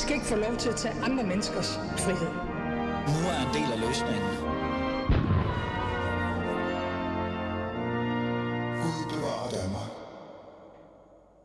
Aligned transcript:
skal 0.00 0.14
ikke 0.14 0.26
få 0.26 0.36
lov 0.36 0.56
til 0.56 0.68
at 0.68 0.76
tage 0.76 0.94
andre 1.02 1.24
menneskers 1.24 1.76
frihed. 2.04 2.32
Nu 3.14 3.20
er 3.32 3.38
en 3.46 3.52
del 3.58 3.68
af 3.74 3.80
løsningen. 3.86 4.30
Gud 8.82 9.00
bevarer 9.14 9.48
Danmark. 9.58 9.90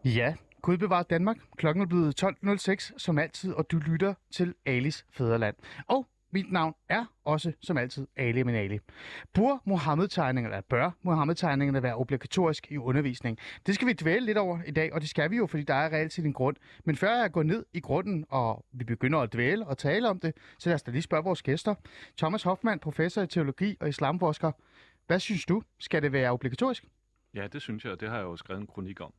Ja, 0.06 0.36
Gud 0.62 0.78
bevarer 0.78 1.04
Danmark. 1.04 1.38
Klokken 1.58 1.82
er 1.84 1.88
blevet 1.88 2.24
12.06 2.24 2.92
som 2.98 3.18
altid, 3.18 3.54
og 3.54 3.72
du 3.72 3.78
lytter 3.78 4.14
til 4.32 4.54
Alis 4.66 5.06
Fæderland. 5.12 5.56
Og 5.88 6.08
mit 6.32 6.52
navn 6.52 6.76
er 6.90 7.06
også 7.24 7.54
som 7.62 7.78
altid 7.78 8.08
Ali 8.16 8.44
Minali. 8.44 8.80
Bør 9.34 9.62
Mohammed-tegningerne, 9.66 10.56
eller 10.56 10.62
bør 10.62 10.92
Mohammed-tegningerne 11.02 11.84
være 11.84 11.96
obligatorisk 11.96 12.72
i 12.72 12.78
undervisning? 12.78 13.38
Det 13.66 13.76
skal 13.76 13.88
vi 13.88 13.94
dvæle 13.94 14.26
lidt 14.26 14.38
over 14.38 14.60
i 14.68 14.72
dag, 14.72 14.94
og 14.94 15.02
det 15.02 15.10
skal 15.10 15.32
vi 15.32 15.38
jo, 15.38 15.48
fordi 15.48 15.64
der 15.64 15.74
er 15.74 15.94
reelt 15.94 16.14
set 16.14 16.26
en 16.26 16.34
grund. 16.34 16.56
Men 16.86 16.96
før 16.96 17.16
jeg 17.22 17.32
går 17.32 17.44
ned 17.44 17.66
i 17.74 17.80
grunden, 17.80 18.26
og 18.30 18.66
vi 18.72 18.84
begynder 18.84 19.20
at 19.20 19.34
dvæle 19.34 19.68
og 19.68 19.78
tale 19.78 20.10
om 20.10 20.20
det, 20.20 20.34
så 20.60 20.70
lad 20.70 20.76
os 20.76 20.84
da 20.84 20.92
lige 20.92 21.02
spørge 21.02 21.24
vores 21.24 21.42
gæster. 21.42 21.76
Thomas 22.18 22.44
Hoffmann, 22.44 22.80
professor 22.80 23.22
i 23.22 23.28
teologi 23.28 23.78
og 23.80 23.90
islamforsker. 23.90 24.52
Hvad 25.08 25.20
synes 25.20 25.46
du? 25.46 25.64
Skal 25.80 26.02
det 26.02 26.12
være 26.12 26.32
obligatorisk? 26.32 26.86
Ja, 27.34 27.48
det 27.48 27.62
synes 27.62 27.84
jeg, 27.84 27.92
og 27.94 28.00
det 28.00 28.10
har 28.10 28.16
jeg 28.16 28.24
jo 28.24 28.36
skrevet 28.36 28.62
en 28.62 28.68
kronik 28.68 29.02
om. 29.02 29.14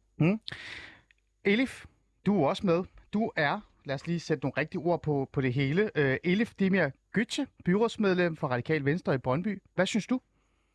Elif, 1.44 1.84
du 2.26 2.42
er 2.42 2.48
også 2.48 2.66
med. 2.66 2.84
Du 3.12 3.32
er, 3.36 3.60
lad 3.86 3.94
os 3.94 4.06
lige 4.06 4.20
sætte 4.20 4.44
nogle 4.44 4.54
rigtige 4.56 4.80
ord 4.80 5.02
på, 5.02 5.28
på 5.32 5.40
det 5.40 5.52
hele. 5.52 5.82
Uh, 5.98 6.30
Elif 6.30 6.54
Demir 6.54 6.88
Gytje, 7.12 7.46
byrådsmedlem 7.64 8.36
for 8.36 8.48
Radikal 8.48 8.84
Venstre 8.84 9.14
i 9.14 9.18
Brøndby. 9.18 9.62
Hvad 9.74 9.86
synes 9.86 10.06
du? 10.06 10.20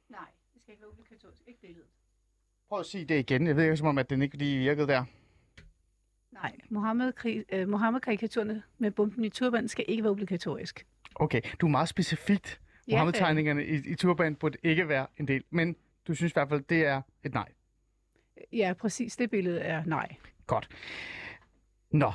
Nej, 0.10 0.20
det 0.54 0.62
skal 0.62 0.72
ikke 0.72 0.82
være 0.82 0.90
obligatorisk. 0.92 1.41
Ikke 1.48 1.62
billedet. 1.62 1.88
Prøv 2.70 2.80
at 2.80 2.85
sige 2.85 3.05
det 3.05 3.20
igen. 3.20 3.48
Jeg 3.48 3.55
ved 3.55 3.63
ikke, 3.63 3.77
som 3.77 3.88
om, 3.88 3.98
at 3.98 4.10
den 4.10 4.22
ikke 4.22 4.38
lige 4.38 4.58
virkede 4.60 4.88
der. 4.88 5.05
Nej, 6.32 6.55
Mohammed-krig- 6.70 7.46
øh, 7.52 7.68
Mohammed-karikaturerne 7.70 8.63
med 8.77 8.91
bomben 8.91 9.26
i 9.26 9.30
turban 9.30 9.68
skal 9.68 9.85
ikke 9.88 10.04
være 10.04 10.12
obligatorisk. 10.12 10.88
Okay, 11.16 11.41
du 11.62 11.66
er 11.66 11.70
meget 11.70 11.90
specifikt. 11.90 12.62
Ja, 12.88 12.94
Mohammed-tegningerne 12.94 13.66
i, 13.66 13.76
i 13.91 13.96
turban 13.96 14.35
burde 14.35 14.57
ikke 14.63 14.88
være 14.88 15.07
en 15.18 15.28
del, 15.28 15.44
men 15.50 15.76
du 16.07 16.13
synes 16.16 16.32
i 16.32 16.35
hvert 16.35 16.50
fald, 16.50 16.62
det 16.62 16.85
er 16.85 17.02
et 17.24 17.34
nej. 17.34 17.50
Ja, 18.54 18.74
præcis. 18.80 19.16
Det 19.18 19.30
billede 19.30 19.60
er 19.60 19.84
nej. 19.85 20.16
Godt. 20.48 20.70
Nå, 21.91 22.12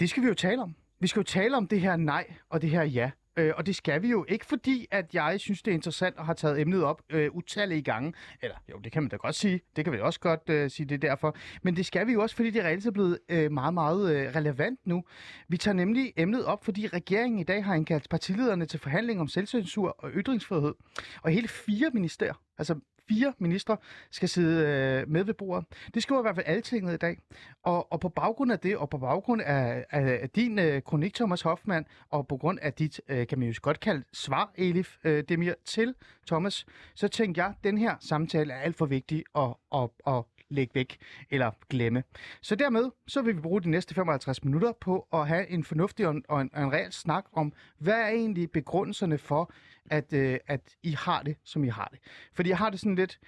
det 0.00 0.10
skal 0.10 0.22
vi 0.22 0.28
jo 0.28 0.34
tale 0.34 0.62
om. 0.62 0.74
Vi 1.00 1.06
skal 1.06 1.20
jo 1.20 1.24
tale 1.24 1.56
om 1.56 1.66
det 1.66 1.80
her 1.80 1.96
nej 1.96 2.34
og 2.48 2.62
det 2.62 2.70
her 2.70 2.82
ja. 2.82 3.10
Øh, 3.38 3.52
og 3.56 3.66
det 3.66 3.76
skal 3.76 4.02
vi 4.02 4.08
jo 4.08 4.24
ikke, 4.28 4.46
fordi 4.46 4.86
at 4.90 5.14
jeg 5.14 5.40
synes, 5.40 5.62
det 5.62 5.70
er 5.70 5.74
interessant 5.74 6.16
og 6.16 6.26
har 6.26 6.34
taget 6.34 6.60
emnet 6.60 6.84
op 6.84 7.02
øh, 7.10 7.34
utallige 7.34 7.82
gange. 7.82 8.12
Eller 8.42 8.56
jo, 8.70 8.78
det 8.78 8.92
kan 8.92 9.02
man 9.02 9.08
da 9.08 9.16
godt 9.16 9.34
sige. 9.34 9.60
Det 9.76 9.84
kan 9.84 9.92
vi 9.92 10.00
også 10.00 10.20
godt 10.20 10.50
øh, 10.50 10.70
sige, 10.70 10.86
det 10.86 10.94
er 10.94 11.08
derfor. 11.08 11.36
Men 11.62 11.76
det 11.76 11.86
skal 11.86 12.06
vi 12.06 12.12
jo 12.12 12.22
også, 12.22 12.36
fordi 12.36 12.50
det 12.50 12.60
er 12.60 12.66
reelt 12.66 12.86
er 12.86 12.90
blevet 12.90 13.18
øh, 13.28 13.52
meget, 13.52 13.74
meget 13.74 14.16
øh, 14.16 14.36
relevant 14.36 14.80
nu. 14.84 15.04
Vi 15.48 15.56
tager 15.56 15.74
nemlig 15.74 16.12
emnet 16.16 16.44
op, 16.44 16.64
fordi 16.64 16.86
regeringen 16.86 17.38
i 17.38 17.44
dag 17.44 17.64
har 17.64 17.74
indkaldt 17.74 18.08
partilederne 18.08 18.66
til 18.66 18.80
forhandling 18.80 19.20
om 19.20 19.28
selvcensur 19.28 19.96
og 19.98 20.10
ytringsfrihed. 20.10 20.74
Og 21.22 21.30
hele 21.30 21.48
fire 21.48 21.90
ministerier, 21.92 22.42
altså 22.58 22.74
fire 23.08 23.32
ministre, 23.38 23.76
skal 24.10 24.28
sidde 24.28 24.66
øh, 24.66 25.10
med 25.10 25.24
ved 25.24 25.34
bordet. 25.34 25.66
Det 25.94 26.02
skriver 26.02 26.20
i 26.20 26.22
hvert 26.22 26.34
fald 26.34 26.46
altinget 26.46 26.94
i 26.94 26.96
dag. 26.96 27.18
Og, 27.62 27.92
og 27.92 28.00
på 28.00 28.08
baggrund 28.08 28.52
af 28.52 28.58
det, 28.58 28.76
og 28.76 28.90
på 28.90 28.98
baggrund 28.98 29.42
af, 29.42 29.84
af, 29.90 30.18
af 30.22 30.30
din 30.30 30.58
øh, 30.58 30.82
kronik, 30.82 31.14
Thomas 31.14 31.42
Hoffmann, 31.42 31.86
og 32.10 32.28
på 32.28 32.36
grund 32.36 32.58
af 32.62 32.72
dit, 32.72 33.00
øh, 33.08 33.26
kan 33.26 33.38
man 33.38 33.48
jo 33.48 33.54
godt 33.62 33.80
kalde 33.80 34.04
svar, 34.12 34.52
Elif 34.56 34.96
øh, 35.04 35.24
Demir, 35.28 35.54
til 35.64 35.94
Thomas, 36.26 36.66
så 36.94 37.08
tænkte 37.08 37.40
jeg, 37.40 37.48
at 37.48 37.64
den 37.64 37.78
her 37.78 37.94
samtale 38.00 38.52
er 38.52 38.58
alt 38.58 38.76
for 38.76 38.86
vigtig 38.86 39.24
at, 39.36 39.54
at, 39.74 39.88
at 40.06 40.22
lægge 40.50 40.74
væk 40.74 40.98
eller 41.30 41.50
glemme. 41.70 42.02
Så 42.40 42.54
dermed, 42.54 42.90
så 43.06 43.22
vil 43.22 43.36
vi 43.36 43.40
bruge 43.40 43.62
de 43.62 43.70
næste 43.70 43.94
55 43.94 44.44
minutter 44.44 44.72
på 44.80 45.06
at 45.12 45.28
have 45.28 45.48
en 45.48 45.64
fornuftig 45.64 46.06
og 46.06 46.12
en, 46.12 46.24
og 46.28 46.40
en, 46.40 46.50
og 46.52 46.62
en 46.62 46.72
reel 46.72 46.92
snak 46.92 47.24
om, 47.32 47.52
hvad 47.78 47.94
er 47.94 48.08
egentlig 48.08 48.50
begrundelserne 48.50 49.18
for, 49.18 49.52
at, 49.90 50.12
øh, 50.12 50.38
at 50.46 50.76
I 50.82 50.90
har 50.90 51.22
det, 51.22 51.36
som 51.44 51.64
I 51.64 51.68
har 51.68 51.88
det. 51.92 51.98
Fordi 52.34 52.48
jeg 52.48 52.58
har 52.58 52.70
det 52.70 52.80
sådan 52.80 52.94
lidt, 52.94 53.18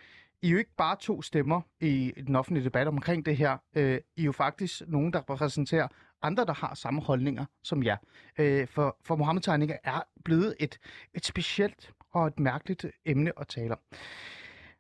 I 0.43 0.47
er 0.47 0.51
jo 0.51 0.59
ikke 0.59 0.75
bare 0.77 0.97
to 1.01 1.23
stemmer 1.23 1.61
i 1.81 2.13
den 2.27 2.37
offentlige 2.37 2.65
debat 2.65 2.87
omkring 2.87 3.27
det 3.27 3.37
her. 3.37 3.59
Øh, 3.75 4.01
I 4.17 4.21
er 4.21 4.25
jo 4.25 4.33
faktisk 4.33 4.83
nogen, 4.87 5.13
der 5.13 5.31
repræsenterer 5.31 5.89
andre, 6.23 6.45
der 6.45 6.55
har 6.55 6.75
samme 6.75 7.01
holdninger 7.01 7.45
som 7.63 7.83
jer. 7.83 7.97
Øh, 8.39 8.69
for, 8.69 8.97
for 9.05 9.17
Mohammed-tegninger 9.17 9.77
er 9.85 10.01
blevet 10.25 10.57
et, 10.61 10.79
et 11.15 11.27
specielt 11.27 11.93
og 12.11 12.27
et 12.27 12.41
mærkeligt 12.41 12.87
emne 13.05 13.33
at 13.41 13.49
tale 13.49 13.73
om. 13.73 13.79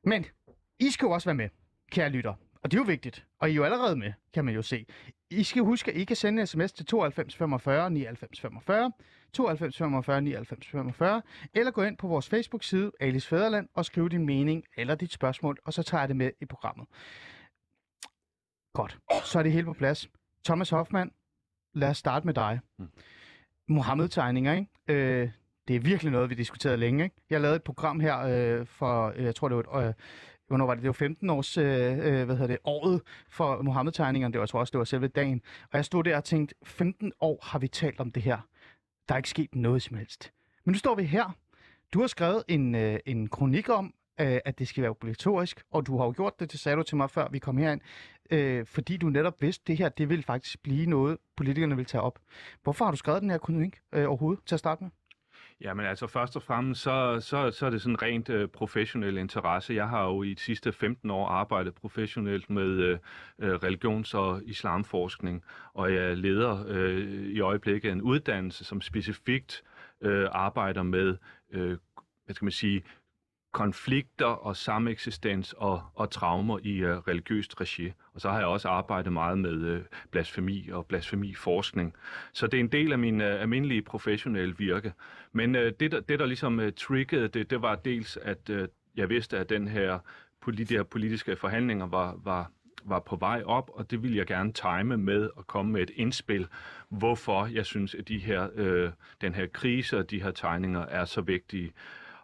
Men 0.04 0.24
I 0.78 0.90
skal 0.90 1.06
jo 1.06 1.10
også 1.10 1.28
være 1.28 1.34
med, 1.34 1.48
kære 1.90 2.08
lytter. 2.08 2.34
Og 2.62 2.70
det 2.70 2.76
er 2.76 2.80
jo 2.80 2.86
vigtigt. 2.86 3.26
Og 3.38 3.48
I 3.48 3.52
er 3.52 3.56
jo 3.56 3.64
allerede 3.64 3.96
med, 3.96 4.12
kan 4.34 4.44
man 4.44 4.54
jo 4.54 4.62
se. 4.62 4.86
I 5.30 5.42
skal 5.42 5.62
huske, 5.62 5.90
at 5.90 5.96
I 5.96 6.04
kan 6.04 6.16
sende 6.16 6.40
en 6.40 6.46
sms 6.46 6.72
til 6.72 6.86
92 6.86 7.36
45 7.36 7.90
99 7.90 8.40
45, 8.40 8.92
92 9.32 9.76
45 9.76 10.22
99 10.22 10.66
45, 10.66 11.22
eller 11.54 11.70
gå 11.70 11.82
ind 11.82 11.96
på 11.96 12.06
vores 12.06 12.28
Facebook-side, 12.28 12.92
Alice 13.00 13.28
Fæderland, 13.28 13.68
og 13.74 13.84
skrive 13.84 14.08
din 14.08 14.26
mening 14.26 14.64
eller 14.76 14.94
dit 14.94 15.12
spørgsmål, 15.12 15.58
og 15.64 15.72
så 15.72 15.82
tager 15.82 16.02
jeg 16.02 16.08
det 16.08 16.16
med 16.16 16.30
i 16.40 16.44
programmet. 16.44 16.86
Godt, 18.72 18.98
så 19.24 19.38
er 19.38 19.42
det 19.42 19.52
hele 19.52 19.64
på 19.64 19.72
plads. 19.72 20.08
Thomas 20.44 20.70
Hoffmann, 20.70 21.10
lad 21.74 21.88
os 21.88 21.98
starte 21.98 22.26
med 22.26 22.34
dig. 22.34 22.60
Mohammed-tegninger, 23.68 24.52
ikke? 24.52 24.68
Øh, 24.88 25.30
det 25.68 25.76
er 25.76 25.80
virkelig 25.80 26.12
noget, 26.12 26.30
vi 26.30 26.34
diskuterede 26.34 26.76
længe. 26.76 27.04
Ikke? 27.04 27.16
Jeg 27.30 27.40
lavede 27.40 27.56
et 27.56 27.62
program 27.62 28.00
her 28.00 28.18
øh, 28.20 28.66
for, 28.66 29.10
jeg 29.10 29.34
tror 29.34 29.48
det 29.48 29.56
var, 29.56 29.80
et, 29.80 29.86
øh, 29.86 29.94
hvornår 30.50 30.66
var 30.66 30.74
det? 30.74 30.82
Det 30.82 30.88
var 30.88 30.92
15 30.92 31.30
års, 31.30 31.58
øh, 31.58 31.64
øh, 31.92 32.24
hvad 32.24 32.36
hedder 32.36 32.46
det, 32.46 32.58
året 32.64 33.02
for 33.28 33.62
Mohammed-tegningerne. 33.62 34.32
Det 34.32 34.38
var, 34.38 34.44
jeg 34.44 34.48
tror 34.48 34.60
også, 34.60 34.70
det 34.70 34.78
var 34.78 34.84
selve 34.84 35.08
dagen. 35.08 35.42
Og 35.62 35.76
jeg 35.76 35.84
stod 35.84 36.04
der 36.04 36.16
og 36.16 36.24
tænkte, 36.24 36.54
15 36.64 37.12
år 37.20 37.38
har 37.42 37.58
vi 37.58 37.68
talt 37.68 38.00
om 38.00 38.12
det 38.12 38.22
her. 38.22 38.38
Der 39.08 39.14
er 39.14 39.16
ikke 39.16 39.28
sket 39.28 39.54
noget 39.54 39.82
som 39.82 39.96
helst. 39.96 40.32
Men 40.64 40.72
nu 40.72 40.78
står 40.78 40.94
vi 40.94 41.02
her. 41.02 41.36
Du 41.94 42.00
har 42.00 42.06
skrevet 42.06 42.42
en, 42.48 42.74
øh, 42.74 42.98
en 43.06 43.28
kronik 43.28 43.68
om, 43.68 43.94
øh, 44.20 44.38
at 44.44 44.58
det 44.58 44.68
skal 44.68 44.82
være 44.82 44.90
obligatorisk, 44.90 45.62
og 45.70 45.86
du 45.86 45.98
har 45.98 46.04
jo 46.04 46.12
gjort 46.16 46.40
det, 46.40 46.52
det 46.52 46.60
sagde 46.60 46.76
du 46.76 46.82
til 46.82 46.96
mig 46.96 47.10
før 47.10 47.28
vi 47.28 47.38
kom 47.38 47.56
herind, 47.56 47.80
øh, 48.30 48.66
fordi 48.66 48.96
du 48.96 49.06
netop 49.08 49.42
vidste, 49.42 49.62
at 49.62 49.66
det 49.66 49.76
her, 49.76 49.88
det 49.88 50.08
vil 50.08 50.22
faktisk 50.22 50.62
blive 50.62 50.86
noget, 50.86 51.18
politikerne 51.36 51.76
vil 51.76 51.84
tage 51.84 52.02
op. 52.02 52.18
Hvorfor 52.62 52.84
har 52.84 52.92
du 52.92 52.96
skrevet 52.96 53.22
den 53.22 53.30
her 53.30 53.38
kronik 53.38 53.78
øh, 53.92 54.08
overhovedet 54.08 54.44
til 54.46 54.54
at 54.54 54.58
starte 54.58 54.84
med? 54.84 54.90
Jamen 55.60 55.86
altså 55.86 56.06
først 56.06 56.36
og 56.36 56.42
fremmest, 56.42 56.82
så, 56.82 57.20
så, 57.20 57.50
så 57.50 57.66
er 57.66 57.70
det 57.70 57.82
sådan 57.82 58.02
rent 58.02 58.28
øh, 58.28 58.48
professionel 58.48 59.16
interesse. 59.18 59.74
Jeg 59.74 59.88
har 59.88 60.04
jo 60.04 60.22
i 60.22 60.34
de 60.34 60.40
sidste 60.40 60.72
15 60.72 61.10
år 61.10 61.28
arbejdet 61.28 61.74
professionelt 61.74 62.50
med 62.50 62.66
øh, 62.66 62.98
øh, 63.38 63.54
religions- 63.54 64.14
og 64.14 64.42
islamforskning, 64.44 65.44
og 65.74 65.94
jeg 65.94 66.16
leder 66.16 66.64
øh, 66.68 67.26
i 67.26 67.40
øjeblikket 67.40 67.92
en 67.92 68.02
uddannelse, 68.02 68.64
som 68.64 68.80
specifikt 68.80 69.62
øh, 70.00 70.28
arbejder 70.32 70.82
med, 70.82 71.16
øh, 71.50 71.78
hvad 72.24 72.34
skal 72.34 72.44
man 72.44 72.52
sige, 72.52 72.82
konflikter 73.52 74.26
og 74.26 74.56
sameksistens 74.56 75.54
og, 75.58 75.82
og 75.94 76.10
traumer 76.10 76.58
i 76.62 76.76
øh, 76.76 76.98
religiøst 76.98 77.60
regi. 77.60 77.92
Og 78.14 78.20
så 78.20 78.30
har 78.30 78.38
jeg 78.38 78.46
også 78.46 78.68
arbejdet 78.68 79.12
meget 79.12 79.38
med 79.38 79.62
øh, 79.62 79.80
blasfemi 80.10 80.68
og 80.72 80.86
blasfemiforskning. 80.86 81.94
Så 82.32 82.46
det 82.46 82.54
er 82.54 82.60
en 82.60 82.72
del 82.72 82.92
af 82.92 82.98
min 82.98 83.20
øh, 83.20 83.40
almindelige 83.40 83.82
professionelle 83.82 84.56
virke. 84.58 84.92
Men 85.32 85.54
øh, 85.54 85.72
det, 85.80 85.92
der, 85.92 86.00
det, 86.00 86.18
der 86.18 86.26
ligesom 86.26 86.60
øh, 86.60 86.72
triggede 86.72 87.28
det, 87.28 87.50
det 87.50 87.62
var 87.62 87.74
dels, 87.76 88.16
at 88.16 88.50
øh, 88.50 88.68
jeg 88.96 89.08
vidste, 89.08 89.38
at 89.38 89.48
den 89.48 89.68
her, 89.68 89.98
de 90.56 90.66
her 90.70 90.82
politiske 90.82 91.36
forhandlinger 91.36 91.86
var, 91.86 92.16
var, 92.24 92.50
var 92.84 93.00
på 93.00 93.16
vej 93.16 93.42
op, 93.46 93.70
og 93.74 93.90
det 93.90 94.02
ville 94.02 94.16
jeg 94.16 94.26
gerne 94.26 94.52
time 94.52 94.96
med 94.96 95.30
at 95.38 95.46
komme 95.46 95.72
med 95.72 95.82
et 95.82 95.90
indspil, 95.94 96.46
hvorfor 96.88 97.46
jeg 97.46 97.66
synes, 97.66 97.94
at 97.94 98.08
de 98.08 98.18
her, 98.18 98.48
øh, 98.54 98.90
den 99.20 99.34
her 99.34 99.46
krise 99.46 99.98
og 99.98 100.10
de 100.10 100.22
her 100.22 100.30
tegninger 100.30 100.86
er 100.86 101.04
så 101.04 101.20
vigtige. 101.20 101.72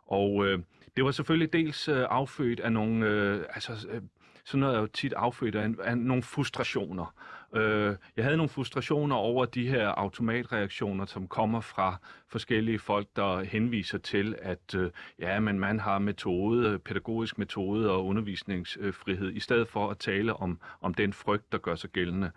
Og 0.07 0.47
øh, 0.47 0.59
det 0.97 1.05
var 1.05 1.11
selvfølgelig 1.11 1.53
dels 1.53 1.89
øh, 1.89 2.07
affødt 2.11 2.61
af 2.61 2.73
nogle, 2.73 3.07
øh, 3.07 3.45
altså 3.55 3.87
øh, 3.91 4.03
sådan 4.45 4.61
noget 4.61 4.77
er 4.77 4.81
jo 4.81 4.87
tit 4.87 5.13
affødt 5.13 5.55
af, 5.55 5.69
af 5.85 5.99
nogle 5.99 6.23
frustrationer. 6.23 7.15
Øh, 7.57 7.97
jeg 8.17 8.25
havde 8.25 8.37
nogle 8.37 8.49
frustrationer 8.49 9.17
over 9.17 9.45
de 9.45 9.69
her 9.69 9.89
automatreaktioner, 9.89 11.07
som 11.07 11.29
kommer 11.29 11.61
fra 11.61 11.97
forskellige 12.29 12.79
folk, 12.79 13.09
der 13.17 13.45
henviser 13.45 13.99
til, 13.99 14.37
at 14.43 14.75
øh, 14.75 14.91
ja, 15.19 15.41
men 15.41 15.59
man 15.61 15.81
har 15.81 15.99
metode, 15.99 16.69
øh, 16.69 16.79
pædagogisk 16.79 17.39
metode 17.39 17.91
og 17.91 18.07
undervisningsfrihed, 18.07 19.33
i 19.33 19.41
stedet 19.41 19.69
for 19.69 19.91
at 19.91 19.99
tale 19.99 20.35
om, 20.35 20.61
om 20.81 20.95
den 20.95 21.13
frygt, 21.13 21.53
der 21.53 21.59
gør 21.59 21.75
sig 21.75 21.91
gældende. 21.91 22.31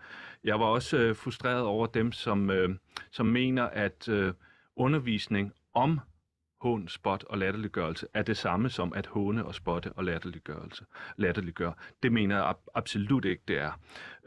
Jeg 0.43 0.59
var 0.59 0.65
også 0.65 0.97
øh, 0.97 1.15
frustreret 1.15 1.63
over 1.63 1.87
dem, 1.87 2.11
som, 2.11 2.49
øh, 2.49 2.69
som 3.11 3.25
mener, 3.25 3.63
at 3.63 4.09
øh, 4.09 4.33
undervisning 4.75 5.53
om 5.73 5.99
hån, 6.61 6.87
spot 6.87 7.23
og 7.23 7.37
latterliggørelse 7.37 8.07
er 8.13 8.21
det 8.21 8.37
samme 8.37 8.69
som 8.69 8.93
at 8.93 9.07
håne 9.07 9.45
og 9.45 9.55
spotte 9.55 9.91
og 9.91 10.03
latterliggørelse. 10.03 10.85
Latterliggøre. 11.17 11.73
Det 12.03 12.11
mener 12.11 12.35
jeg 12.35 12.45
ab- 12.49 12.67
absolut 12.75 13.25
ikke, 13.25 13.43
det 13.47 13.57
er. 13.57 13.71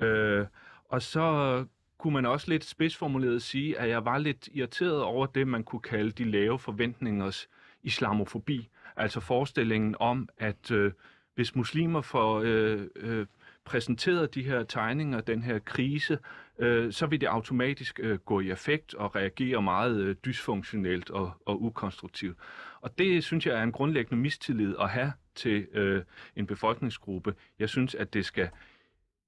Øh, 0.00 0.46
og 0.88 1.02
så 1.02 1.64
kunne 1.98 2.14
man 2.14 2.26
også 2.26 2.48
lidt 2.50 2.64
spidsformuleret 2.64 3.42
sige, 3.42 3.78
at 3.78 3.88
jeg 3.88 4.04
var 4.04 4.18
lidt 4.18 4.48
irriteret 4.52 5.02
over 5.02 5.26
det, 5.26 5.48
man 5.48 5.64
kunne 5.64 5.80
kalde 5.82 6.10
de 6.10 6.24
lave 6.24 6.58
forventningers 6.58 7.48
islamofobi. 7.82 8.68
Altså 8.96 9.20
forestillingen 9.20 9.96
om, 10.00 10.28
at 10.38 10.70
øh, 10.70 10.92
hvis 11.34 11.56
muslimer 11.56 12.00
får 12.00 12.42
øh, 12.44 12.86
øh, 12.96 13.26
præsenteret 13.64 14.34
de 14.34 14.42
her 14.42 14.62
tegninger, 14.62 15.20
den 15.20 15.42
her 15.42 15.58
krise, 15.58 16.18
øh, 16.58 16.92
så 16.92 17.06
vil 17.06 17.20
det 17.20 17.26
automatisk 17.26 18.00
øh, 18.02 18.18
gå 18.18 18.40
i 18.40 18.50
effekt 18.50 18.94
og 18.94 19.16
reagere 19.16 19.62
meget 19.62 19.96
øh, 20.00 20.16
dysfunktionelt 20.24 21.10
og, 21.10 21.32
og 21.46 21.62
ukonstruktivt. 21.62 22.36
Og 22.80 22.98
det 22.98 23.24
synes 23.24 23.46
jeg 23.46 23.58
er 23.58 23.62
en 23.62 23.72
grundlæggende 23.72 24.22
mistillid 24.22 24.74
at 24.80 24.90
have 24.90 25.12
til 25.34 25.66
øh, 25.72 26.02
en 26.36 26.46
befolkningsgruppe. 26.46 27.34
Jeg 27.58 27.68
synes, 27.68 27.94
at 27.94 28.14
det 28.14 28.24
skal 28.24 28.48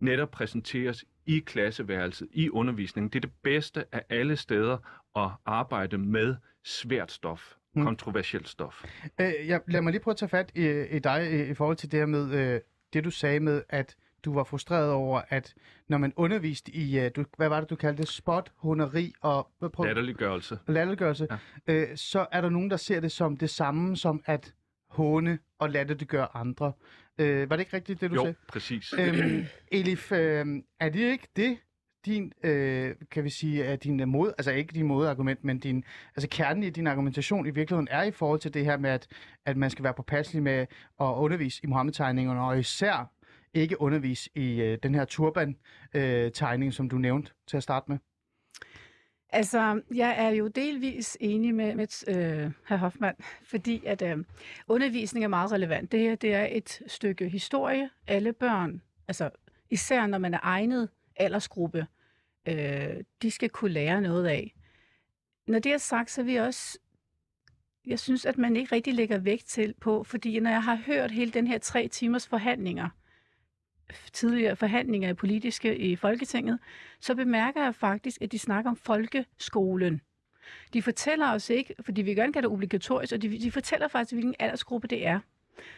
netop 0.00 0.30
præsenteres 0.30 1.04
i 1.26 1.38
klasseværelset, 1.38 2.28
i 2.32 2.50
undervisningen. 2.50 3.08
Det 3.10 3.16
er 3.16 3.20
det 3.28 3.32
bedste 3.42 3.84
af 3.92 4.02
alle 4.08 4.36
steder 4.36 4.78
at 5.16 5.30
arbejde 5.46 5.98
med 5.98 6.36
svært 6.64 7.12
stof, 7.12 7.54
Mm. 7.76 7.84
kontroversielt 7.84 8.48
stof. 8.48 8.84
Øh, 9.20 9.32
jeg, 9.46 9.60
lad 9.66 9.80
mig 9.80 9.90
lige 9.90 10.02
prøve 10.02 10.12
at 10.12 10.16
tage 10.18 10.28
fat 10.28 10.52
i, 10.54 10.96
i 10.96 10.98
dig 10.98 11.32
i, 11.32 11.50
i 11.50 11.54
forhold 11.54 11.76
til 11.76 11.92
det 11.92 11.98
her 11.98 12.06
med, 12.06 12.32
øh, 12.34 12.60
det 12.92 13.04
du 13.04 13.10
sagde 13.10 13.40
med, 13.40 13.62
at 13.68 13.96
du 14.24 14.34
var 14.34 14.44
frustreret 14.44 14.90
over, 14.92 15.22
at 15.28 15.54
når 15.88 15.98
man 15.98 16.12
underviste 16.16 16.72
i, 16.72 16.98
øh, 17.00 17.10
du, 17.16 17.24
hvad 17.36 17.48
var 17.48 17.60
det, 17.60 17.70
du 17.70 17.76
kaldte 17.76 18.00
det, 18.02 18.08
spot, 18.10 18.52
huneri 18.56 19.12
og 19.20 19.48
prøv, 19.72 19.86
Latterliggørelse. 19.86 20.58
latterliggørelse, 20.68 21.26
Ja. 21.68 21.72
øh, 21.74 21.96
så 21.96 22.26
er 22.32 22.40
der 22.40 22.48
nogen, 22.48 22.70
der 22.70 22.76
ser 22.76 23.00
det 23.00 23.12
som 23.12 23.36
det 23.36 23.50
samme 23.50 23.96
som 23.96 24.22
at 24.26 24.54
håne 24.90 25.38
og 25.58 25.70
latterliggøre 25.70 26.36
andre. 26.36 26.72
Øh, 27.18 27.50
var 27.50 27.56
det 27.56 27.60
ikke 27.62 27.76
rigtigt, 27.76 28.00
det 28.00 28.10
du 28.10 28.14
Jo, 28.14 28.20
sagde? 28.22 28.34
præcis. 28.48 28.94
Øhm, 28.98 29.44
Elif, 29.72 30.12
øh, 30.12 30.46
er 30.80 30.88
det 30.88 31.00
ikke 31.12 31.28
det, 31.36 31.58
din, 32.06 32.32
øh, 32.42 32.94
kan 33.10 33.24
vi 33.24 33.30
sige, 33.30 33.64
er 33.64 33.76
din 33.76 34.08
mod, 34.08 34.32
altså 34.38 34.50
ikke 34.52 34.74
din 34.74 34.86
modargument, 34.86 35.44
men 35.44 35.58
din, 35.58 35.84
altså 36.16 36.28
kernen 36.30 36.62
i 36.62 36.70
din 36.70 36.86
argumentation 36.86 37.46
i 37.46 37.50
virkeligheden 37.50 37.88
er 37.90 38.02
i 38.02 38.10
forhold 38.10 38.40
til 38.40 38.54
det 38.54 38.64
her 38.64 38.76
med, 38.76 38.90
at, 38.90 39.06
at 39.46 39.56
man 39.56 39.70
skal 39.70 39.82
være 39.84 39.94
påpasselig 39.94 40.42
med 40.42 40.52
at 41.00 41.04
undervise 41.04 41.60
i 41.64 41.66
Mohammed-tegningerne, 41.66 42.40
og 42.40 42.58
især 42.58 43.10
ikke 43.54 43.80
undervise 43.80 44.30
i 44.34 44.60
øh, 44.60 44.78
den 44.82 44.94
her 44.94 45.04
turban-tegning, 45.04 46.68
øh, 46.68 46.72
som 46.72 46.88
du 46.88 46.98
nævnte 46.98 47.32
til 47.46 47.56
at 47.56 47.62
starte 47.62 47.90
med. 47.90 47.98
Altså, 49.30 49.80
jeg 49.94 50.14
er 50.18 50.28
jo 50.28 50.48
delvis 50.48 51.16
enig 51.20 51.54
med, 51.54 51.74
med 51.74 52.08
øh, 52.08 52.52
herr 52.68 52.76
Hoffmann, 52.76 53.16
fordi 53.42 53.82
at 53.86 54.02
øh, 54.02 54.18
undervisning 54.68 55.24
er 55.24 55.28
meget 55.28 55.52
relevant. 55.52 55.92
Det 55.92 56.00
her 56.00 56.14
det 56.14 56.34
er 56.34 56.48
et 56.50 56.82
stykke 56.86 57.28
historie. 57.28 57.90
Alle 58.06 58.32
børn, 58.32 58.82
altså 59.08 59.30
især 59.70 60.06
når 60.06 60.18
man 60.18 60.34
er 60.34 60.38
egnet 60.42 60.88
aldersgruppe, 61.16 61.86
øh, 62.48 62.96
de 63.22 63.30
skal 63.30 63.50
kunne 63.50 63.70
lære 63.70 64.00
noget 64.00 64.26
af. 64.26 64.54
Når 65.46 65.58
det 65.58 65.72
er 65.72 65.78
sagt, 65.78 66.10
så 66.10 66.22
vil 66.22 66.34
jeg 66.34 66.42
også, 66.42 66.78
jeg 67.86 67.98
synes, 67.98 68.26
at 68.26 68.38
man 68.38 68.56
ikke 68.56 68.74
rigtig 68.74 68.94
lægger 68.94 69.18
vægt 69.18 69.46
til 69.46 69.74
på, 69.80 70.04
fordi 70.04 70.40
når 70.40 70.50
jeg 70.50 70.62
har 70.62 70.76
hørt 70.86 71.10
hele 71.10 71.30
den 71.30 71.46
her 71.46 71.58
tre 71.58 71.88
timers 71.88 72.28
forhandlinger, 72.28 72.88
tidligere 74.12 74.56
forhandlinger 74.56 75.08
i 75.08 75.14
politiske 75.14 75.76
i 75.78 75.96
Folketinget, 75.96 76.58
så 77.00 77.14
bemærker 77.14 77.64
jeg 77.64 77.74
faktisk, 77.74 78.22
at 78.22 78.32
de 78.32 78.38
snakker 78.38 78.70
om 78.70 78.76
folkeskolen. 78.76 80.00
De 80.72 80.82
fortæller 80.82 81.32
os 81.32 81.50
ikke, 81.50 81.74
fordi 81.80 82.02
vi 82.02 82.14
gerne 82.14 82.32
kan 82.32 82.42
det 82.42 82.50
obligatorisk, 82.50 83.12
og 83.12 83.22
de, 83.22 83.38
de 83.40 83.50
fortæller 83.50 83.88
faktisk, 83.88 84.14
hvilken 84.14 84.34
aldersgruppe 84.38 84.88
det 84.88 85.06
er. 85.06 85.20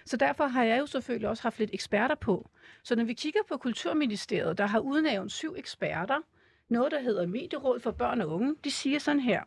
Så 0.04 0.16
derfor 0.16 0.46
har 0.46 0.64
jeg 0.64 0.78
jo 0.78 0.86
selvfølgelig 0.86 1.28
også 1.28 1.42
haft 1.42 1.58
lidt 1.58 1.70
eksperter 1.72 2.14
på. 2.14 2.50
Så 2.82 2.96
når 2.96 3.04
vi 3.04 3.12
kigger 3.12 3.40
på 3.48 3.56
Kulturministeriet, 3.56 4.58
der 4.58 4.66
har 4.66 4.78
udnævnt 4.78 5.32
syv 5.32 5.54
eksperter, 5.58 6.20
noget 6.68 6.92
der 6.92 7.00
hedder 7.00 7.26
Medieråd 7.26 7.80
for 7.80 7.90
Børn 7.90 8.20
og 8.20 8.28
Unge, 8.28 8.54
de 8.64 8.70
siger 8.70 8.98
sådan 8.98 9.20
her. 9.20 9.42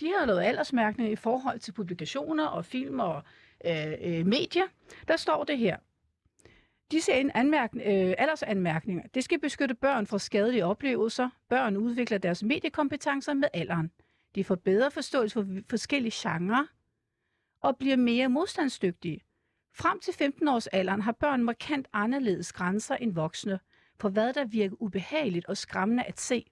De 0.00 0.12
har 0.18 0.26
lavet 0.26 0.42
aldersmærkning 0.42 1.12
i 1.12 1.16
forhold 1.16 1.58
til 1.58 1.72
publikationer 1.72 2.46
og 2.46 2.64
film 2.64 3.00
og 3.00 3.22
øh, 3.66 3.92
øh, 4.00 4.26
medier. 4.26 4.64
Der 5.08 5.16
står 5.16 5.44
det 5.44 5.58
her. 5.58 5.76
Disse 6.92 7.12
anmærk- 7.36 7.76
øh, 7.76 8.14
aldersanmærkninger, 8.18 9.02
det 9.14 9.24
skal 9.24 9.40
beskytte 9.40 9.74
børn 9.74 10.06
fra 10.06 10.18
skadelige 10.18 10.64
oplevelser. 10.66 11.28
Børn 11.48 11.76
udvikler 11.76 12.18
deres 12.18 12.42
mediekompetencer 12.42 13.34
med 13.34 13.48
alderen. 13.54 13.90
De 14.34 14.44
får 14.44 14.54
bedre 14.54 14.90
forståelse 14.90 15.34
for 15.34 15.46
forskellige 15.70 16.12
genrer 16.14 16.66
og 17.60 17.76
bliver 17.76 17.96
mere 17.96 18.28
modstandsdygtige. 18.28 19.20
Frem 19.74 20.00
til 20.00 20.14
15 20.14 20.48
års 20.48 20.66
alderen 20.66 21.00
har 21.02 21.12
børn 21.12 21.44
markant 21.44 21.88
anderledes 21.92 22.52
grænser 22.52 22.96
end 22.96 23.14
voksne, 23.14 23.58
for 24.00 24.08
hvad 24.08 24.32
der 24.32 24.44
virker 24.44 24.76
ubehageligt 24.82 25.46
og 25.46 25.56
skræmmende 25.56 26.02
at 26.04 26.20
se. 26.20 26.50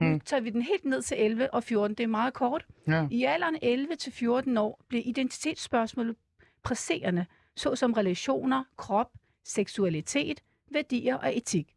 Nu 0.00 0.06
Mm. 0.08 0.20
tager 0.20 0.40
vi 0.40 0.50
den 0.50 0.62
helt 0.62 0.84
ned 0.84 1.02
til 1.02 1.16
11 1.24 1.54
og 1.54 1.64
14, 1.64 1.94
det 1.96 2.04
er 2.04 2.08
meget 2.08 2.34
kort. 2.34 2.66
Ja. 2.88 3.08
I 3.10 3.24
alderen 3.24 3.58
11 3.62 3.96
til 3.96 4.12
14 4.12 4.56
år 4.56 4.84
bliver 4.88 5.02
identitetsspørgsmål 5.06 6.16
presserende, 6.62 7.26
såsom 7.56 7.92
relationer, 7.92 8.64
krop, 8.76 9.12
seksualitet, 9.46 10.40
værdier 10.70 11.16
og 11.16 11.36
etik. 11.36 11.74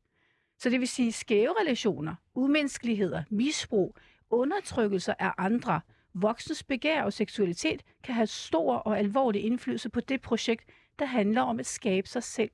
Så 0.57 0.69
det 0.69 0.79
vil 0.79 0.87
sige 0.87 1.11
skæve 1.11 1.53
relationer, 1.61 2.15
umenneskeligheder, 2.35 3.23
misbrug, 3.29 3.97
undertrykkelser 4.29 5.13
af 5.19 5.31
andre, 5.37 5.81
voksnes 6.13 6.63
begær 6.63 7.03
og 7.03 7.13
seksualitet 7.13 7.83
kan 8.03 8.15
have 8.15 8.27
stor 8.27 8.75
og 8.75 8.99
alvorlig 8.99 9.43
indflydelse 9.43 9.89
på 9.89 9.99
det 9.99 10.21
projekt, 10.21 10.69
der 10.99 11.05
handler 11.05 11.41
om 11.41 11.59
at 11.59 11.65
skabe 11.65 12.07
sig 12.07 12.23
selv. 12.23 12.51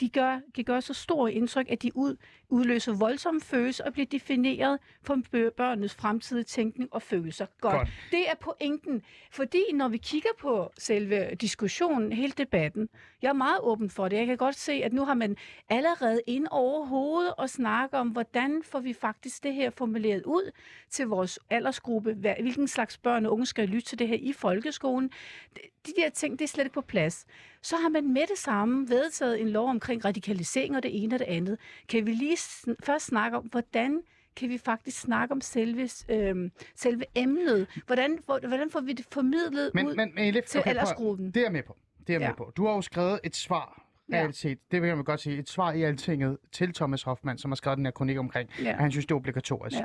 De 0.00 0.08
gør, 0.08 0.40
de 0.56 0.64
gør 0.64 0.80
så 0.80 0.94
stor 0.94 1.28
indtryk, 1.28 1.66
at 1.70 1.82
de 1.82 1.96
ud, 1.96 2.16
udløser 2.50 2.92
voldsomme 2.92 3.40
følelser 3.40 3.84
og 3.84 3.92
bliver 3.92 4.06
defineret 4.06 4.78
for 5.02 5.14
bø- 5.14 5.50
børnenes 5.50 5.94
fremtidige 5.94 6.44
tænkning 6.44 6.94
og 6.94 7.02
følelser. 7.02 7.46
Godt. 7.60 7.74
Godt. 7.74 7.88
Det 8.10 8.28
er 8.30 8.34
pointen. 8.40 9.02
Fordi 9.30 9.62
når 9.74 9.88
vi 9.88 9.96
kigger 9.96 10.28
på 10.40 10.70
selve 10.78 11.34
diskussionen, 11.40 12.12
hele 12.12 12.32
debatten, 12.38 12.88
jeg 13.22 13.28
er 13.28 13.32
meget 13.32 13.58
åben 13.62 13.90
for 13.90 14.08
det. 14.08 14.16
Jeg 14.16 14.26
kan 14.26 14.36
godt 14.36 14.56
se, 14.56 14.72
at 14.72 14.92
nu 14.92 15.04
har 15.04 15.14
man 15.14 15.36
allerede 15.68 16.20
ind 16.26 16.46
over 16.50 16.86
hovedet 16.86 17.34
og 17.38 17.50
snakke 17.50 17.96
om, 17.98 18.08
hvordan 18.08 18.62
får 18.64 18.80
vi 18.80 18.92
faktisk 18.92 19.42
det 19.42 19.54
her 19.54 19.70
formuleret 19.70 20.22
ud 20.24 20.50
til 20.90 21.06
vores 21.06 21.38
aldersgruppe, 21.50 22.12
hvilken 22.12 22.68
slags 22.68 22.98
børn 22.98 23.26
og 23.26 23.32
unge 23.32 23.46
skal 23.46 23.68
lytte 23.68 23.88
til 23.88 23.98
det 23.98 24.08
her 24.08 24.16
i 24.20 24.32
folkeskolen. 24.32 25.10
De, 25.56 25.60
de 25.86 25.92
der 25.96 26.10
ting, 26.10 26.38
det 26.38 26.44
er 26.44 26.48
slet 26.48 26.64
ikke 26.64 26.74
på 26.74 26.80
plads. 26.80 27.26
Så 27.62 27.76
har 27.76 27.88
man 27.88 28.12
med 28.12 28.22
det 28.30 28.38
samme 28.38 28.88
vedtaget 28.88 29.40
en 29.40 29.48
lov 29.48 29.68
omkring 29.68 30.04
radikalisering 30.04 30.76
og 30.76 30.82
det 30.82 31.02
ene 31.02 31.14
og 31.14 31.18
det 31.18 31.24
andet. 31.24 31.58
Kan 31.88 32.06
vi 32.06 32.12
lige 32.12 32.36
først 32.84 33.06
snakke 33.06 33.36
om, 33.36 33.44
hvordan 33.44 34.02
kan 34.36 34.48
vi 34.48 34.58
faktisk 34.58 35.00
snakke 35.00 35.32
om 35.32 35.40
selve, 35.40 35.88
øh, 36.08 36.50
selve 36.76 37.04
emnet? 37.14 37.66
Hvordan, 37.86 38.18
hvor, 38.24 38.48
hvordan 38.48 38.70
får 38.70 38.80
vi 38.80 38.92
det 38.92 39.06
formidlet 39.12 39.70
Men, 39.74 39.86
ud 39.86 39.94
men, 39.94 40.14
men 40.14 40.24
Elif, 40.24 40.44
til 40.44 40.58
okay, 40.60 40.70
prøv 40.72 40.78
aldersgruppen? 40.80 41.26
Det 41.26 41.36
er 41.36 41.40
jeg 41.44 41.52
med 41.52 41.62
på. 41.62 41.76
Det 42.00 42.10
er 42.10 42.14
jeg 42.14 42.20
Ja. 42.20 42.28
med 42.28 42.36
på. 42.36 42.52
Du 42.56 42.66
har 42.66 42.74
jo 42.74 42.82
skrevet 42.82 43.20
et 43.24 43.36
svar, 43.36 43.82
Ja. 44.12 44.16
reelt 44.16 44.36
set, 44.36 44.58
det 44.70 44.82
vil 44.82 44.88
jeg 44.88 44.96
godt 45.04 45.20
sige, 45.20 45.38
et 45.38 45.48
svar 45.48 45.72
i 45.72 45.82
Altinget 45.82 46.38
til 46.52 46.74
Thomas 46.74 47.02
Hoffmann, 47.02 47.38
som 47.38 47.50
har 47.50 47.56
skrevet 47.56 47.76
den 47.76 47.86
her 47.86 47.90
kronik 47.92 48.18
omkring, 48.18 48.50
Ja. 48.62 48.68
at 48.70 48.74
han 48.78 48.90
synes, 48.90 49.06
det 49.06 49.12
er 49.12 49.16
obligatorisk. 49.16 49.76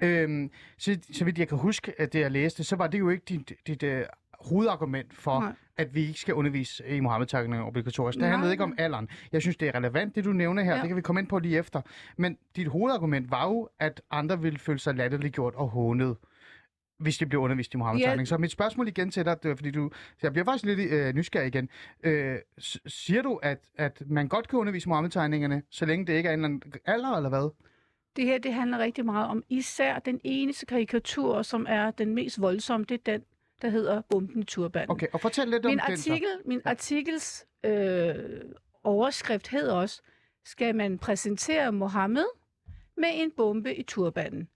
Ja. 0.00 0.06
Øhm, 0.06 0.50
så, 0.78 0.98
så 1.12 1.24
vidt 1.24 1.38
jeg 1.38 1.48
kan 1.48 1.58
huske, 1.58 2.00
at 2.00 2.12
det 2.12 2.20
jeg 2.20 2.30
læste, 2.30 2.64
så 2.64 2.76
var 2.76 2.86
det 2.86 2.98
jo 2.98 3.10
ikke 3.10 3.24
dit, 3.28 3.52
dit 3.66 3.82
uh, 3.82 4.00
hovedargument 4.40 5.14
for, 5.14 5.40
Nej. 5.40 5.52
at 5.76 5.94
vi 5.94 6.00
ikke 6.00 6.20
skal 6.20 6.34
undervise 6.34 6.88
i 6.88 7.00
Mohammed-tegninger 7.00 7.66
obligatorisk. 7.66 8.18
Det 8.18 8.26
handlede 8.26 8.52
ikke 8.52 8.64
om 8.64 8.74
alderen. 8.78 9.08
Jeg 9.32 9.42
synes, 9.42 9.56
det 9.56 9.68
er 9.68 9.74
relevant, 9.74 10.14
det 10.14 10.24
du 10.24 10.32
nævner 10.32 10.62
her. 10.62 10.74
Ja. 10.74 10.80
Det 10.80 10.88
kan 10.88 10.96
vi 10.96 11.02
komme 11.02 11.20
ind 11.20 11.28
på 11.28 11.38
lige 11.38 11.58
efter. 11.58 11.80
Men 12.16 12.38
dit 12.56 12.66
hovedargument 12.66 13.30
var 13.30 13.46
jo, 13.48 13.68
at 13.78 14.02
andre 14.10 14.42
ville 14.42 14.58
føle 14.58 14.78
sig 14.78 14.94
latterliggjort 14.94 15.54
og 15.54 15.68
hånet 15.68 16.16
hvis 17.00 17.18
de 17.18 17.26
bliver 17.26 17.42
undervist 17.42 17.74
i 17.74 17.76
Mohammed-tegning. 17.76 18.20
Ja. 18.20 18.24
Så 18.24 18.38
mit 18.38 18.50
spørgsmål 18.50 18.88
igen 18.88 19.10
til 19.10 19.24
dig, 19.24 19.42
det 19.42 19.58
fordi 19.58 19.70
du, 19.70 19.90
jeg 20.22 20.32
bliver 20.32 20.44
faktisk 20.44 20.64
lidt 20.64 20.80
øh, 20.80 21.14
nysgerrig 21.14 21.46
igen. 21.46 21.68
Øh, 22.02 22.36
siger 22.86 23.22
du, 23.22 23.36
at, 23.42 23.58
at 23.76 24.02
man 24.06 24.28
godt 24.28 24.48
kan 24.48 24.58
undervise 24.58 24.88
Mohammed-tegningerne, 24.88 25.62
så 25.70 25.86
længe 25.86 26.06
det 26.06 26.12
ikke 26.12 26.28
er 26.28 26.32
en 26.32 26.38
eller 26.38 26.48
anden 26.48 26.72
alder, 26.84 27.16
eller 27.16 27.28
hvad? 27.28 27.50
Det 28.16 28.24
her 28.24 28.38
det 28.38 28.54
handler 28.54 28.78
rigtig 28.78 29.04
meget 29.04 29.28
om 29.28 29.42
især 29.48 29.98
den 29.98 30.20
eneste 30.24 30.66
karikatur, 30.66 31.42
som 31.42 31.66
er 31.68 31.90
den 31.90 32.14
mest 32.14 32.40
voldsomme, 32.40 32.86
det 32.88 32.94
er 32.94 33.12
den, 33.12 33.22
der 33.62 33.68
hedder 33.68 34.00
Bomben 34.10 34.42
i 34.42 34.44
Turbanen. 34.44 34.90
Okay, 34.90 35.06
og 35.12 35.20
fortæl 35.20 35.48
lidt 35.48 35.66
om 35.66 35.70
Min 35.70 35.80
den 35.88 35.96
så. 35.96 36.10
artikel, 36.10 36.28
min 36.44 36.60
artikels 36.64 37.46
øh, 37.64 38.14
overskrift 38.84 39.48
hedder 39.48 39.74
også, 39.74 40.02
skal 40.44 40.74
man 40.74 40.98
præsentere 40.98 41.72
Mohammed 41.72 42.24
med 42.96 43.08
en 43.12 43.30
bombe 43.36 43.74
i 43.74 43.82
turbanen. 43.82 44.48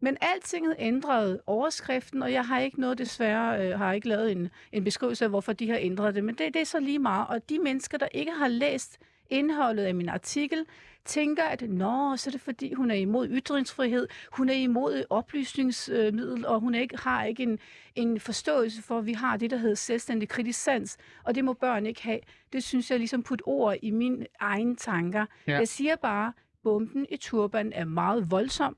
Men 0.00 0.16
altinget 0.20 0.76
ændrede 0.78 1.42
overskriften, 1.46 2.22
og 2.22 2.32
jeg 2.32 2.46
har 2.46 2.60
ikke 2.60 2.80
noget 2.80 2.98
desværre, 2.98 3.66
øh, 3.66 3.78
har 3.78 3.92
ikke 3.92 4.08
lavet 4.08 4.32
en, 4.32 4.48
en 4.72 4.84
beskrivelse 4.84 5.24
af, 5.24 5.30
hvorfor 5.30 5.52
de 5.52 5.70
har 5.70 5.78
ændret 5.80 6.14
det. 6.14 6.24
Men 6.24 6.34
det, 6.34 6.54
det 6.54 6.60
er 6.60 6.66
så 6.66 6.80
lige 6.80 6.98
meget. 6.98 7.26
Og 7.28 7.48
de 7.48 7.58
mennesker, 7.58 7.98
der 7.98 8.08
ikke 8.12 8.32
har 8.32 8.48
læst 8.48 8.98
indholdet 9.30 9.84
af 9.84 9.94
min 9.94 10.08
artikel, 10.08 10.66
tænker, 11.04 11.44
at 11.44 11.62
nå, 11.70 12.16
så 12.16 12.30
er 12.30 12.32
det 12.32 12.40
fordi, 12.40 12.72
hun 12.72 12.90
er 12.90 12.94
imod 12.94 13.28
ytringsfrihed, 13.28 14.08
hun 14.32 14.48
er 14.48 14.54
imod 14.54 15.04
oplysningsmiddel, 15.10 16.46
og 16.46 16.60
hun 16.60 16.74
ikke, 16.74 16.96
har 16.98 17.24
ikke 17.24 17.42
en, 17.42 17.58
en 17.94 18.20
forståelse 18.20 18.82
for, 18.82 18.98
at 18.98 19.06
vi 19.06 19.12
har 19.12 19.36
det, 19.36 19.50
der 19.50 19.56
hedder 19.56 19.74
selvstændig 19.74 20.28
kritisk 20.28 20.62
sans, 20.62 20.96
og 21.24 21.34
det 21.34 21.44
må 21.44 21.52
børn 21.52 21.86
ikke 21.86 22.02
have. 22.02 22.20
Det 22.52 22.64
synes 22.64 22.90
jeg 22.90 22.98
ligesom 22.98 23.22
putte 23.22 23.42
ord 23.42 23.76
i 23.82 23.90
mine 23.90 24.26
egne 24.40 24.76
tanker. 24.76 25.26
Ja. 25.46 25.58
Jeg 25.58 25.68
siger 25.68 25.96
bare, 25.96 26.32
bomben 26.62 27.06
i 27.10 27.16
turban 27.16 27.72
er 27.72 27.84
meget 27.84 28.30
voldsom. 28.30 28.76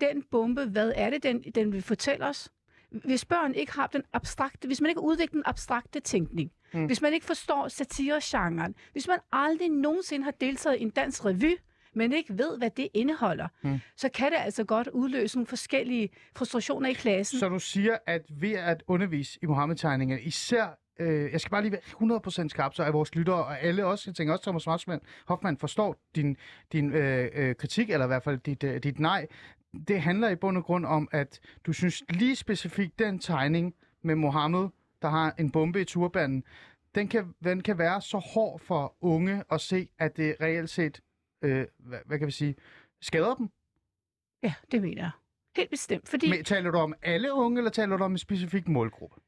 Den 0.00 0.22
bombe, 0.22 0.64
hvad 0.64 0.92
er 0.96 1.10
det, 1.10 1.22
den, 1.22 1.42
den 1.42 1.72
vil 1.72 1.82
fortælle 1.82 2.26
os? 2.26 2.52
Hvis 2.90 3.24
børn 3.24 3.54
ikke 3.54 3.72
har 3.72 3.86
den 3.86 4.02
abstrakte, 4.12 4.66
hvis 4.66 4.80
man 4.80 4.88
ikke 4.88 5.00
udvikler 5.00 5.32
den 5.32 5.42
abstrakte 5.46 6.00
tænkning, 6.00 6.52
mm. 6.74 6.86
hvis 6.86 7.02
man 7.02 7.12
ikke 7.12 7.26
forstår 7.26 7.68
satiregenren, 7.68 8.74
hvis 8.92 9.08
man 9.08 9.18
aldrig 9.32 9.68
nogensinde 9.68 10.24
har 10.24 10.34
deltaget 10.40 10.76
i 10.78 10.82
en 10.82 10.90
dansk 10.90 11.24
revy, 11.24 11.56
men 11.94 12.12
ikke 12.12 12.38
ved, 12.38 12.58
hvad 12.58 12.70
det 12.70 12.88
indeholder, 12.94 13.48
Mm. 13.62 13.78
så 13.96 14.08
kan 14.08 14.32
det 14.32 14.38
altså 14.38 14.64
godt 14.64 14.88
udløse 14.88 15.36
nogle 15.36 15.46
forskellige 15.46 16.08
frustrationer 16.36 16.88
i 16.88 16.92
klassen. 16.92 17.38
Så 17.38 17.48
du 17.48 17.58
siger, 17.58 17.98
at 18.06 18.22
ved 18.40 18.52
at 18.52 18.82
undervise 18.86 19.38
i 19.42 19.46
Mohammed-tegninger, 19.46 20.18
især 20.18 20.76
Øh, 21.00 21.32
jeg 21.32 21.40
skal 21.40 21.50
bare 21.50 21.62
lige 21.62 21.72
være 21.72 22.44
100% 22.44 22.48
skarp, 22.48 22.74
så 22.74 22.82
er 22.82 22.90
vores 22.90 23.14
lyttere 23.14 23.44
og 23.44 23.60
alle 23.62 23.86
også, 23.86 24.10
jeg 24.10 24.14
tænker 24.14 24.32
også 24.32 24.42
Thomas 24.42 24.64
Hoffmann, 24.64 25.00
Hoffmann 25.26 25.58
forstår 25.58 25.96
din, 26.16 26.36
din 26.72 26.92
øh, 26.92 27.28
øh, 27.34 27.54
kritik, 27.54 27.90
eller 27.90 28.06
i 28.06 28.06
hvert 28.06 28.22
fald 28.22 28.38
dit, 28.38 28.64
øh, 28.64 28.82
dit 28.82 28.98
nej. 29.00 29.26
Det 29.88 30.00
handler 30.00 30.28
i 30.28 30.36
bund 30.36 30.56
og 30.56 30.64
grund 30.64 30.86
om, 30.86 31.08
at 31.12 31.40
du 31.66 31.72
synes 31.72 32.02
lige 32.10 32.36
specifikt 32.36 32.98
den 32.98 33.18
tegning 33.18 33.74
med 34.02 34.14
Mohammed, 34.14 34.68
der 35.02 35.08
har 35.08 35.34
en 35.38 35.50
bombe 35.50 35.80
i 35.80 35.84
turbanen, 35.84 36.44
den 36.94 37.08
kan, 37.08 37.34
den 37.44 37.62
kan 37.62 37.78
være 37.78 38.00
så 38.00 38.18
hård 38.18 38.60
for 38.60 38.96
unge 39.00 39.44
at 39.52 39.60
se, 39.60 39.88
at 39.98 40.16
det 40.16 40.36
reelt 40.40 40.70
set, 40.70 41.00
øh, 41.42 41.66
hvad, 41.78 41.98
hvad 42.06 42.18
kan 42.18 42.26
vi 42.26 42.32
sige, 42.32 42.54
skader 43.00 43.34
dem. 43.34 43.48
Ja, 44.42 44.54
det 44.72 44.82
mener 44.82 45.02
jeg. 45.02 45.10
Helt 45.56 45.70
bestemt, 45.70 46.08
fordi... 46.08 46.30
Men, 46.30 46.44
taler 46.44 46.70
du 46.70 46.78
om 46.78 46.94
alle 47.02 47.32
unge, 47.32 47.58
eller 47.58 47.70
taler 47.70 47.96
du 47.96 48.04
om 48.04 48.12
en 48.12 48.18
specifik 48.18 48.68
målgruppe? 48.68 49.20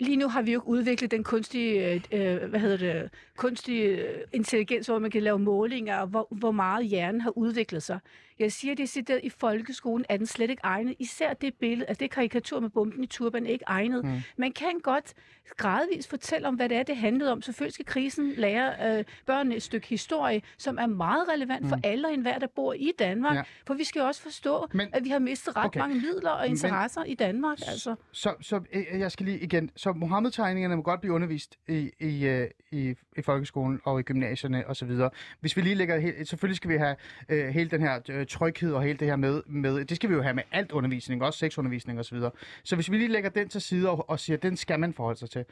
lige 0.00 0.16
nu 0.16 0.28
har 0.28 0.42
vi 0.42 0.52
jo 0.52 0.58
ikke 0.60 0.68
udviklet 0.68 1.10
den 1.10 1.24
kunstige, 1.24 1.94
øh, 1.94 2.02
øh, 2.12 2.50
hvad 2.50 2.60
hedder 2.60 2.76
det, 2.76 3.10
kunstige 3.36 3.84
øh, 3.84 4.20
intelligens, 4.32 4.86
hvor 4.86 4.98
man 4.98 5.10
kan 5.10 5.22
lave 5.22 5.38
målinger, 5.38 5.96
og 5.96 6.06
hvor, 6.06 6.28
hvor 6.30 6.50
meget 6.50 6.86
hjernen 6.86 7.20
har 7.20 7.38
udviklet 7.38 7.82
sig. 7.82 7.98
Jeg 8.38 8.52
siger, 8.52 8.74
det 8.74 9.10
er 9.10 9.18
i 9.22 9.28
folkeskolen, 9.28 10.04
er 10.08 10.16
den 10.16 10.26
slet 10.26 10.50
ikke 10.50 10.60
egnet. 10.64 10.94
Især 10.98 11.34
det 11.34 11.54
billede, 11.54 11.86
altså 11.88 12.00
det 12.00 12.10
karikatur 12.10 12.60
med 12.60 12.70
bomben 12.70 13.04
i 13.04 13.06
turban, 13.06 13.46
er 13.46 13.50
ikke 13.50 13.64
egnet. 13.66 14.04
Mm. 14.04 14.10
Man 14.36 14.52
kan 14.52 14.78
godt 14.82 15.14
gradvist 15.56 16.10
fortælle 16.10 16.48
om, 16.48 16.54
hvad 16.54 16.68
det 16.68 16.76
er, 16.76 16.82
det 16.82 16.96
handlede 16.96 17.32
om. 17.32 17.42
Selvfølgelig 17.42 17.74
skal 17.74 17.84
krisen 17.86 18.32
lære 18.36 18.98
øh, 18.98 19.04
børnene 19.26 19.56
et 19.56 19.62
stykke 19.62 19.86
historie, 19.88 20.42
som 20.58 20.78
er 20.78 20.86
meget 20.86 21.28
relevant 21.34 21.62
mm. 21.62 21.68
for 21.68 21.78
alle 21.84 22.08
og 22.08 22.14
enhver, 22.14 22.38
der 22.38 22.46
bor 22.46 22.72
i 22.72 22.92
Danmark. 22.98 23.36
Ja. 23.36 23.42
For 23.66 23.74
vi 23.74 23.84
skal 23.84 24.02
også 24.02 24.22
forstå, 24.22 24.66
Men- 24.72 24.76
Men, 24.78 24.88
at 24.92 25.04
vi 25.04 25.08
har 25.08 25.18
mistet 25.18 25.56
ret 25.56 25.64
Okay. 25.66 25.80
mange 25.80 25.94
midler 25.94 26.30
og 26.30 26.42
Men- 26.42 26.50
interesser 26.50 27.04
i 27.04 27.14
Danmark. 27.14 27.58
Altså. 27.68 27.94
Så, 28.12 28.34
så 28.40 28.60
øh, 28.72 28.84
jeg 29.00 29.12
skal 29.12 29.26
lige 29.26 29.38
igen. 29.38 29.70
Så 29.76 29.92
Mohammed-tegningerne 29.92 30.76
må 30.76 30.82
godt 30.82 31.00
blive 31.00 31.12
undervist 31.14 31.58
i, 31.68 31.90
i, 32.00 32.26
øh, 32.26 32.48
i, 32.70 32.94
i 33.16 33.22
folkeskolen 33.22 33.80
og 33.84 34.00
i 34.00 34.02
gymnasierne 34.02 34.66
osv. 34.66 34.90
Hvis 35.40 35.56
vi 35.56 35.62
lige 35.62 35.74
lægger 35.74 35.98
helt, 35.98 36.28
selvfølgelig 36.28 36.56
skal 36.56 36.70
vi 36.70 36.76
have 36.76 36.96
øh, 37.28 37.48
hele 37.48 37.70
den 37.70 37.80
her 37.80 38.00
øh, 38.10 38.23
Øh, 38.24 38.28
tryghed 38.28 38.72
og 38.72 38.82
hele 38.82 38.98
det 38.98 39.08
her 39.08 39.16
med, 39.16 39.42
med, 39.46 39.84
det 39.84 39.96
skal 39.96 40.10
vi 40.10 40.14
jo 40.14 40.22
have 40.22 40.34
med 40.34 40.42
alt 40.52 40.72
undervisning, 40.72 41.22
også 41.22 41.38
sexundervisning 41.38 41.98
osv. 41.98 42.18
Så, 42.18 42.30
så 42.64 42.74
hvis 42.74 42.90
vi 42.90 42.96
lige 42.96 43.08
lægger 43.08 43.30
den 43.30 43.48
til 43.48 43.60
side 43.60 43.90
og, 43.90 44.10
og 44.10 44.20
siger, 44.20 44.36
at 44.36 44.42
den 44.42 44.56
skal 44.56 44.80
man 44.80 44.94
forholde 44.94 45.18
sig 45.18 45.30
til. 45.30 45.44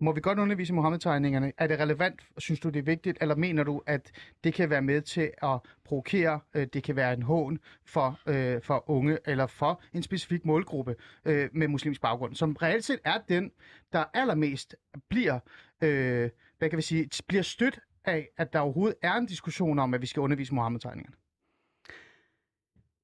Må 0.00 0.12
vi 0.12 0.20
godt 0.20 0.38
undervise 0.38 0.72
i 0.72 0.74
Mohammed-tegningerne? 0.74 1.52
Er 1.58 1.66
det 1.66 1.78
relevant? 1.78 2.20
Synes 2.38 2.60
du, 2.60 2.68
det 2.68 2.78
er 2.78 2.82
vigtigt? 2.82 3.18
Eller 3.20 3.34
mener 3.34 3.64
du, 3.64 3.82
at 3.86 4.10
det 4.44 4.54
kan 4.54 4.70
være 4.70 4.82
med 4.82 5.00
til 5.02 5.30
at 5.42 5.58
provokere? 5.84 6.40
Øh, 6.54 6.66
det 6.72 6.82
kan 6.82 6.96
være 6.96 7.12
en 7.12 7.22
hån 7.22 7.58
for, 7.84 8.20
øh, 8.26 8.62
for 8.62 8.90
unge 8.90 9.18
eller 9.26 9.46
for 9.46 9.82
en 9.92 10.02
specifik 10.02 10.44
målgruppe 10.44 10.94
øh, 11.24 11.48
med 11.52 11.68
muslimsk 11.68 12.00
baggrund, 12.00 12.34
som 12.34 12.52
reelt 12.52 12.84
set 12.84 12.98
er 13.04 13.18
den, 13.28 13.50
der 13.92 14.04
allermest 14.14 14.76
bliver, 15.08 15.38
øh, 15.82 16.30
hvad 16.58 16.70
kan 16.70 16.76
vi 16.76 16.82
sige, 16.82 17.08
bliver 17.28 17.42
stødt 17.42 17.80
af, 18.04 18.28
at 18.36 18.52
der 18.52 18.58
overhovedet 18.58 18.96
er 19.02 19.14
en 19.14 19.26
diskussion 19.26 19.78
om, 19.78 19.94
at 19.94 20.02
vi 20.02 20.06
skal 20.06 20.20
undervise 20.20 20.54
Mohammed-tegningerne. 20.54 21.21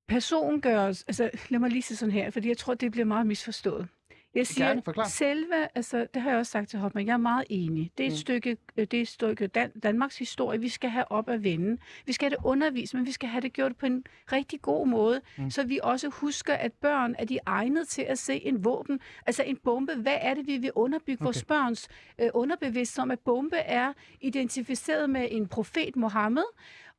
Person 0.08 0.60
gør 0.60 0.80
os, 0.86 1.04
altså 1.08 1.30
lad 1.48 1.58
mig 1.60 1.70
lige 1.70 1.82
sige 1.82 1.96
sådan 1.96 2.12
her, 2.12 2.30
fordi 2.30 2.48
jeg 2.48 2.58
tror, 2.58 2.74
det 2.74 2.92
bliver 2.92 3.04
meget 3.04 3.26
misforstået. 3.26 3.88
Jeg 4.34 4.46
siger, 4.46 4.66
Gerne, 4.68 4.82
selve, 5.08 5.68
altså 5.74 6.06
det 6.14 6.22
har 6.22 6.30
jeg 6.30 6.38
også 6.38 6.52
sagt 6.52 6.68
til 6.70 6.78
Hoffmann, 6.78 7.06
jeg 7.06 7.12
er 7.12 7.16
meget 7.16 7.44
enig. 7.50 7.90
Det 7.98 8.04
er 8.04 8.08
et 8.08 8.12
Mm. 8.12 8.16
stykke, 8.16 8.56
øh, 8.76 8.86
det 8.90 8.94
er 8.94 9.00
et 9.00 9.08
stykke 9.08 9.46
Dan- 9.46 9.78
Danmarks 9.82 10.18
historie, 10.18 10.60
vi 10.60 10.68
skal 10.68 10.90
have 10.90 11.12
op 11.12 11.28
at 11.28 11.44
vende. 11.44 11.78
Vi 12.06 12.12
skal 12.12 12.24
have 12.30 12.36
det 12.36 12.44
undervist, 12.44 12.94
men 12.94 13.06
vi 13.06 13.12
skal 13.12 13.28
have 13.28 13.40
det 13.40 13.52
gjort 13.52 13.76
på 13.76 13.86
en 13.86 14.04
rigtig 14.32 14.62
god 14.62 14.86
måde, 14.86 15.20
mm. 15.38 15.50
så 15.50 15.66
vi 15.66 15.80
også 15.82 16.08
husker, 16.08 16.54
at 16.54 16.72
børn 16.72 17.14
er 17.18 17.24
de 17.24 17.38
egnet 17.46 17.88
til 17.88 18.02
at 18.02 18.18
se 18.18 18.46
en 18.46 18.64
våben, 18.64 19.00
altså 19.26 19.42
en 19.42 19.56
bombe. 19.56 19.94
Hvad 19.94 20.16
er 20.20 20.34
det, 20.34 20.46
vi 20.46 20.56
vil 20.56 20.72
underbygge 20.74 21.16
okay. 21.20 21.24
vores 21.24 21.44
børns 21.44 21.88
øh, 22.18 22.30
underbevidsthed 22.34 23.02
om, 23.02 23.10
at 23.10 23.18
bombe 23.20 23.56
er 23.56 23.92
identificeret 24.20 25.10
med 25.10 25.28
en 25.30 25.46
profet 25.48 25.96
Mohammed, 25.96 26.44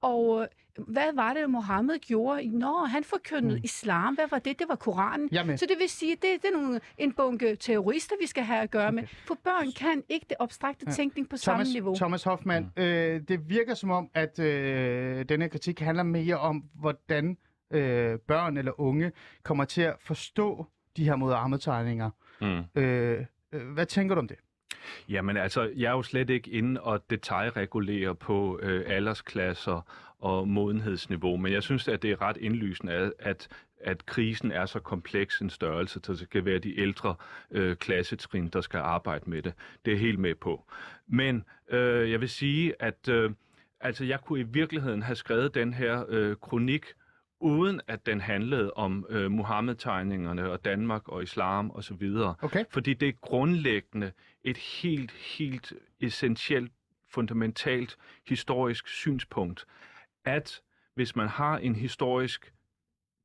og 0.02 0.42
øh, 0.42 0.48
hvad 0.88 1.14
var 1.16 1.34
det, 1.34 1.50
Mohammed 1.50 2.00
gjorde? 2.00 2.48
Nå, 2.48 2.86
han 2.86 3.04
forkyndede 3.04 3.54
Mm. 3.54 3.58
mm. 3.60 3.64
islam. 3.64 4.16
Hvad 4.16 4.26
var 4.32 4.40
det? 4.40 4.60
Det 4.60 4.70
var 4.70 4.76
Koranen. 4.76 5.30
Med. 5.46 5.58
Så 5.58 5.66
det 5.66 5.76
vil 5.80 5.90
sige, 5.90 6.16
det, 6.16 6.22
det 6.42 6.46
er 6.46 6.58
nogle, 6.58 6.82
en 6.98 7.14
bunke 7.14 7.56
terrorister, 7.56 8.16
vi 8.22 8.28
skal 8.28 8.44
have 8.44 8.62
at 8.62 8.72
gøre 8.72 8.92
med. 8.92 9.04
For 9.28 9.38
børn 9.44 9.72
kan 9.72 10.04
ikke 10.10 10.26
det 10.30 10.38
abstrakte 10.40 10.86
Ja. 10.88 10.92
tænkning 10.92 11.30
på 11.30 11.38
Thomas, 11.38 11.68
samme 11.68 11.74
niveau. 11.74 11.96
Thomas 11.96 12.24
Hoffmann, 12.24 12.72
øh, 12.78 13.22
det 13.28 13.50
virker 13.50 13.74
som 13.74 13.90
om, 13.92 14.10
at 14.14 14.40
øh, 14.40 15.26
denne 15.30 15.50
kritik 15.50 15.80
handler 15.80 16.04
mere 16.04 16.38
om, 16.38 16.64
hvordan 16.74 17.38
øh, 17.72 18.20
børn 18.20 18.58
eller 18.58 18.80
unge 18.82 19.12
kommer 19.44 19.66
til 19.66 19.82
at 19.82 19.96
forstå 20.00 20.66
de 20.98 21.04
her 21.06 21.16
Mohammed-tegninger. 21.16 22.10
Mm. 22.42 22.82
Øh, 22.82 23.26
øh, 23.54 23.68
hvad 23.74 23.86
tænker 23.86 24.16
du 24.16 24.20
om 24.20 24.28
det? 24.28 24.38
Jamen 25.10 25.38
altså, 25.38 25.72
jeg 25.76 25.88
er 25.88 25.92
jo 25.92 26.04
slet 26.04 26.30
ikke 26.30 26.52
inde 26.52 26.82
og 26.82 27.10
detaljregulere 27.10 28.16
på 28.16 28.60
øh, 28.62 28.84
aldersklasser 28.88 29.82
og 30.20 30.48
modenhedsniveau, 30.48 31.38
men 31.38 31.54
jeg 31.54 31.64
synes, 31.64 31.88
at 31.88 32.02
det 32.02 32.12
er 32.12 32.22
ret 32.22 32.38
indlysende, 32.38 32.94
at, 33.20 33.48
at, 33.80 34.06
krisen 34.06 34.52
er 34.52 34.66
så 34.66 34.80
kompleks 34.80 35.40
en 35.40 35.50
størrelse, 35.50 36.00
så 36.04 36.12
det 36.12 36.20
skal 36.20 36.46
være 36.46 36.60
de 36.60 36.80
ældre 36.80 37.16
øh, 37.52 37.76
klassetrin, 37.76 38.48
der 38.48 38.62
skal 38.62 38.78
arbejde 38.78 39.30
med 39.30 39.42
det. 39.42 39.54
Det 39.86 39.94
er 39.94 39.98
helt 39.98 40.20
med 40.20 40.36
på. 40.36 40.72
Men 41.08 41.44
øh, 41.70 42.12
jeg 42.12 42.22
vil 42.22 42.30
sige, 42.30 42.74
at 42.80 43.10
øh, 43.10 43.32
altså, 43.82 44.06
jeg 44.06 44.22
kunne 44.22 44.40
i 44.40 44.44
virkeligheden 44.44 45.04
have 45.04 45.16
skrevet 45.16 45.56
den 45.56 45.74
her 45.74 46.06
øh, 46.10 46.36
kronik, 46.36 46.86
uden 47.40 47.82
at 47.88 48.06
den 48.06 48.22
handlede 48.22 48.74
om 48.74 49.06
øh, 49.10 49.32
Mohammed-tegningerne 49.32 50.52
og 50.52 50.66
Danmark 50.66 51.08
og 51.08 51.24
islam 51.24 51.72
osv. 51.72 52.16
Okay. 52.42 52.66
Fordi 52.70 52.94
det 52.94 53.08
er 53.08 53.14
grundlæggende 53.22 54.12
et 54.44 54.58
helt, 54.58 55.12
helt 55.12 55.74
essentielt, 56.00 56.72
fundamentalt 57.10 57.98
historisk 58.28 58.88
synspunkt, 58.88 59.66
at 60.26 60.62
hvis 60.94 61.16
man 61.16 61.28
har 61.28 61.58
en 61.58 61.76
historisk 61.76 62.54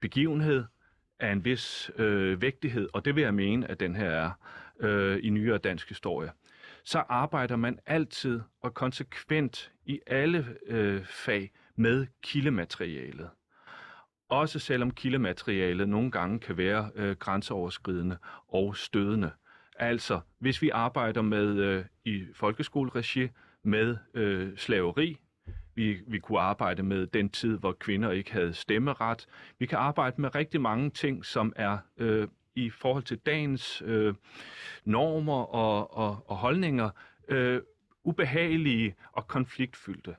begivenhed 0.00 0.64
af 1.21 1.33
en 1.33 1.44
vis 1.44 1.90
øh, 1.97 2.42
vægtighed, 2.42 2.88
og 2.92 3.04
det 3.04 3.14
vil 3.14 3.23
jeg 3.23 3.35
mene, 3.35 3.71
at 3.71 3.80
den 3.80 3.97
her 3.97 4.11
er 4.11 4.30
øh, 4.80 5.18
i 5.23 5.30
nyere 5.30 5.59
dansk 5.59 5.88
historie, 5.88 6.30
så 6.85 6.99
arbejder 6.99 7.56
man 7.56 7.78
altid 7.87 8.40
og 8.61 8.75
konsekvent 8.75 9.73
i 9.87 10.00
alle 10.06 10.56
øh, 10.66 11.04
fag 11.04 11.50
med 11.76 12.06
kildematerialet. 12.23 13.30
Også 14.35 14.59
selvom 14.59 14.91
kildematerialet 14.91 15.88
nogle 15.88 16.11
gange 16.11 16.38
kan 16.38 16.57
være 16.57 16.91
øh, 16.95 17.17
grænseoverskridende 17.17 18.19
og 18.49 18.76
stødende. 18.76 19.31
Altså, 19.79 20.21
hvis 20.38 20.62
vi 20.62 20.71
arbejder 20.71 21.23
med 21.23 21.57
øh, 21.57 21.85
i 22.05 22.25
folkeskoleregi 22.35 23.29
med 23.62 23.97
øh, 24.14 24.57
slaveri, 24.57 25.21
vi, 25.75 26.00
vi 26.07 26.19
kunne 26.19 26.41
arbejde 26.41 26.83
med 26.83 27.07
den 27.07 27.29
tid, 27.29 27.59
hvor 27.59 27.73
kvinder 27.73 28.11
ikke 28.11 28.33
havde 28.33 28.55
stemmeret. 28.55 29.26
Vi 29.59 29.67
kan 29.67 29.79
arbejde 29.79 30.21
med 30.21 30.35
rigtig 30.35 30.61
mange 30.61 30.91
ting, 30.91 31.25
som 31.25 31.53
er 31.57 31.79
øh, 31.97 32.29
i 32.55 32.71
forhold 32.71 33.03
til 33.03 33.19
dagens 33.19 33.83
øh, 33.87 34.14
normer 34.85 35.43
og, 35.45 35.97
og, 35.97 36.25
og 36.31 36.37
holdninger 36.37 36.91
øh, 37.29 37.61
ubehagelige 38.05 38.95
og 39.12 39.29
konfliktfyldte. 39.29 40.17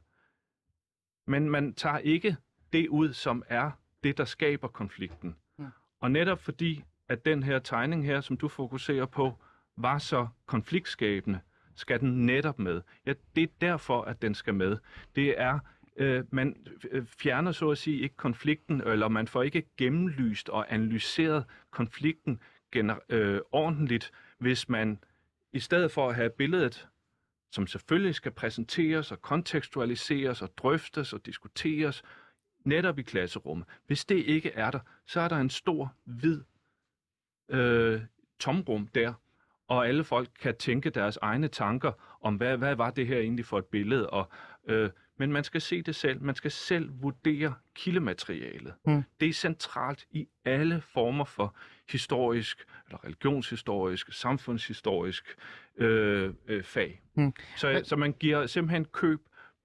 Men 1.28 1.50
man 1.50 1.74
tager 1.74 1.98
ikke 1.98 2.36
det 2.74 2.88
ud, 2.88 3.14
som 3.14 3.44
er 3.48 3.72
det, 4.06 4.18
der 4.18 4.26
skaber 4.26 4.68
konflikten. 4.68 5.36
Ja. 5.60 5.66
Og 6.00 6.12
netop 6.12 6.40
fordi, 6.42 6.84
at 7.10 7.26
den 7.26 7.44
her 7.44 7.60
tegning 7.60 8.06
her, 8.06 8.22
som 8.22 8.38
du 8.38 8.48
fokuserer 8.48 9.06
på, 9.06 9.34
var 9.78 9.98
så 9.98 10.28
konfliktskabende, 10.46 11.40
skal 11.76 12.00
den 12.00 12.26
netop 12.26 12.60
med. 12.60 12.82
Ja, 13.06 13.14
det 13.36 13.44
er 13.44 13.48
derfor, 13.62 14.02
at 14.02 14.22
den 14.22 14.36
skal 14.36 14.54
med. 14.54 14.78
Det 15.16 15.42
er, 15.42 15.60
øh, 15.98 16.24
man 16.32 16.56
øh, 16.92 17.06
fjerner 17.06 17.52
så 17.52 17.70
at 17.70 17.78
sige 17.78 18.00
ikke 18.02 18.16
konflikten, 18.16 18.82
eller 18.82 19.08
man 19.08 19.28
får 19.28 19.44
ikke 19.44 19.64
gennemlyst 19.78 20.50
og 20.50 20.74
analyseret 20.74 21.46
konflikten 21.72 22.40
gener- 22.76 23.06
øh, 23.10 23.42
ordentligt, 23.52 24.12
hvis 24.40 24.70
man 24.70 25.00
i 25.54 25.60
stedet 25.60 25.92
for 25.92 26.10
at 26.10 26.16
have 26.16 26.30
billedet, 26.30 26.88
som 27.52 27.68
selvfølgelig 27.68 28.16
skal 28.16 28.32
præsenteres 28.32 29.12
og 29.12 29.22
kontekstualiseres 29.22 30.42
og 30.42 30.58
drøftes 30.58 31.14
og 31.14 31.26
diskuteres, 31.26 32.04
netop 32.66 33.00
i 33.00 33.02
klasserummet. 33.02 33.68
Hvis 33.88 34.06
det 34.06 34.16
ikke 34.16 34.52
er 34.52 34.72
der, 34.72 34.80
så 35.06 35.22
er 35.22 35.28
der 35.28 35.38
en 35.38 35.50
stor, 35.50 35.94
hvid 36.04 36.42
øh, 37.50 38.02
tomrum 38.40 38.88
der, 38.88 39.14
og 39.68 39.88
alle 39.88 40.04
folk 40.04 40.30
kan 40.42 40.56
tænke 40.58 40.90
deres 40.90 41.18
egne 41.22 41.48
tanker 41.48 41.92
om, 42.22 42.36
hvad, 42.36 42.58
hvad 42.58 42.76
var 42.76 42.90
det 42.90 43.08
her 43.08 43.20
egentlig 43.20 43.46
for 43.46 43.58
et 43.58 43.66
billede. 43.66 44.10
Og, 44.10 44.30
øh, 44.68 44.90
men 45.18 45.32
man 45.32 45.44
skal 45.44 45.62
se 45.62 45.82
det 45.82 45.96
selv. 45.96 46.22
Man 46.22 46.36
skal 46.36 46.52
selv 46.52 46.90
vurdere 47.02 47.54
kildematerialet. 47.76 48.74
Mm. 48.86 49.04
Det 49.20 49.30
er 49.30 49.34
centralt 49.34 50.06
i 50.12 50.28
alle 50.46 50.82
former 50.82 51.26
for 51.26 51.56
historisk, 51.90 52.66
eller 52.88 53.04
religionshistorisk, 53.04 54.14
samfundshistorisk 54.14 55.36
øh, 55.78 56.34
øh, 56.48 56.64
fag. 56.64 57.02
Mm. 57.16 57.34
Så, 57.56 57.82
så 57.84 57.96
man 57.96 58.14
giver 58.14 58.46
simpelthen 58.46 58.86
køb 58.86 59.20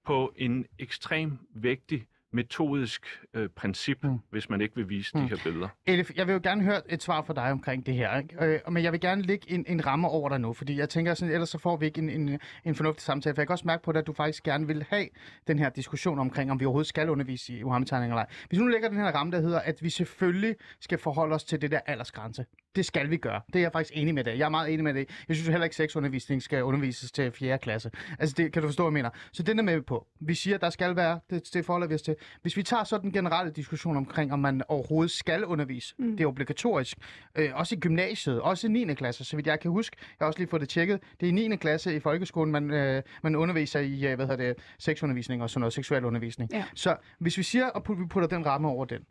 på 0.05 0.33
en 0.35 0.65
ekstrem 0.79 1.37
vægtig 1.55 2.07
metodisk 2.33 3.05
øh, 3.33 3.49
princip, 3.49 4.03
Mm. 4.03 4.17
hvis 4.29 4.49
man 4.49 4.61
ikke 4.61 4.75
vil 4.75 4.89
vise 4.89 5.11
Mm. 5.17 5.21
de 5.23 5.27
her 5.29 5.37
billeder. 5.43 5.67
Elif, 5.85 6.11
jeg 6.15 6.27
vil 6.27 6.33
jo 6.33 6.39
gerne 6.43 6.63
høre 6.63 6.81
et 6.93 7.03
svar 7.03 7.21
fra 7.21 7.33
dig 7.33 7.43
omkring 7.51 7.85
det 7.85 7.93
her, 7.93 8.17
ikke? 8.17 8.35
Øh, 8.45 8.59
men 8.71 8.83
jeg 8.83 8.91
vil 8.91 8.99
gerne 9.01 9.21
lægge 9.21 9.51
en, 9.51 9.65
en 9.67 9.85
ramme 9.85 10.07
over 10.09 10.29
dig 10.29 10.39
nu, 10.39 10.53
fordi 10.53 10.77
jeg 10.79 10.89
tænker 10.89 11.13
sådan, 11.13 11.33
ellers 11.33 11.49
så 11.49 11.57
får 11.57 11.77
vi 11.77 11.85
ikke 11.85 12.01
en, 12.01 12.09
en, 12.09 12.39
en 12.65 12.75
fornuftig 12.75 13.01
samtale, 13.03 13.35
for 13.35 13.41
jeg 13.41 13.47
kan 13.47 13.51
også 13.53 13.67
mærke 13.67 13.83
på 13.83 13.91
dig, 13.91 13.99
at 13.99 14.07
du 14.07 14.13
faktisk 14.13 14.43
gerne 14.43 14.67
vil 14.67 14.85
have 14.89 15.07
den 15.47 15.59
her 15.59 15.69
diskussion 15.69 16.19
omkring, 16.19 16.51
om 16.51 16.59
vi 16.59 16.65
overhovedet 16.65 16.87
skal 16.87 17.09
undervise 17.09 17.57
i 17.57 17.63
Muhammed-tegninger 17.63 18.15
eller 18.15 18.25
ej. 18.25 18.31
Hvis 18.49 18.59
nu 18.59 18.67
lægger 18.67 18.89
den 18.89 18.97
her 18.97 19.11
ramme, 19.11 19.31
der 19.31 19.41
hedder, 19.41 19.59
at 19.59 19.75
vi 19.83 19.89
selvfølgelig 19.89 20.55
skal 20.79 20.97
forholde 20.97 21.35
os 21.35 21.43
til 21.43 21.61
det 21.61 21.71
der 21.71 21.79
aldersgrænse. 21.85 22.45
Det 22.75 22.85
skal 22.85 23.09
vi 23.09 23.17
gøre. 23.17 23.41
Det 23.47 23.55
er 23.55 23.59
jeg 23.59 23.71
faktisk 23.71 23.97
enig 23.97 24.13
med 24.13 24.23
det. 24.23 24.37
Jeg 24.37 24.45
er 24.45 24.49
meget 24.49 24.73
enig 24.73 24.83
med 24.83 24.93
det. 24.93 25.09
Jeg 25.27 25.35
synes 25.35 25.47
heller 25.47 25.63
ikke, 25.63 25.73
at 25.73 25.75
sexundervisning 25.75 26.41
skal 26.41 26.63
undervises 26.63 27.11
til 27.11 27.31
4. 27.31 27.57
klasse. 27.57 27.91
Altså, 28.19 28.35
det 28.37 28.53
kan 28.53 28.61
du 28.61 28.67
forstå, 28.67 28.83
hvad 28.83 28.89
jeg 28.89 28.93
mener. 28.93 29.09
Så 29.33 29.43
den 29.43 29.59
er 29.59 29.63
med 29.63 29.81
på. 29.81 30.07
Vi 30.19 30.33
siger, 30.33 30.55
at 30.55 30.61
der 30.61 30.69
skal 30.69 30.95
være, 30.95 31.19
det, 31.29 31.53
det 31.53 31.65
forholder 31.65 31.87
vi 31.87 31.95
os 31.95 32.01
til. 32.01 32.15
Hvis 32.41 32.57
vi 32.57 32.63
tager 32.63 32.83
så 32.83 32.97
den 32.97 33.11
generelle 33.11 33.51
diskussion 33.51 33.97
omkring, 33.97 34.33
om 34.33 34.39
man 34.39 34.61
overhovedet 34.67 35.11
skal 35.11 35.45
undervise, 35.45 35.95
mm. 35.99 36.17
det 36.17 36.23
er 36.23 36.27
obligatorisk. 36.27 36.97
Øh, 37.35 37.49
også 37.53 37.75
i 37.75 37.79
gymnasiet, 37.79 38.41
også 38.41 38.67
i 38.67 38.69
9. 38.69 38.93
klasse, 38.93 39.23
så 39.23 39.35
vidt 39.35 39.47
jeg 39.47 39.59
kan 39.59 39.71
huske. 39.71 39.97
Jeg 39.99 40.25
har 40.25 40.27
også 40.27 40.39
lige 40.39 40.49
fået 40.49 40.61
det 40.61 40.69
tjekket. 40.69 40.99
Det 41.19 41.25
er 41.25 41.29
i 41.29 41.47
9. 41.47 41.55
klasse 41.55 41.95
i 41.95 41.99
folkeskolen, 41.99 42.51
man, 42.51 42.71
øh, 42.71 43.03
man 43.23 43.35
underviser 43.35 43.79
i, 43.79 44.07
øh, 44.07 44.15
hvad 44.15 44.27
hedder 44.27 44.45
det, 44.45 44.55
sexundervisning 44.79 45.43
og 45.43 45.49
sådan 45.49 45.59
noget, 45.59 45.73
seksuel 45.73 46.05
undervisning. 46.05 46.53
Ja. 46.53 46.63
Så 46.75 46.95
hvis 47.19 47.37
vi 47.37 47.43
siger, 47.43 47.65
at 47.75 47.81
vi 47.89 48.05
putter 48.09 48.27
den 48.27 48.45
ramme 48.45 48.67
over 48.67 48.85
den, 48.85 49.01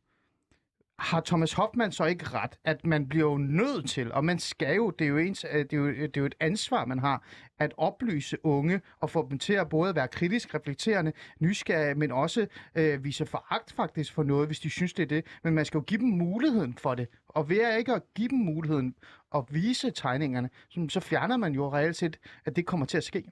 har 1.01 1.21
Thomas 1.21 1.53
Hoffmann 1.53 1.93
så 1.93 2.05
ikke 2.05 2.25
ret, 2.25 2.59
at 2.65 2.87
man 2.87 3.09
bliver 3.09 3.31
jo 3.31 3.39
nødt 3.39 3.89
til, 3.89 4.13
og 4.13 4.25
man 4.25 4.39
skal 4.39 4.77
jo, 4.77 4.91
det 4.91 5.05
er 5.05 5.09
jo, 5.09 5.19
ens, 5.19 5.47
øh, 5.53 5.59
det 5.59 5.73
er 5.73 5.77
jo, 5.77 5.89
det 5.89 6.17
er 6.17 6.21
jo 6.21 6.27
et 6.27 6.35
ansvar, 6.41 6.85
man 6.85 6.99
har, 6.99 7.25
at 7.59 7.75
oplyse 7.77 8.47
unge 8.47 8.81
og 9.01 9.11
få 9.11 9.27
dem 9.31 9.39
til 9.39 9.53
at 9.53 9.69
både 9.69 9.95
være 9.95 10.09
kritisk, 10.09 10.55
reflekterende, 10.55 11.13
nysgerrige, 11.41 11.95
men 11.95 12.13
også 12.13 12.47
øh, 12.75 13.05
vise 13.05 13.27
foragt 13.27 13.73
faktisk 13.73 14.13
for 14.13 14.23
noget, 14.23 14.49
hvis 14.49 14.61
de 14.61 14.71
synes, 14.71 14.93
det 14.93 15.03
er 15.03 15.07
det. 15.07 15.25
Men 15.45 15.55
man 15.55 15.65
skal 15.65 15.79
jo 15.79 15.83
give 15.83 16.01
dem 16.01 16.09
muligheden 16.09 16.75
for 16.79 16.95
det. 16.95 17.09
Og 17.29 17.49
ved 17.49 17.61
at 17.61 17.79
ikke 17.79 17.95
at 17.95 18.03
give 18.15 18.29
dem 18.29 18.39
muligheden 18.39 18.95
at 19.35 19.45
vise 19.51 19.91
tegningerne, 19.91 20.51
så, 20.69 20.87
så 20.89 21.01
fjerner 21.01 21.37
man 21.37 21.53
jo 21.53 21.73
reelt 21.73 21.97
set, 21.97 22.19
at 22.45 22.57
det 22.57 22.67
kommer 22.67 22.87
til 22.87 22.97
at 22.97 23.05
ske. 23.05 23.25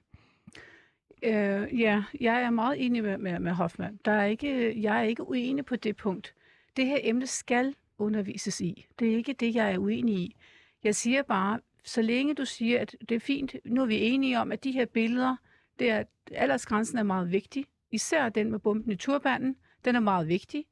Øh, 1.23 1.79
ja, 1.79 2.03
jeg 2.21 2.41
er 2.41 2.49
meget 2.49 2.85
enig 2.85 3.03
med, 3.03 3.17
med, 3.17 3.39
med 3.39 3.51
Hoffmann. 3.51 3.99
Der 4.05 4.11
er 4.11 4.25
ikke, 4.25 4.81
jeg 4.81 4.97
er 4.97 5.03
ikke 5.03 5.27
uenig 5.27 5.65
på 5.65 5.75
det 5.75 5.95
punkt. 5.95 6.33
Det 6.79 6.87
her 6.87 6.99
emne 7.03 7.27
skal 7.27 7.75
undervises 7.97 8.61
i. 8.61 8.85
Det 8.99 9.11
er 9.11 9.15
ikke 9.17 9.33
det, 9.33 9.55
jeg 9.55 9.73
er 9.73 9.77
uenig 9.77 10.15
i. 10.15 10.35
Jeg 10.83 10.95
siger 10.95 11.21
bare, 11.23 11.59
så 11.83 12.01
længe 12.01 12.35
du 12.35 12.45
siger, 12.45 12.79
at 12.79 12.95
det 13.09 13.15
er 13.15 13.19
fint, 13.19 13.55
nu 13.65 13.81
er 13.81 13.85
vi 13.85 14.01
enige 14.01 14.39
om, 14.39 14.51
at 14.51 14.63
de 14.63 14.71
her 14.71 14.85
billeder, 14.85 15.35
det 15.79 15.89
er, 15.89 16.03
aldersgrænsen 16.31 16.97
er 16.97 17.03
meget 17.03 17.31
vigtig. 17.31 17.65
Især 17.91 18.29
den 18.29 18.51
med 18.51 18.59
bomben 18.59 18.91
i 18.91 18.95
turbanen, 18.95 19.55
den 19.85 19.95
er 19.95 19.99
meget 19.99 20.27
vigtig. 20.27 20.65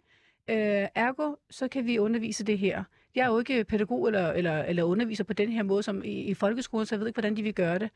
Øh, 0.50 0.88
ergo, 0.96 1.36
så 1.50 1.68
kan 1.68 1.86
vi 1.86 2.00
undervise 2.00 2.44
det 2.44 2.60
her. 2.60 2.84
Jeg 3.16 3.24
er 3.24 3.28
jo 3.28 3.40
ikke 3.40 3.64
pædagog 3.64 4.08
eller, 4.08 4.32
eller, 4.32 4.64
eller 4.64 4.84
underviser 4.84 5.24
på 5.24 5.34
den 5.34 5.52
her 5.52 5.64
måde 5.64 5.84
som 5.84 6.04
i, 6.04 6.22
i 6.22 6.34
folkeskolen, 6.34 6.86
så 6.86 6.96
jeg 6.96 7.00
ved 7.00 7.08
ikke, 7.08 7.16
hvordan 7.16 7.38
de 7.38 7.44
vil 7.44 7.54
gøre 7.54 7.80
det. 7.80 7.90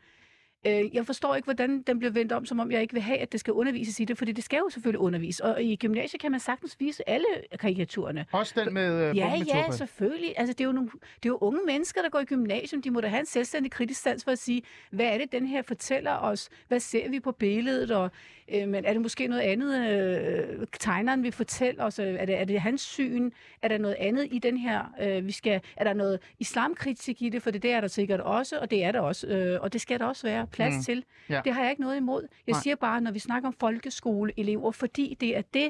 Øh, 0.67 0.95
jeg 0.95 1.05
forstår 1.05 1.35
ikke, 1.35 1.45
hvordan 1.45 1.81
den 1.81 1.99
bliver 1.99 2.11
vendt 2.11 2.31
om, 2.31 2.45
som 2.45 2.59
om 2.59 2.71
jeg 2.71 2.81
ikke 2.81 2.93
vil 2.93 3.03
have, 3.03 3.17
at 3.17 3.31
det 3.31 3.39
skal 3.39 3.53
undervises 3.53 3.99
i 3.99 4.05
det, 4.05 4.17
fordi 4.17 4.31
det 4.31 4.43
skal 4.43 4.57
jo 4.57 4.69
selvfølgelig 4.69 4.99
undervise. 4.99 5.45
Og 5.45 5.63
i 5.63 5.75
gymnasiet 5.75 6.21
kan 6.21 6.31
man 6.31 6.39
sagtens 6.39 6.75
vise 6.79 7.09
alle 7.09 7.25
karikaturerne. 7.59 8.25
Også 8.31 8.53
den 8.63 8.73
med 8.73 9.09
øh, 9.09 9.17
Ja, 9.17 9.33
ja, 9.47 9.71
selvfølgelig. 9.71 10.33
Altså, 10.37 10.53
det, 10.53 10.61
er 10.61 10.65
jo 10.65 10.71
nogle, 10.71 10.89
det 10.89 11.25
er 11.25 11.29
jo 11.29 11.37
unge 11.41 11.59
mennesker, 11.65 12.01
der 12.01 12.09
går 12.09 12.19
i 12.19 12.25
gymnasium. 12.25 12.81
De 12.81 12.91
må 12.91 13.01
da 13.01 13.07
have 13.07 13.19
en 13.19 13.25
selvstændig 13.25 13.71
kritisk 13.71 14.01
sans 14.01 14.23
for 14.23 14.31
at 14.31 14.39
sige, 14.39 14.61
hvad 14.91 15.05
er 15.05 15.17
det, 15.17 15.31
den 15.31 15.45
her 15.45 15.61
fortæller 15.61 16.17
os? 16.17 16.49
Hvad 16.67 16.79
ser 16.79 17.09
vi 17.09 17.19
på 17.19 17.31
billedet? 17.31 17.91
Og, 17.91 18.11
øh, 18.53 18.67
men 18.67 18.85
er 18.85 18.93
det 18.93 19.01
måske 19.01 19.27
noget 19.27 19.41
andet, 19.41 19.89
øh, 19.91 20.67
tegneren 20.79 21.23
vil 21.23 21.31
fortælle 21.31 21.83
os? 21.83 21.99
Er 21.99 22.25
det, 22.25 22.39
er 22.39 22.45
det 22.45 22.61
hans 22.61 22.81
syn? 22.81 23.31
Er 23.61 23.67
der 23.67 23.77
noget 23.77 23.95
andet 23.99 24.27
i 24.31 24.39
den 24.39 24.57
her? 24.57 24.93
Øh, 25.01 25.27
vi 25.27 25.31
skal, 25.31 25.61
er 25.77 25.83
der 25.83 25.93
noget 25.93 26.19
islamkritik 26.39 27.21
i 27.21 27.29
det? 27.29 27.41
For 27.43 27.51
det 27.51 27.63
der 27.63 27.75
er 27.75 27.81
der 27.81 27.87
sikkert 27.87 28.19
også, 28.19 28.59
og 28.59 28.71
det 28.71 28.83
er 28.83 28.91
der 28.91 28.99
også. 28.99 29.27
Øh, 29.27 29.61
og 29.61 29.73
det 29.73 29.81
skal 29.81 29.99
der 29.99 30.05
også 30.05 30.27
være 30.27 30.47
plads 30.51 30.75
Mm. 30.75 30.81
til. 30.83 31.03
Ja. 31.29 31.41
Det 31.45 31.53
har 31.53 31.61
jeg 31.61 31.69
ikke 31.71 31.81
noget 31.81 31.97
imod. 31.97 32.27
Jeg 32.47 32.53
Nej. 32.53 32.61
siger 32.61 32.75
bare, 32.75 33.01
når 33.01 33.11
vi 33.11 33.19
snakker 33.19 33.47
om 33.47 33.55
folkeskoleelever, 33.59 34.71
fordi 34.71 35.17
det 35.19 35.37
er 35.37 35.41
det, 35.53 35.69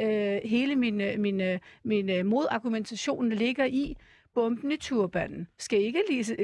øh, 0.00 0.40
hele 0.44 0.76
min, 0.76 1.00
øh, 1.00 1.18
min, 1.20 1.40
øh, 1.40 1.58
min 1.82 2.10
øh, 2.10 2.26
modargumentation 2.26 3.28
ligger 3.28 3.64
i. 3.64 3.96
Bomben 4.34 4.72
i 4.72 4.76
turbanen 4.76 5.48
skal 5.58 5.80
ikke 5.82 6.02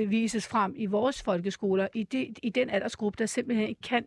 vises 0.08 0.48
frem 0.48 0.74
i 0.76 0.86
vores 0.86 1.22
folkeskoler, 1.22 1.88
i, 1.94 2.02
det, 2.02 2.38
i 2.42 2.48
den 2.50 2.70
aldersgruppe, 2.70 3.16
der 3.18 3.26
simpelthen 3.26 3.68
ikke 3.68 3.80
kan, 3.80 4.04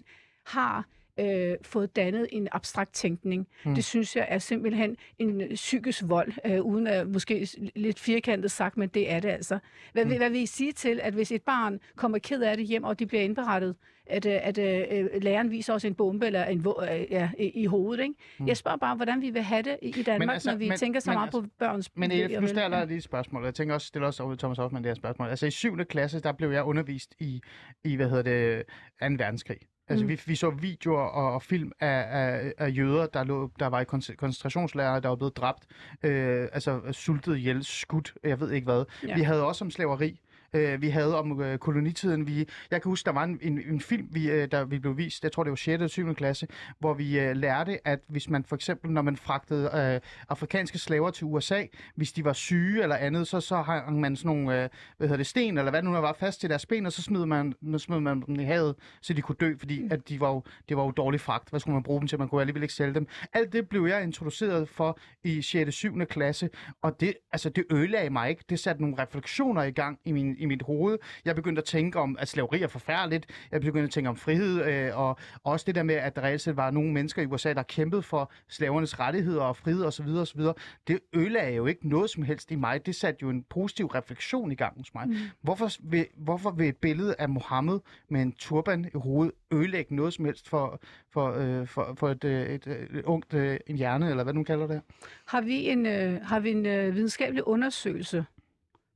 har 0.47 0.85
øh, 1.19 1.57
fået 1.61 1.95
dannet 1.95 2.27
en 2.31 2.47
abstrakt 2.51 2.93
tænkning. 2.93 3.47
Mm. 3.65 3.75
Det 3.75 3.83
synes 3.83 4.15
jeg 4.15 4.25
er 4.29 4.37
simpelthen 4.39 4.97
en 5.19 5.41
øh, 5.41 5.53
psykisk 5.53 6.03
vold, 6.07 6.33
øh, 6.45 6.61
uden 6.61 6.87
at 6.87 7.07
måske 7.07 7.47
lidt 7.75 7.99
firkantet 7.99 8.51
sagt, 8.51 8.77
men 8.77 8.89
det 8.89 9.11
er 9.11 9.19
det 9.19 9.29
altså. 9.29 9.59
Hvad, 9.93 10.05
mm. 10.05 10.17
hvad 10.17 10.29
vil 10.29 10.41
I 10.41 10.45
sige 10.45 10.71
til, 10.71 10.99
at 11.03 11.13
hvis 11.13 11.31
et 11.31 11.41
barn 11.41 11.79
kommer 11.95 12.17
ked 12.17 12.41
af 12.41 12.57
det 12.57 12.65
hjem, 12.65 12.83
og 12.83 12.99
de 12.99 13.05
bliver 13.05 13.23
indberettet, 13.23 13.75
at, 14.09 14.25
øh, 14.25 14.39
at 14.41 14.57
øh, 14.57 15.21
læreren 15.21 15.51
viser 15.51 15.73
os 15.73 15.85
en 15.85 15.95
bombe 15.95 16.25
eller 16.25 16.45
en 16.45 16.65
øh, 16.91 17.11
ja, 17.11 17.29
i, 17.39 17.65
hovedet, 17.65 18.03
ikke? 18.03 18.15
Mm. 18.39 18.47
Jeg 18.47 18.57
spørger 18.57 18.77
bare, 18.77 18.95
hvordan 18.95 19.21
vi 19.21 19.29
vil 19.29 19.41
have 19.41 19.61
det 19.61 19.77
i 19.81 19.91
Danmark, 20.03 20.21
altså, 20.21 20.33
altså, 20.33 20.51
når 20.51 20.57
vi 20.57 20.69
men- 20.69 20.77
tænker 20.77 20.99
så 20.99 21.09
men 21.09 21.15
meget 21.15 21.27
altså- 21.27 21.41
på 21.41 21.47
børns 21.59 21.91
Men 21.95 22.11
og 22.11 22.41
nu 22.41 22.47
stiller 22.47 22.77
jeg 22.77 22.87
lige 22.87 22.97
et 22.97 23.03
spørgsmål. 23.03 23.43
Jeg 23.43 23.53
tænker 23.55 23.73
også, 23.75 23.87
stiller 23.87 24.07
også 24.07 24.23
over 24.23 24.35
Thomas 24.35 24.57
Hoffmann 24.57 24.83
det 24.83 24.89
her 24.89 24.95
spørgsmål. 24.95 25.29
Altså 25.29 25.45
i 25.45 25.51
7. 25.51 25.85
klasse, 25.85 26.19
der 26.19 26.31
blev 26.31 26.51
jeg 26.51 26.63
undervist 26.63 27.15
i, 27.19 27.41
i 27.83 27.95
hvad 27.95 28.09
hedder 28.09 28.23
det, 28.23 28.63
2. 29.01 29.23
verdenskrig. 29.23 29.57
Altså 29.89 30.05
Mm. 30.05 30.09
vi, 30.09 30.21
vi 30.25 30.35
så 30.35 30.49
videoer 30.49 30.99
og, 31.01 31.33
og 31.33 31.41
film 31.43 31.71
af, 31.79 32.05
af, 32.09 32.53
af 32.57 32.69
jøder, 32.77 33.05
der, 33.05 33.23
lå, 33.23 33.51
der 33.59 33.67
var 33.67 33.81
i 33.81 33.83
kon- 33.83 34.15
koncentrationslejre, 34.15 34.99
der 34.99 35.09
var 35.09 35.15
blevet 35.15 35.37
dræbt, 35.37 35.63
øh, 36.03 36.47
altså 36.53 36.81
sultet 36.91 37.37
ihjel, 37.37 37.65
skudt, 37.65 38.13
jeg 38.23 38.39
ved 38.39 38.51
ikke 38.51 38.65
hvad. 38.65 38.83
Ja. 39.07 39.15
Vi 39.15 39.21
havde 39.21 39.45
også 39.45 39.65
om 39.65 39.71
slaveri. 39.71 40.19
Øh, 40.53 40.81
vi 40.81 40.89
havde 40.89 41.19
om 41.19 41.41
øh, 41.41 41.57
kolonitiden. 41.57 42.27
Vi, 42.27 42.37
jeg 42.71 42.81
kan 42.81 42.89
huske, 42.89 43.05
der 43.05 43.11
var 43.11 43.23
en, 43.23 43.39
en, 43.41 43.61
en 43.69 43.81
film, 43.81 44.07
vi, 44.11 44.31
øh, 44.31 44.51
der 44.51 44.65
vi 44.65 44.79
blev 44.79 44.97
vist, 44.97 45.23
jeg 45.23 45.31
tror 45.31 45.43
det 45.43 45.49
var 45.51 45.55
6. 45.55 45.67
eller 45.73 45.87
7. 45.87 46.15
klasse, 46.15 46.47
hvor 46.79 46.93
vi 46.93 47.19
øh, 47.19 47.35
lærte, 47.35 47.87
at 47.87 47.99
hvis 48.09 48.29
man 48.29 48.43
for 48.43 48.55
eksempel, 48.55 48.91
når 48.91 49.01
man 49.01 49.17
fragtede 49.17 49.93
øh, 49.95 50.09
afrikanske 50.29 50.77
slaver 50.79 51.11
til 51.11 51.25
USA, 51.25 51.63
hvis 51.95 52.11
de 52.11 52.25
var 52.25 52.33
syge 52.33 52.83
eller 52.83 52.95
andet, 52.95 53.27
så, 53.27 53.39
så 53.41 53.61
hang 53.61 53.99
man 53.99 54.15
sådan 54.15 54.27
nogle 54.27 54.63
øh, 54.63 54.69
hvad 54.97 55.07
hedder 55.07 55.17
det, 55.17 55.27
sten, 55.27 55.57
eller 55.57 55.71
hvad 55.71 55.83
nu 55.83 55.91
var 55.91 56.15
fast 56.19 56.41
til 56.41 56.49
deres 56.49 56.65
ben, 56.65 56.85
og 56.85 56.91
så 56.91 57.01
smed 57.01 57.25
man, 57.25 57.53
smed 57.77 57.99
man 57.99 58.23
dem 58.27 58.39
i 58.39 58.43
havet, 58.43 58.75
så 59.01 59.13
de 59.13 59.21
kunne 59.21 59.35
dø, 59.39 59.53
fordi 59.59 59.77
Mm. 59.81 59.87
at 59.91 60.09
de 60.09 60.19
var 60.19 60.29
jo, 60.29 60.43
det 60.69 60.77
var 60.77 60.83
jo 60.83 60.91
dårlig 60.91 61.21
fragt. 61.21 61.49
Hvad 61.49 61.59
skulle 61.59 61.73
man 61.73 61.83
bruge 61.83 61.99
dem 61.99 62.07
til? 62.07 62.19
Man 62.19 62.27
kunne 62.29 62.41
alligevel 62.41 62.63
ikke 62.63 62.73
sælge 62.73 62.93
dem. 62.93 63.07
Alt 63.33 63.53
det 63.53 63.69
blev 63.69 63.85
jeg 63.85 64.03
introduceret 64.03 64.69
for 64.69 64.99
i 65.23 65.41
6. 65.41 65.67
og 65.67 65.73
7. 65.73 66.05
klasse, 66.05 66.49
og 66.81 66.99
det, 66.99 67.13
altså, 67.31 67.49
det 67.49 67.63
ødelagde 67.71 68.09
mig 68.09 68.29
ikke. 68.29 68.43
Det 68.49 68.59
satte 68.59 68.81
nogle 68.81 68.95
refleksioner 68.99 69.63
i 69.63 69.71
gang 69.71 69.99
i, 70.05 70.11
min, 70.11 70.35
i 70.37 70.45
mit 70.45 70.61
hoved. 70.61 70.97
Jeg 71.25 71.35
begyndte 71.35 71.59
at 71.59 71.65
tænke 71.65 71.99
om, 71.99 72.17
at 72.19 72.27
slaveri 72.27 72.61
er 72.61 72.67
forfærdeligt. 72.67 73.25
Jeg 73.51 73.61
begyndte 73.61 73.83
at 73.83 73.91
tænke 73.91 74.09
om 74.09 74.15
frihed, 74.15 74.65
øh, 74.65 74.97
og 74.97 75.17
også 75.43 75.63
det 75.67 75.75
der 75.75 75.83
med, 75.83 75.95
at 75.95 76.15
der 76.15 76.21
reelt 76.21 76.41
set 76.41 76.57
var 76.57 76.71
nogle 76.71 76.93
mennesker 76.93 77.21
i 77.21 77.25
USA, 77.25 77.53
der 77.53 77.63
kæmpede 77.63 78.01
for 78.01 78.31
slavernes 78.47 78.99
rettigheder 78.99 79.41
og 79.41 79.57
frihed 79.57 79.83
osv. 79.83 80.07
osv. 80.07 80.41
Det 80.87 80.99
ødelagde 81.13 81.55
jo 81.55 81.65
ikke 81.65 81.89
noget 81.89 82.09
som 82.09 82.23
helst 82.23 82.51
i 82.51 82.55
mig. 82.55 82.85
Det 82.85 82.95
satte 82.95 83.19
jo 83.21 83.29
en 83.29 83.43
positiv 83.43 83.85
refleksion 83.85 84.51
i 84.51 84.55
gang 84.55 84.77
hos 84.77 84.93
mig. 84.93 85.07
Mm. 85.07 85.15
Hvorfor, 85.41 85.69
vil, 85.79 86.05
hvorfor 86.17 86.51
vil 86.51 86.67
et 86.67 86.77
billede 86.77 87.15
af 87.19 87.29
Mohammed 87.29 87.79
med 88.09 88.21
en 88.21 88.31
turban 88.31 88.85
i 88.85 88.97
hovedet 88.97 89.33
ødelægge 89.51 89.95
noget 89.95 90.13
som 90.13 90.25
helst 90.25 90.49
for, 90.49 90.81
for, 91.09 91.33
øh, 91.33 91.67
for, 91.67 91.93
for 91.97 92.09
et, 92.09 92.23
øh, 92.23 92.41
et, 92.41 92.67
et, 92.67 92.87
et 92.97 93.05
ungt 93.05 93.33
øh, 93.33 93.59
en 93.67 93.75
hjerne, 93.75 94.09
eller 94.09 94.23
hvad 94.23 94.33
du 94.33 94.43
kalder 94.43 94.67
det? 94.67 94.81
Har 95.25 95.41
vi 95.41 95.69
en, 95.69 95.85
øh, 95.85 96.21
har 96.21 96.39
vi 96.39 96.51
en 96.51 96.65
øh, 96.65 96.95
videnskabelig 96.95 97.47
undersøgelse 97.47 98.25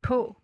på, 0.01 0.40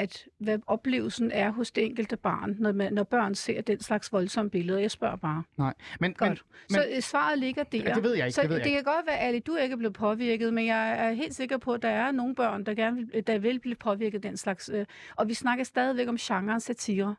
at 0.00 0.24
hvad 0.38 0.58
oplevelsen 0.66 1.30
er 1.32 1.50
hos 1.50 1.70
det 1.70 1.84
enkelte 1.84 2.16
barn, 2.16 2.56
når, 2.58 2.72
man, 2.72 2.92
når 2.92 3.02
børn 3.02 3.34
ser 3.34 3.60
den 3.60 3.80
slags 3.80 4.12
voldsomme 4.12 4.50
billeder? 4.50 4.78
Jeg 4.78 4.90
spørger 4.90 5.16
bare. 5.16 5.42
Nej, 5.56 5.74
men, 6.00 6.14
men, 6.20 6.28
Godt. 6.28 6.42
Så 6.68 6.86
øh, 6.94 7.02
svaret 7.02 7.38
ligger 7.38 7.62
der. 7.62 7.78
Ja, 7.78 7.94
det 7.94 8.02
ved 8.02 8.14
jeg 8.14 8.26
ikke, 8.26 8.34
Så 8.34 8.42
det 8.42 8.50
ved 8.50 8.56
jeg 8.56 8.64
det 8.64 8.72
kan 8.72 8.84
godt 8.84 9.06
være, 9.06 9.18
at 9.18 9.46
du 9.46 9.56
ikke 9.56 9.72
er 9.72 9.76
blevet 9.76 9.94
påvirket, 9.94 10.54
men 10.54 10.66
jeg 10.66 11.06
er 11.06 11.12
helt 11.12 11.34
sikker 11.34 11.58
på, 11.58 11.72
at 11.72 11.82
der 11.82 11.88
er 11.88 12.12
nogle 12.12 12.34
børn, 12.34 12.64
der, 12.64 12.74
gerne 12.74 12.96
vil, 12.96 13.26
der 13.26 13.38
vil 13.38 13.58
blive 13.58 13.74
påvirket 13.74 14.22
den 14.22 14.36
slags. 14.36 14.70
Øh, 14.74 14.86
og 15.16 15.28
vi 15.28 15.34
snakker 15.34 15.64
stadigvæk 15.64 16.08
om 16.08 16.16
genren 16.16 16.60
satire. 16.60 17.14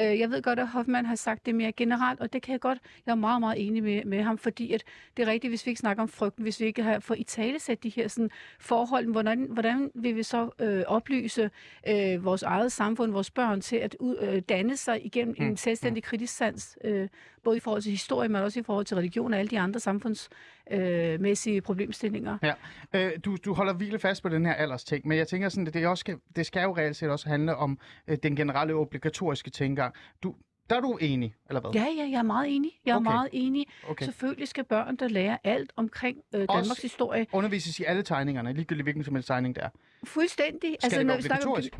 Øh, 0.00 0.18
Jeg 0.18 0.30
ved 0.30 0.42
godt, 0.42 0.58
at 0.58 0.68
Hoffmann 0.68 1.06
har 1.06 1.14
sagt 1.14 1.46
det 1.46 1.54
mere 1.54 1.72
generelt, 1.72 2.20
og 2.20 2.32
det 2.32 2.42
kan 2.42 2.52
jeg 2.52 2.60
godt, 2.60 2.78
jeg 3.06 3.12
er 3.12 3.16
meget, 3.16 3.40
meget 3.40 3.66
enig 3.66 3.82
med, 3.82 4.04
med 4.04 4.22
ham, 4.22 4.38
fordi 4.38 4.72
at 4.72 4.84
det 5.16 5.22
er 5.22 5.32
rigtigt, 5.32 5.50
hvis 5.50 5.66
vi 5.66 5.70
ikke 5.70 5.78
snakker 5.80 6.02
om 6.02 6.08
frygten, 6.08 6.42
hvis 6.42 6.60
vi 6.60 6.64
ikke 6.64 6.82
har 6.82 6.98
for 7.00 7.14
i 7.14 7.22
tale 7.24 7.58
sat 7.58 7.82
de 7.82 7.88
her 7.88 8.08
sådan, 8.08 8.30
forhold, 8.60 9.06
hvordan, 9.06 9.46
hvordan 9.50 9.90
vil 9.94 10.16
vi 10.16 10.22
så 10.22 10.50
øh, 10.58 10.82
oplyse 10.86 11.50
øh, 11.88 12.24
vores 12.24 12.42
eget 12.42 12.72
samfund, 12.72 13.12
vores 13.12 13.30
børn 13.30 13.60
til 13.60 13.76
at 13.76 13.96
ud, 14.00 14.16
øh, 14.20 14.42
danne 14.48 14.76
sig 14.76 15.06
igennem 15.06 15.34
Mm, 15.38 15.46
en 15.46 15.56
selvstændig 15.56 16.02
kritisk 16.02 16.36
sans, 16.36 16.78
øh, 16.84 17.08
både 17.44 17.56
i 17.56 17.60
forhold 17.60 17.82
til 17.82 17.90
historie, 17.90 18.28
men 18.28 18.42
også 18.42 18.60
i 18.60 18.62
forhold 18.62 18.84
til 18.86 18.96
religion 18.96 19.32
og 19.32 19.38
alle 19.38 19.48
de 19.48 19.58
andre 19.60 19.80
samfundsmæssige 19.80 21.56
øh, 21.56 21.62
problemstillinger. 21.62 22.38
Ja. 22.42 22.52
Øh, 22.92 23.12
du, 23.24 23.36
du 23.44 23.54
holder 23.54 23.72
virkelig 23.72 24.00
fast 24.00 24.22
på 24.22 24.28
den 24.28 24.46
her 24.46 24.52
aldersting, 24.52 25.08
men 25.08 25.18
jeg 25.18 25.28
tænker 25.28 25.48
sådan, 25.48 25.66
at 25.66 25.74
det, 25.74 25.86
også 25.86 26.00
skal, 26.00 26.16
det 26.36 26.46
skal 26.46 26.62
jo 26.62 26.76
reelt 26.76 26.96
set 26.96 27.10
også 27.10 27.28
handle 27.28 27.56
om 27.56 27.78
øh, 28.08 28.18
den 28.22 28.36
generelle 28.36 28.74
obligatoriske 28.74 29.50
tænkegang. 29.84 29.94
Du, 30.22 30.34
Der 30.70 30.76
er 30.76 30.80
du 30.80 30.96
enig, 31.00 31.34
eller 31.48 31.60
hvad? 31.60 31.70
Ja, 31.74 31.86
ja, 31.96 32.08
jeg 32.10 32.18
er 32.18 32.22
meget 32.22 32.56
enig. 32.56 32.70
Jeg 32.86 32.92
er 32.92 32.96
Okay. 32.96 33.02
meget 33.04 33.28
enig. 33.32 33.66
Okay. 33.88 34.04
Selvfølgelig 34.04 34.48
skal 34.48 34.64
børn, 34.64 34.96
der 34.96 35.08
lærer 35.08 35.36
alt 35.44 35.72
omkring 35.76 36.18
øh, 36.34 36.40
Danmarks 36.40 36.82
historie, 36.82 37.26
Undervises 37.32 37.80
i 37.80 37.84
alle 37.84 38.02
tegningerne, 38.02 38.52
ligegyldigt 38.52 38.84
hvilken 38.84 39.04
som 39.04 39.14
helst 39.14 39.26
tegning 39.26 39.54
det 39.54 39.64
er. 39.64 39.68
fuldstændig. 40.04 40.76
Skal 40.80 40.98
det 40.98 41.06
når 41.06 41.14
være 41.14 41.22
snakker 41.22 41.48
obligatorisk? 41.48 41.78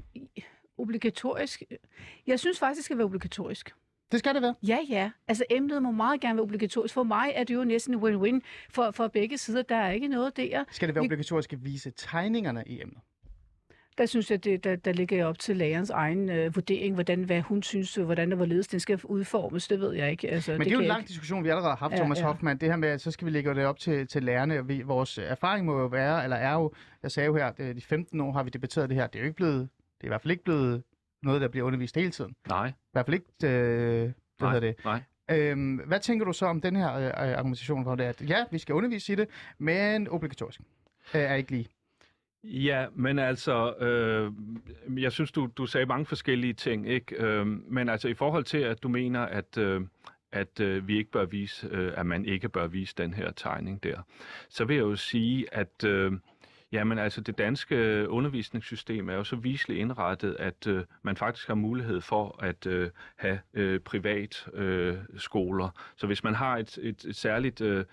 Obligatorisk? 0.78 1.62
Jeg 2.26 2.40
synes 2.40 2.58
faktisk, 2.58 2.76
det 2.78 2.84
skal 2.84 2.98
være 2.98 3.04
obligatorisk. 3.04 3.74
Det 4.12 4.18
skal 4.18 4.34
det 4.34 4.42
være. 4.42 4.54
Ja, 4.62 4.78
ja. 4.88 5.10
Altså 5.28 5.44
emnet 5.50 5.82
må 5.82 5.90
meget 5.90 6.20
gerne 6.20 6.36
være 6.36 6.42
obligatorisk. 6.42 6.94
For 6.94 7.02
mig 7.02 7.32
er 7.34 7.44
det 7.44 7.54
jo 7.54 7.64
næsten 7.64 7.94
en 7.94 8.00
win-win 8.00 8.40
for, 8.70 8.90
for 8.90 9.08
begge 9.08 9.38
sider. 9.38 9.62
Der 9.62 9.76
er 9.76 9.90
ikke 9.90 10.08
noget 10.08 10.36
der. 10.36 10.64
Skal 10.70 10.88
det 10.88 10.94
være 10.94 11.02
Vi- 11.02 11.06
obligatorisk 11.06 11.52
at 11.52 11.64
vise 11.64 11.90
tegningerne 11.96 12.64
i 12.66 12.80
emnet? 12.82 12.98
Der 13.98 14.06
synes 14.06 14.30
jeg, 14.30 14.44
det, 14.44 14.64
der, 14.64 14.76
der 14.76 14.92
ligger 14.92 15.16
jeg 15.16 15.26
op 15.26 15.38
til 15.38 15.56
lærerens 15.56 15.90
egen 15.90 16.30
øh, 16.30 16.54
vurdering, 16.54 16.94
hvordan, 16.94 17.22
hvad 17.22 17.40
hun 17.40 17.62
synes, 17.62 17.98
øh, 17.98 18.04
hvordan 18.04 18.32
og 18.32 18.36
hvorledes 18.36 18.68
den 18.68 18.80
skal 18.80 19.00
udformes. 19.04 19.68
Det 19.68 19.80
ved 19.80 19.92
jeg 19.92 20.10
ikke. 20.10 20.30
Altså, 20.30 20.52
Men 20.52 20.58
det, 20.58 20.64
det 20.64 20.72
er 20.72 20.76
jo 20.76 20.80
en 20.80 20.86
lang 20.86 21.08
diskussion, 21.08 21.44
vi 21.44 21.48
allerede 21.48 21.70
har 21.70 21.76
haft, 21.76 21.92
Ja, 21.92 21.96
Thomas 21.96 22.20
ja. 22.20 22.24
Hoffmann. 22.26 22.60
Det 22.60 22.68
her 22.68 22.76
med, 22.76 22.88
at 22.88 23.00
så 23.00 23.10
skal 23.10 23.26
vi 23.26 23.30
lægge 23.30 23.54
det 23.54 23.64
op 23.66 23.78
til, 23.78 24.06
til 24.06 24.22
lærerne. 24.22 24.66
Vi, 24.66 24.82
vores 24.82 25.18
erfaring 25.18 25.66
må 25.66 25.80
jo 25.80 25.86
være, 25.86 26.24
eller 26.24 26.36
er 26.36 26.52
jo, 26.54 26.72
jeg 27.02 27.10
sagde 27.10 27.26
jo 27.26 27.36
her, 27.36 27.46
at 27.46 27.76
de 27.76 27.80
15 27.80 28.20
år 28.20 28.32
har 28.32 28.42
vi 28.42 28.50
debatteret 28.50 28.88
det 28.88 28.96
her. 28.96 29.06
Det 29.06 29.18
er 29.18 29.20
jo 29.20 29.26
ikke 29.26 29.36
blevet, 29.36 29.60
det 29.60 30.00
er 30.00 30.04
i 30.04 30.08
hvert 30.08 30.22
fald 30.22 30.30
ikke 30.30 30.44
blevet 30.44 30.82
noget, 31.22 31.40
der 31.40 31.48
bliver 31.48 31.66
undervist 31.66 31.96
hele 31.96 32.10
tiden. 32.10 32.30
I 32.30 32.48
Nej, 32.48 32.72
hvert 32.92 33.06
fald 33.06 33.14
ikke, 33.14 33.26
øh, 33.56 34.00
hvad 34.00 34.12
nej, 34.40 34.52
hedder 34.52 34.72
det, 34.72 34.84
nej. 34.84 35.00
Øhm, 35.30 35.76
hvad 35.76 36.00
tænker 36.00 36.26
du 36.26 36.32
så 36.32 36.46
om 36.46 36.60
den 36.60 36.76
her 36.76 36.94
øh, 36.94 37.04
øh, 37.04 37.12
argumentation 37.14 37.84
for 37.84 37.94
det, 37.94 38.04
at 38.04 38.28
ja, 38.28 38.44
vi 38.50 38.58
skal 38.58 38.74
undervise 38.74 39.12
i 39.12 39.16
det, 39.16 39.28
men 39.58 40.08
obligatorisk 40.08 40.60
øh, 41.14 41.20
er 41.20 41.34
ikke 41.34 41.50
lige. 41.50 41.66
Ja, 42.44 42.86
men 42.94 43.18
altså, 43.18 43.74
øh, 43.74 44.32
jeg 45.02 45.12
synes, 45.12 45.32
du, 45.32 45.48
du 45.56 45.66
sagde 45.66 45.86
mange 45.86 46.06
forskellige 46.06 46.52
ting, 46.52 46.88
ikke? 46.88 47.16
Øh, 47.24 47.46
men 47.46 47.88
altså, 47.88 48.08
i 48.08 48.14
forhold 48.14 48.44
til, 48.44 48.58
at 48.58 48.82
du 48.82 48.88
mener, 48.88 49.20
at, 49.20 49.58
øh, 49.58 49.80
at 50.32 50.60
øh, 50.60 50.88
vi 50.88 50.96
ikke 50.96 51.10
bør 51.10 51.24
vise, 51.24 51.68
øh, 51.70 51.92
at 51.96 52.06
man 52.06 52.24
ikke 52.24 52.48
bør 52.48 52.66
vise 52.66 52.94
den 52.98 53.14
her 53.14 53.30
tegning 53.30 53.82
der, 53.82 54.02
så 54.48 54.64
vil 54.64 54.76
jeg 54.76 54.82
jo 54.82 54.96
sige, 54.96 55.54
at 55.54 55.84
øh, 55.84 56.12
jamen, 56.72 56.98
altså, 56.98 57.20
det 57.20 57.38
danske 57.38 58.06
undervisningssystem 58.08 59.08
er 59.08 59.14
jo 59.14 59.24
så 59.24 59.36
viseligt 59.36 59.80
indrettet, 59.80 60.36
at 60.38 60.66
øh, 60.66 60.84
man 61.02 61.16
faktisk 61.16 61.48
har 61.48 61.54
mulighed 61.54 62.00
for 62.00 62.44
at 62.44 62.66
øh, 62.66 62.90
have 63.16 63.38
øh, 63.54 63.80
privat 63.80 64.46
øh, 64.54 64.96
skoler. 65.16 65.68
Så 65.96 66.06
hvis 66.06 66.24
man 66.24 66.34
har 66.34 66.56
et, 66.56 66.78
et, 66.82 67.04
et 67.04 67.16
særligt... 67.16 67.60
Øh, 67.60 67.84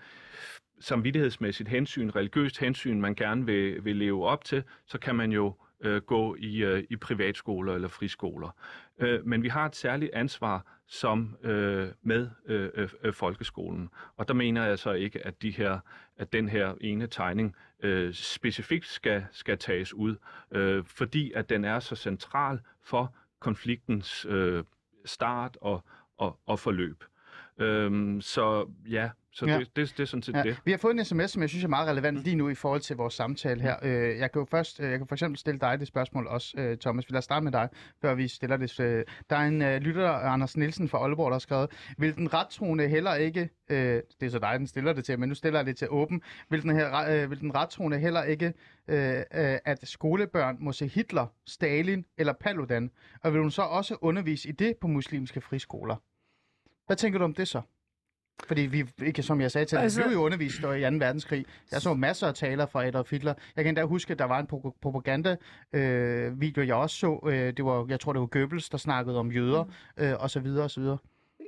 samvittighedsmæssigt 0.80 1.68
hensyn, 1.68 2.10
religiøst 2.10 2.58
hensyn, 2.58 3.00
man 3.00 3.14
gerne 3.14 3.46
vil, 3.46 3.84
vil 3.84 3.96
leve 3.96 4.26
op 4.26 4.44
til, 4.44 4.62
så 4.86 4.98
kan 4.98 5.16
man 5.16 5.32
jo 5.32 5.54
øh, 5.80 6.02
gå 6.02 6.36
i, 6.38 6.64
øh, 6.64 6.84
i 6.90 6.96
privatskoler 6.96 7.74
eller 7.74 7.88
friskoler. 7.88 8.56
Øh, 8.98 9.26
men 9.26 9.42
vi 9.42 9.48
har 9.48 9.66
et 9.66 9.76
særligt 9.76 10.10
ansvar 10.14 10.80
som 10.86 11.36
øh, 11.42 11.88
med 12.02 12.30
øh, 12.46 12.70
øh, 12.74 12.88
øh, 13.02 13.12
folkeskolen. 13.12 13.88
Og 14.16 14.28
der 14.28 14.34
mener 14.34 14.64
jeg 14.64 14.78
så 14.78 14.92
ikke, 14.92 15.26
at, 15.26 15.42
de 15.42 15.50
her, 15.50 15.78
at 16.16 16.32
den 16.32 16.48
her 16.48 16.74
ene 16.80 17.06
tegning 17.06 17.56
øh, 17.82 18.14
specifikt 18.14 18.86
skal, 18.86 19.26
skal 19.32 19.58
tages 19.58 19.94
ud, 19.94 20.16
øh, 20.50 20.84
fordi 20.84 21.32
at 21.32 21.48
den 21.48 21.64
er 21.64 21.80
så 21.80 21.96
central 21.96 22.60
for 22.82 23.14
konfliktens 23.40 24.26
øh, 24.28 24.64
start 25.04 25.58
og, 25.60 25.84
og, 26.18 26.38
og 26.46 26.58
forløb. 26.58 27.04
Øhm, 27.58 28.20
så 28.20 28.70
ja, 28.90 29.10
så 29.32 29.46
Ja. 29.46 29.58
Det, 29.58 29.76
det, 29.76 29.94
det 29.96 30.00
er 30.00 30.04
sådan 30.04 30.22
set 30.22 30.34
Ja. 30.34 30.42
det. 30.42 30.56
Vi 30.64 30.70
har 30.70 30.78
fået 30.78 30.98
en 30.98 31.04
sms, 31.04 31.30
som 31.30 31.40
jeg 31.42 31.48
synes 31.48 31.64
er 31.64 31.68
meget 31.68 31.88
relevant 31.88 32.18
lige 32.24 32.36
nu 32.36 32.48
i 32.48 32.54
forhold 32.54 32.80
til 32.80 32.96
vores 32.96 33.14
samtale 33.14 33.60
her. 33.62 33.76
Øh, 33.82 34.18
jeg 34.18 34.32
kan 34.32 34.40
jo 34.40 34.44
først, 34.50 34.80
øh, 34.80 34.90
jeg 34.90 34.98
kan 34.98 35.06
for 35.06 35.14
eksempel 35.14 35.38
stille 35.38 35.60
dig 35.60 35.80
det 35.80 35.88
spørgsmål 35.88 36.26
også, 36.26 36.54
øh, 36.58 36.78
Thomas. 36.78 37.08
Vi 37.08 37.12
lader 37.12 37.20
starte 37.20 37.44
med 37.44 37.52
dig, 37.52 37.68
før 38.00 38.14
vi 38.14 38.28
stiller 38.28 38.56
det. 38.56 38.80
Øh, 38.80 39.04
Der 39.30 39.36
er 39.36 39.46
en 39.46 39.62
øh, 39.62 39.80
lytter, 39.80 40.10
Anders 40.10 40.56
Nielsen 40.56 40.88
fra 40.88 40.98
Aalborg, 40.98 41.26
der 41.30 41.34
har 41.34 41.38
skrevet, 41.38 41.70
vil 41.98 42.16
den 42.16 42.34
rettroende 42.34 42.88
heller 42.88 43.14
ikke, 43.14 43.50
øh, 43.70 43.76
det 44.20 44.26
er 44.26 44.30
så 44.30 44.38
dig, 44.38 44.54
den 44.58 44.66
stiller 44.66 44.92
det 44.92 45.04
til, 45.04 45.18
men 45.18 45.28
nu 45.28 45.34
stiller 45.34 45.58
jeg 45.58 45.66
det 45.66 45.76
til 45.76 45.88
åben, 45.90 46.22
vil 46.48 46.62
den, 46.62 46.70
her, 46.70 47.22
øh, 47.22 47.30
vil 47.30 47.40
den 47.40 47.54
rettroende 47.54 47.98
heller 47.98 48.22
ikke, 48.22 48.52
øh, 48.88 49.16
øh, 49.16 49.58
at 49.64 49.78
skolebørn 49.88 50.56
må 50.60 50.72
se 50.72 50.86
Hitler, 50.86 51.26
Stalin 51.46 52.04
eller 52.18 52.32
Paludan, 52.32 52.90
og 53.22 53.32
vil 53.32 53.40
hun 53.40 53.50
så 53.50 53.62
også 53.62 53.96
undervise 54.00 54.48
i 54.48 54.52
det 54.52 54.74
på 54.80 54.86
muslimske 54.86 55.40
friskoler? 55.40 55.96
Hvad 56.86 56.96
tænker 56.96 57.18
du 57.18 57.24
om 57.24 57.34
det 57.34 57.48
så? 57.48 57.60
Fordi 58.46 58.60
vi, 58.60 58.84
ikke 59.02 59.22
som 59.22 59.40
jeg 59.40 59.50
sagde 59.50 59.64
til 59.64 59.76
dig, 59.76 59.82
altså... 59.82 60.00
Vi 60.00 60.04
blev 60.08 60.16
jo 60.16 60.24
undervist 60.24 60.58
i 60.58 60.62
2. 60.62 60.68
verdenskrig. 60.68 61.44
Jeg 61.72 61.80
så 61.80 61.94
masser 61.94 62.26
af 62.26 62.34
taler 62.34 62.66
fra 62.66 62.86
Adolf 62.86 63.10
Hitler. 63.10 63.34
Jeg 63.56 63.64
kan 63.64 63.68
endda 63.70 63.84
huske, 63.84 64.12
at 64.12 64.18
der 64.18 64.24
var 64.24 64.38
en 64.38 64.46
pro- 64.52 64.78
propaganda-video, 64.82 66.62
øh, 66.62 66.68
jeg 66.68 66.74
også 66.76 66.96
så. 66.96 67.20
Øh, 67.26 67.52
det 67.56 67.64
var, 67.64 67.86
jeg 67.88 68.00
tror, 68.00 68.12
det 68.12 68.20
var 68.20 68.26
Goebbels, 68.26 68.68
der 68.68 68.78
snakkede 68.78 69.18
om 69.18 69.32
jøder, 69.32 69.64
øh, 69.96 70.12
og 70.18 70.30
så 70.30 70.40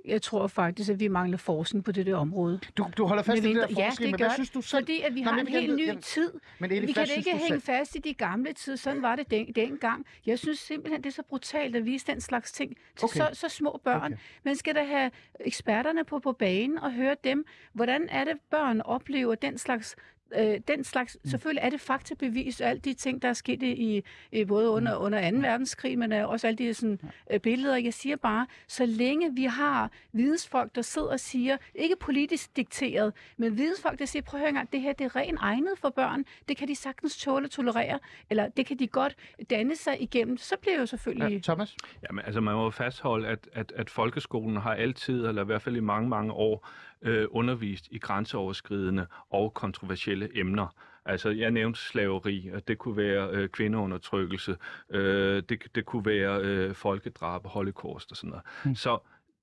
Jeg 0.04 0.22
tror 0.22 0.46
faktisk, 0.46 0.90
at 0.90 1.00
vi 1.00 1.08
mangler 1.08 1.38
forskning 1.38 1.84
på 1.84 1.92
det 1.92 2.06
der 2.06 2.16
område. 2.16 2.60
Du, 2.76 2.86
du 2.96 3.06
holder 3.06 3.22
fast 3.22 3.38
i 3.38 3.48
det 3.48 3.56
der 3.56 3.66
Medmindre- 3.66 3.80
ja, 3.80 3.88
forskning, 3.88 4.12
det 4.12 4.20
men 4.20 4.26
hvad 4.26 4.34
synes 4.34 4.50
du 4.50 4.60
selv? 4.60 4.82
Fordi 4.82 5.00
at 5.00 5.14
vi 5.14 5.20
Nej, 5.22 5.32
har 5.32 5.40
en 5.40 5.46
helt 5.46 5.76
ny 5.76 5.86
jeg- 5.86 5.98
tid. 6.02 6.32
Men 6.58 6.72
Eli, 6.72 6.86
vi 6.86 6.92
kan 6.92 7.06
ikke 7.16 7.30
hænge 7.30 7.48
selv? 7.48 7.62
fast 7.62 7.94
i 7.96 7.98
de 7.98 8.14
gamle 8.14 8.52
tid. 8.52 8.76
Sådan 8.76 9.02
var 9.02 9.16
det 9.16 9.30
den, 9.30 9.46
dengang. 9.56 10.06
Jeg 10.26 10.38
synes 10.38 10.58
simpelthen, 10.58 11.02
det 11.04 11.10
er 11.10 11.14
så 11.14 11.22
brutalt 11.22 11.76
at 11.76 11.84
vise 11.84 12.06
den 12.06 12.20
slags 12.20 12.52
ting 12.52 12.76
til 12.96 13.04
Okay. 13.04 13.16
så, 13.20 13.28
så 13.32 13.48
små 13.48 13.80
børn. 13.84 14.12
Okay. 14.12 14.22
Man 14.44 14.56
skal 14.56 14.74
da 14.74 14.84
have 14.84 15.10
eksperterne 15.40 16.04
på, 16.04 16.18
på 16.18 16.32
banen 16.32 16.78
og 16.78 16.92
høre 16.92 17.16
dem. 17.24 17.44
Hvordan 17.72 18.08
er 18.08 18.24
det, 18.24 18.32
børn 18.50 18.80
oplever 18.80 19.34
den 19.34 19.58
slags 19.58 19.96
Øh, 20.38 20.60
den 20.68 20.84
slags, 20.84 21.18
mm. 21.24 21.30
selvfølgelig 21.30 21.60
er 21.62 21.70
det 21.70 21.80
faktabevis, 21.80 22.60
alle 22.60 22.80
de 22.80 22.94
ting, 22.94 23.22
der 23.22 23.28
er 23.28 23.32
sket 23.32 23.62
i, 23.62 24.02
i 24.32 24.44
både 24.44 24.68
under, 24.70 24.98
Mm. 24.98 25.04
under 25.04 25.30
2. 25.30 25.36
verdenskrig, 25.36 25.98
men 25.98 26.12
øh, 26.12 26.28
også 26.28 26.46
alle 26.46 26.58
de 26.58 26.74
sådan, 26.74 27.00
øh, 27.30 27.40
billeder. 27.40 27.76
Jeg 27.76 27.94
siger 27.94 28.16
bare, 28.16 28.46
så 28.68 28.86
længe 28.86 29.34
vi 29.34 29.44
har 29.44 29.90
vidensfolk, 30.12 30.74
der 30.74 30.82
sidder 30.82 31.08
og 31.08 31.20
siger, 31.20 31.56
ikke 31.74 31.96
politisk 31.96 32.56
dikteret, 32.56 33.12
men 33.36 33.56
vidensfolk, 33.58 33.98
der 33.98 34.04
siger, 34.04 34.22
prøv 34.22 34.38
at 34.38 34.40
høre 34.40 34.48
engang, 34.48 34.72
det 34.72 34.80
her 34.80 34.92
det 34.92 35.04
er 35.04 35.16
rent 35.16 35.38
egnet 35.42 35.72
for 35.76 35.88
børn, 35.90 36.24
det 36.48 36.56
kan 36.56 36.68
de 36.68 36.74
sagtens 36.76 37.16
tåle 37.18 37.46
og 37.46 37.50
tolerere, 37.50 37.98
eller 38.30 38.48
det 38.48 38.66
kan 38.66 38.78
de 38.78 38.86
godt 38.86 39.14
danne 39.50 39.76
sig 39.76 40.02
igennem, 40.02 40.36
så 40.36 40.56
bliver 40.60 40.78
jo 40.80 40.86
selvfølgelig... 40.86 41.32
Ja, 41.32 41.38
Thomas? 41.38 41.76
Jamen, 42.08 42.24
altså 42.24 42.40
man 42.40 42.54
må 42.54 42.70
fastholde, 42.70 43.28
at, 43.28 43.48
at, 43.52 43.72
at 43.76 43.90
folkeskolen 43.90 44.56
har 44.56 44.74
altid, 44.74 45.26
eller 45.26 45.42
i 45.42 45.46
hvert 45.46 45.62
fald 45.62 45.76
i 45.76 45.80
mange, 45.80 46.08
mange 46.08 46.32
år, 46.32 46.68
øh, 47.02 47.26
undervist 47.30 47.88
i 47.90 47.98
grænseoverskridende 47.98 49.06
og 49.30 49.54
kontroversielle 49.54 50.38
emner. 50.38 50.74
Altså, 51.04 51.30
jeg 51.30 51.50
nævnte 51.50 51.80
slaveri, 51.80 52.50
og 52.54 52.68
det 52.68 52.78
kunne 52.78 52.96
være 52.96 53.28
øh, 53.30 53.48
kvindeundertrykkelse, 53.48 54.56
øh, 54.90 55.42
det, 55.48 55.62
det 55.74 55.84
kunne 55.84 56.06
være 56.06 56.40
øh, 56.42 56.74
folkedrab, 56.74 57.46
holocaust 57.46 58.10
og 58.10 58.16
sådan 58.16 58.30
noget. 58.30 58.44
Mm. 58.64 58.74
Så 58.74 58.98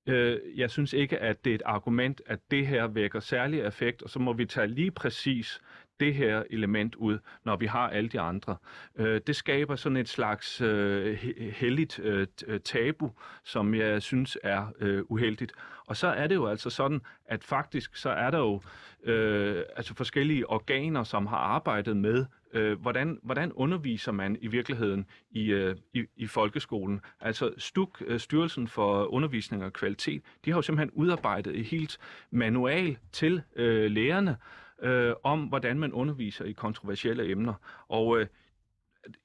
øh, 0.06 0.38
jeg 0.56 0.70
synes 0.70 0.92
ikke, 0.92 1.18
at 1.18 1.44
det 1.44 1.50
er 1.50 1.54
et 1.54 1.62
argument, 1.64 2.22
at 2.26 2.38
det 2.50 2.66
her 2.66 2.86
vækker 2.86 3.20
særlig 3.20 3.60
effekt, 3.60 4.02
og 4.02 4.10
så 4.10 4.18
må 4.18 4.32
vi 4.32 4.46
tage 4.46 4.66
lige 4.66 4.90
præcis 4.90 5.60
det 6.00 6.14
her 6.14 6.42
element 6.50 6.94
ud, 6.94 7.18
når 7.44 7.56
vi 7.56 7.66
har 7.66 7.88
alle 7.88 8.08
de 8.08 8.20
andre. 8.20 8.56
Øh, 8.96 9.20
det 9.26 9.36
skaber 9.36 9.76
sådan 9.76 9.96
et 9.96 10.08
slags 10.08 10.60
øh, 10.60 11.18
heldigt 11.52 11.80
helligt 11.96 11.98
øh, 11.98 12.26
øh, 12.54 12.60
tabu, 12.60 13.12
som 13.44 13.74
jeg 13.74 14.02
synes 14.02 14.38
er 14.42 14.72
øh, 14.80 15.02
uheldigt. 15.08 15.52
Og 15.86 15.96
så 15.96 16.06
er 16.06 16.26
det 16.26 16.34
jo 16.34 16.46
altså 16.46 16.70
sådan, 16.70 17.00
at 17.26 17.44
faktisk 17.44 17.96
så 17.96 18.10
er 18.10 18.30
der 18.30 18.38
jo 18.38 18.60
øh, 19.04 19.62
altså 19.76 19.94
forskellige 19.94 20.50
organer, 20.50 21.04
som 21.04 21.26
har 21.26 21.36
arbejdet 21.36 21.96
med, 21.96 22.26
øh, 22.52 22.80
hvordan, 22.80 23.18
hvordan 23.22 23.52
underviser 23.52 24.12
man 24.12 24.36
i 24.40 24.46
virkeligheden 24.46 25.06
i, 25.30 25.44
øh, 25.44 25.76
i, 25.94 26.04
i 26.16 26.26
folkeskolen. 26.26 27.00
Altså 27.20 27.50
STUK, 27.58 28.02
øh, 28.06 28.20
Styrelsen 28.20 28.68
for 28.68 29.04
Undervisning 29.04 29.64
og 29.64 29.72
Kvalitet, 29.72 30.22
de 30.44 30.50
har 30.50 30.58
jo 30.58 30.62
simpelthen 30.62 30.90
udarbejdet 30.90 31.58
et 31.58 31.64
helt 31.64 31.98
manual 32.30 32.96
til 33.12 33.42
øh, 33.56 33.90
lærerne, 33.90 34.36
øh, 34.82 35.14
om, 35.22 35.44
hvordan 35.44 35.78
man 35.78 35.92
underviser 35.92 36.44
i 36.44 36.52
kontroversielle 36.52 37.30
emner. 37.30 37.54
Og 37.88 38.20
øh, 38.20 38.26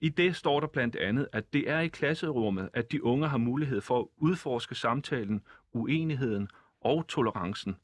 i 0.01 0.09
det 0.09 0.35
står 0.35 0.59
der 0.59 0.67
blandt 0.67 0.95
andet, 0.95 1.27
at 1.31 1.53
det 1.53 1.69
er 1.69 1.79
i 1.79 1.87
klasserummet, 1.87 2.69
at 2.73 2.91
de 2.91 3.03
unge 3.03 3.27
har 3.27 3.37
mulighed 3.37 3.81
for 3.81 3.99
at 3.99 4.07
udforske 4.17 4.75
samtalen, 4.75 5.41
uenigheden 5.73 6.49
og 6.81 7.07
tolerancen. 7.07 7.75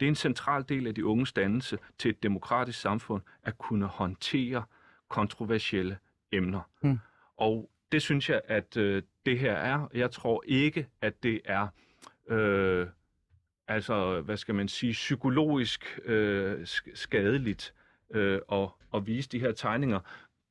Det 0.00 0.06
er 0.06 0.10
en 0.10 0.14
central 0.14 0.64
del 0.68 0.86
af 0.86 0.94
de 0.94 1.06
unges 1.06 1.32
dannelse 1.32 1.78
til 1.98 2.08
et 2.08 2.22
demokratisk 2.22 2.80
samfund 2.80 3.22
at 3.42 3.58
kunne 3.58 3.86
håndtere 3.86 4.62
kontroversielle 5.08 5.98
emner. 6.32 6.60
Hmm. 6.80 6.98
Og 7.36 7.70
det 7.92 8.02
synes 8.02 8.30
jeg, 8.30 8.40
at 8.44 8.76
øh, 8.76 9.02
det 9.26 9.38
her 9.38 9.52
er. 9.52 9.88
Jeg 9.94 10.10
tror 10.10 10.42
ikke, 10.46 10.88
at 11.00 11.22
det 11.22 11.40
er 11.44 11.68
øh, 12.28 12.86
altså, 13.68 14.20
hvad 14.20 14.36
skal 14.36 14.54
man 14.54 14.68
sige, 14.68 14.92
psykologisk 14.92 15.98
øh, 16.04 16.60
sk- 16.62 16.94
skadeligt 16.94 17.74
øh, 18.14 18.40
at, 18.52 18.68
at 18.94 19.06
vise 19.06 19.28
de 19.28 19.40
her 19.40 19.52
tegninger, 19.52 20.00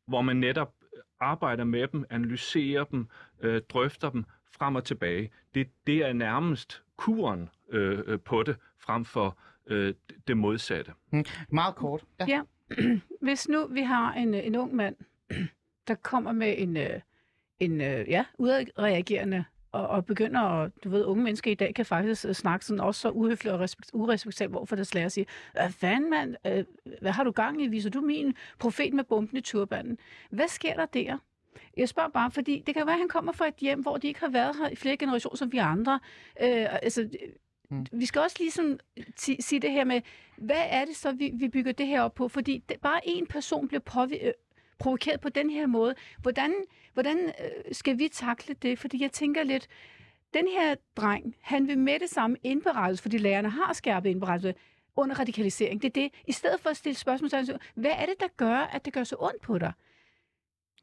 hvor 0.07 0.21
man 0.21 0.35
netop 0.37 0.73
arbejder 1.19 1.63
med 1.63 1.87
dem, 1.87 2.05
analyserer 2.09 2.83
dem, 2.83 3.07
øh, 3.41 3.61
drøfter 3.69 4.09
dem 4.09 4.25
frem 4.57 4.75
og 4.75 4.83
tilbage. 4.83 5.31
Det, 5.55 5.67
det 5.87 6.05
er 6.05 6.13
nærmest 6.13 6.83
kuren 6.97 7.49
øh, 7.69 7.99
øh, 8.05 8.19
på 8.19 8.43
det, 8.43 8.55
frem 8.79 9.05
for 9.05 9.37
øh, 9.67 9.93
det 10.27 10.37
modsatte. 10.37 10.91
Meget 11.49 11.75
kort. 11.75 12.03
Ja. 12.19 12.25
Ja. 12.27 12.41
Hvis 13.21 13.47
nu 13.47 13.67
vi 13.67 13.81
har 13.81 14.13
en, 14.13 14.33
en 14.33 14.55
ung 14.55 14.75
mand, 14.75 14.95
der 15.87 15.95
kommer 15.95 16.31
med 16.31 16.55
en, 16.57 16.77
øh, 16.77 16.99
en 17.59 17.81
øh, 17.81 18.09
ja, 18.09 18.25
udreagerende 18.37 19.45
og, 19.77 19.87
og 19.87 20.05
begynder 20.05 20.41
at, 20.41 20.71
du 20.83 20.89
ved, 20.89 21.05
unge 21.05 21.23
mennesker 21.23 21.51
i 21.51 21.55
dag 21.55 21.73
kan 21.75 21.85
faktisk 21.85 22.25
øh, 22.25 22.33
snakke 22.33 22.65
sådan 22.65 22.79
også 22.79 23.01
så 23.01 23.09
uhøfligt 23.09 23.53
og 23.53 23.59
respekt, 23.59 23.89
urespektabelt 23.93 24.55
overfor 24.55 24.75
deres 24.75 24.93
lærer 24.93 25.05
og 25.05 25.11
sige, 25.11 25.25
hvad 25.53 25.69
fanden 25.71 26.09
mand, 26.09 26.35
øh, 26.47 26.63
hvad 27.01 27.11
har 27.11 27.23
du 27.23 27.31
gang 27.31 27.61
i? 27.63 27.67
Viser 27.67 27.89
du 27.89 28.01
min 28.01 28.33
profet 28.59 28.93
med 28.93 29.03
bomben 29.03 29.37
i 29.37 29.41
turbanen? 29.41 29.97
Hvad 30.29 30.47
sker 30.47 30.73
der 30.73 30.85
der? 30.85 31.17
Jeg 31.77 31.89
spørger 31.89 32.09
bare, 32.09 32.31
fordi 32.31 32.63
det 32.65 32.75
kan 32.75 32.85
være, 32.85 32.93
at 32.95 32.99
han 32.99 33.09
kommer 33.09 33.31
fra 33.31 33.47
et 33.47 33.55
hjem, 33.61 33.81
hvor 33.81 33.97
de 33.97 34.07
ikke 34.07 34.19
har 34.19 34.29
været 34.29 34.55
her 34.55 34.69
i 34.69 34.75
flere 34.75 34.97
generationer 34.97 35.35
som 35.37 35.51
vi 35.51 35.57
andre. 35.57 35.99
Øh, 36.41 36.83
altså, 36.83 37.09
Mm. 37.69 37.85
vi 37.91 38.05
skal 38.05 38.21
også 38.21 38.35
ligesom 38.39 38.79
sige 39.39 39.59
det 39.59 39.71
her 39.71 39.83
med, 39.83 40.01
hvad 40.37 40.63
er 40.69 40.85
det 40.85 40.95
så, 40.95 41.11
vi, 41.11 41.31
vi 41.33 41.47
bygger 41.49 41.71
det 41.71 41.87
her 41.87 42.01
op 42.01 42.15
på? 42.15 42.27
Fordi 42.27 42.63
det, 42.69 42.79
bare 42.81 42.99
en 43.03 43.27
person 43.27 43.67
bliver 43.67 43.81
påvi- 43.89 44.25
øh, 44.27 44.33
provokeret 44.79 45.19
på 45.21 45.29
den 45.29 45.49
her 45.49 45.67
måde. 45.67 45.95
Hvordan, 46.21 46.53
hvordan 46.93 47.17
øh, 47.19 47.73
skal 47.75 47.99
vi 47.99 48.07
takle 48.07 48.55
det? 48.61 48.79
Fordi 48.79 49.01
jeg 49.01 49.11
tænker 49.11 49.43
lidt, 49.43 49.67
den 50.33 50.47
her 50.47 50.75
dreng, 50.95 51.35
han 51.41 51.67
vil 51.67 51.77
med 51.77 51.99
det 51.99 52.09
samme 52.09 52.37
indberettes, 52.43 53.01
fordi 53.01 53.17
lærerne 53.17 53.49
har 53.49 53.73
skærpet 53.73 54.09
indberettelse 54.09 54.55
under 54.95 55.19
radikalisering. 55.19 55.81
Det 55.81 55.87
er 55.87 56.01
det. 56.01 56.11
I 56.27 56.31
stedet 56.31 56.59
for 56.59 56.69
at 56.69 56.77
stille 56.77 56.95
spørgsmål, 56.95 57.29
så 57.29 57.57
hvad 57.75 57.91
er 57.91 58.05
det, 58.05 58.15
der 58.19 58.27
gør, 58.37 58.55
at 58.55 58.85
det 58.85 58.93
gør 58.93 59.03
så 59.03 59.15
ondt 59.19 59.41
på 59.41 59.57
dig? 59.57 59.73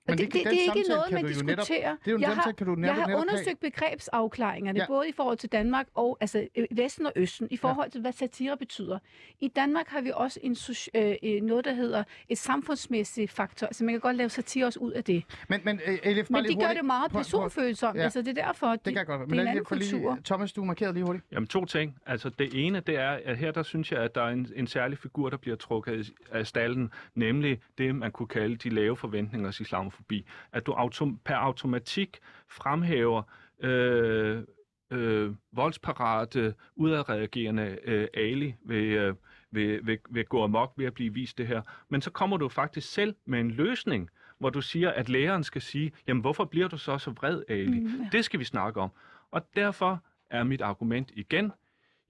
Men 0.07 0.19
det, 0.19 0.27
det, 0.27 0.33
den 0.35 0.45
det 0.53 0.67
er 0.69 0.75
ikke 0.77 0.89
noget, 0.89 1.13
man 1.13 1.23
jo 1.27 1.29
netop- 1.29 1.47
diskuterer. 1.57 1.91
Det 1.91 2.07
er 2.07 2.11
jo 2.11 2.17
en 2.17 2.23
jeg 2.23 2.31
har, 2.37 2.53
kan 2.53 2.67
du 2.67 2.75
netop, 2.75 2.97
jeg 2.97 3.05
har 3.05 3.17
undersøgt 3.17 3.61
begrebsafklaringerne, 3.61 4.79
Ja. 4.79 4.83
ja. 4.83 4.87
både 4.87 5.09
i 5.09 5.13
forhold 5.13 5.37
til 5.39 5.49
Danmark 5.53 5.87
og 5.95 6.19
altså 6.21 6.49
Vesten 6.71 7.07
og 7.07 7.13
Østen, 7.17 7.49
i 7.51 7.57
forhold 7.57 7.91
til, 7.91 8.01
hvad 8.01 8.13
satire 8.13 8.57
betyder. 8.57 8.99
I 9.41 9.49
Danmark 9.49 9.89
har 9.89 10.01
vi 10.01 10.11
også 10.15 10.41
en, 10.43 10.57
øh, 10.95 11.15
øh, 11.23 11.43
noget, 11.43 11.65
der 11.65 11.73
hedder 11.75 12.05
et 12.29 12.39
samfundsmæssigt 12.39 13.31
faktor. 13.31 13.67
Altså 13.67 13.85
man 13.85 13.95
kan 13.95 14.01
godt 14.01 14.17
lave 14.17 14.29
satire 14.31 14.67
også 14.67 14.81
ud 14.81 14.93
af 14.93 15.05
det. 15.05 15.25
Men, 15.49 15.61
men 15.65 15.81
øh, 15.87 15.99
Elif, 16.03 16.31
Men 16.31 16.43
lige 16.43 16.53
de 16.53 16.57
gør 16.57 16.61
hurtigt. 16.67 16.77
det 16.79 16.85
meget 16.87 17.13
personfølsomt. 17.13 17.99
Ja. 17.99 18.03
Altså 18.03 18.23
det 18.23 18.39
er 18.39 18.45
derfor, 18.47 18.67
de, 18.67 18.73
Det 18.77 18.83
kan 18.85 18.97
jeg 18.97 19.07
godt 19.07 19.21
være. 19.21 19.29
det 19.29 19.39
er 19.39 19.43
en 19.43 19.49
anden 19.49 19.65
for 19.69 19.75
lige- 19.75 19.91
kultur. 19.91 20.19
Thomas, 20.25 20.53
du 20.53 20.65
markerede 20.65 20.95
lige 20.95 21.05
hurtigt. 21.05 21.25
Jamen 21.33 21.47
to 21.47 21.65
ting. 21.65 21.97
Altså 22.07 22.29
det 22.29 22.67
ene, 22.67 22.81
det 22.81 22.97
er, 22.99 23.19
at 23.25 23.37
her 23.37 23.51
der 23.53 23.63
synes 23.63 23.93
jeg, 23.93 24.01
at 24.01 24.15
der 24.15 24.23
er 24.23 24.29
en, 24.29 24.49
en 24.57 24.67
særlig 24.67 24.99
figur, 24.99 25.31
der 25.31 25.37
bliver 25.37 25.57
trukket 25.57 26.11
af 26.33 26.47
stallen, 26.47 26.91
nemlig 27.15 27.61
det, 27.79 27.95
man 27.95 28.13
kunne 28.13 28.29
kalde 28.29 28.57
de 28.57 28.69
lave 28.71 28.97
forventningers 28.97 29.61
islamofobi. 29.95 30.27
At 30.53 30.67
du 30.67 30.73
autom- 30.73 31.19
per 31.25 31.35
automatik 31.35 32.19
fremhæver 32.49 33.23
øh, 33.61 34.43
øh, 34.91 35.35
voldsparate, 35.53 36.55
udadreagerende 36.77 37.79
øh, 37.85 38.09
Ali 38.15 38.55
ved, 38.65 38.85
øh, 38.85 39.15
ved, 39.51 39.81
ved, 39.83 39.99
ved 40.11 40.25
gå 40.29 40.45
amok 40.45 40.73
ved 40.77 40.87
at 40.87 40.95
blive 40.95 41.15
vist 41.15 41.39
det 41.39 41.47
her. 41.47 41.63
Men 41.89 42.03
så 42.03 42.11
kommer 42.11 42.37
du 42.37 42.49
faktisk 42.49 42.93
selv 42.93 43.15
med 43.27 43.41
en 43.41 43.51
løsning, 43.51 44.11
hvor 44.39 44.51
du 44.51 44.61
siger, 44.61 44.91
at 44.91 45.09
læreren 45.09 45.45
skal 45.45 45.63
sige, 45.63 45.93
jamen 46.07 46.21
hvorfor 46.21 46.45
bliver 46.45 46.69
du 46.69 46.79
så 46.79 46.99
så 46.99 47.11
vred, 47.11 47.43
Ali? 47.49 47.81
Mm, 47.81 47.87
ja. 47.87 48.09
Det 48.13 48.25
skal 48.25 48.41
vi 48.41 48.45
snakke 48.45 48.81
om. 48.81 48.91
Og 49.31 49.43
derfor 49.57 50.03
er 50.31 50.45
mit 50.45 50.61
argument 50.61 51.11
igen, 51.15 51.53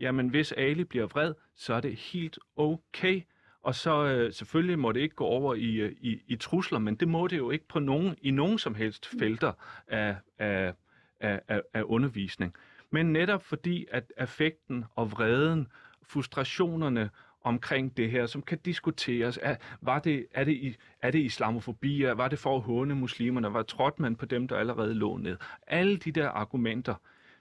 jamen 0.00 0.28
hvis 0.28 0.52
Ali 0.52 0.84
bliver 0.84 1.06
vred, 1.06 1.34
så 1.54 1.74
er 1.74 1.80
det 1.80 1.96
helt 1.96 2.38
okay. 2.56 3.22
Og 3.64 3.74
så 3.74 4.04
øh, 4.04 4.32
selvfølgelig 4.32 4.78
må 4.78 4.92
det 4.92 5.00
ikke 5.00 5.14
gå 5.14 5.24
over 5.24 5.54
i, 5.54 5.74
øh, 5.74 5.92
i, 6.00 6.22
i 6.26 6.36
trusler, 6.36 6.78
men 6.78 6.94
det 6.94 7.08
må 7.08 7.26
det 7.26 7.38
jo 7.38 7.50
ikke 7.50 7.68
på 7.68 7.78
nogen, 7.78 8.14
i 8.22 8.30
nogen 8.30 8.58
som 8.58 8.74
helst 8.74 9.06
felter 9.18 9.52
af, 9.88 10.16
af, 10.38 10.74
af, 11.20 11.62
af, 11.74 11.82
undervisning. 11.84 12.54
Men 12.90 13.12
netop 13.12 13.42
fordi, 13.42 13.86
at 13.90 14.12
affekten 14.16 14.84
og 14.94 15.12
vreden, 15.12 15.68
frustrationerne 16.02 17.10
omkring 17.40 17.96
det 17.96 18.10
her, 18.10 18.26
som 18.26 18.42
kan 18.42 18.58
diskuteres. 18.58 19.38
Er, 19.42 19.56
var 19.80 19.98
det, 19.98 20.26
er, 20.30 20.44
det, 20.44 20.76
er 21.02 21.10
det 21.10 21.18
islamofobi? 21.18 22.02
Var 22.02 22.28
det 22.28 22.38
for 22.38 22.56
at 22.56 22.62
håne 22.62 22.94
muslimerne? 22.94 23.52
Var 23.52 23.62
trådte 23.62 24.02
man 24.02 24.16
på 24.16 24.26
dem, 24.26 24.48
der 24.48 24.56
allerede 24.56 24.94
lå 24.94 25.16
ned? 25.16 25.36
Alle 25.66 25.96
de 25.96 26.12
der 26.12 26.28
argumenter, 26.28 26.94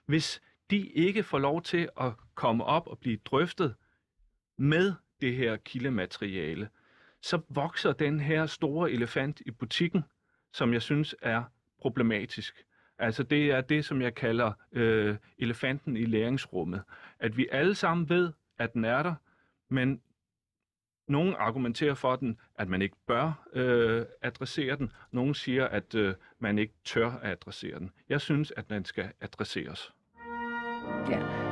hvis 0.06 0.42
de 0.70 0.86
ikke 0.88 1.22
får 1.22 1.38
lov 1.38 1.62
til 1.62 1.88
at 2.00 2.12
komme 2.34 2.64
op 2.64 2.86
og 2.86 2.98
blive 2.98 3.18
drøftet 3.24 3.74
med 4.56 4.92
det 5.24 5.36
her 5.36 5.56
kildemateriale, 5.56 6.68
så 7.22 7.40
vokser 7.48 7.92
den 7.92 8.20
her 8.20 8.46
store 8.46 8.90
elefant 8.90 9.42
i 9.46 9.50
butikken, 9.50 10.04
som 10.52 10.72
jeg 10.72 10.82
synes 10.82 11.14
er 11.22 11.44
problematisk. 11.78 12.64
Altså 12.98 13.22
det 13.22 13.50
er 13.50 13.60
det, 13.60 13.84
som 13.84 14.02
jeg 14.02 14.14
kalder 14.14 14.52
øh, 14.72 15.16
elefanten 15.38 15.96
i 15.96 16.04
læringsrummet. 16.04 16.82
At 17.18 17.36
vi 17.36 17.48
alle 17.52 17.74
sammen 17.74 18.08
ved, 18.08 18.32
at 18.58 18.72
den 18.72 18.84
er 18.84 19.02
der, 19.02 19.14
men 19.68 20.00
nogen 21.08 21.34
argumenterer 21.38 21.94
for 21.94 22.16
den, 22.16 22.38
at 22.54 22.68
man 22.68 22.82
ikke 22.82 22.96
bør 23.06 23.48
øh, 23.52 24.04
adressere 24.22 24.76
den. 24.76 24.92
Nogen 25.10 25.34
siger, 25.34 25.68
at 25.68 25.94
øh, 25.94 26.14
man 26.38 26.58
ikke 26.58 26.74
tør 26.84 27.10
at 27.10 27.30
adressere 27.30 27.78
den. 27.78 27.90
Jeg 28.08 28.20
synes, 28.20 28.52
at 28.56 28.70
den 28.70 28.84
skal 28.84 29.12
adresseres. 29.20 29.92
Ja. 31.08 31.43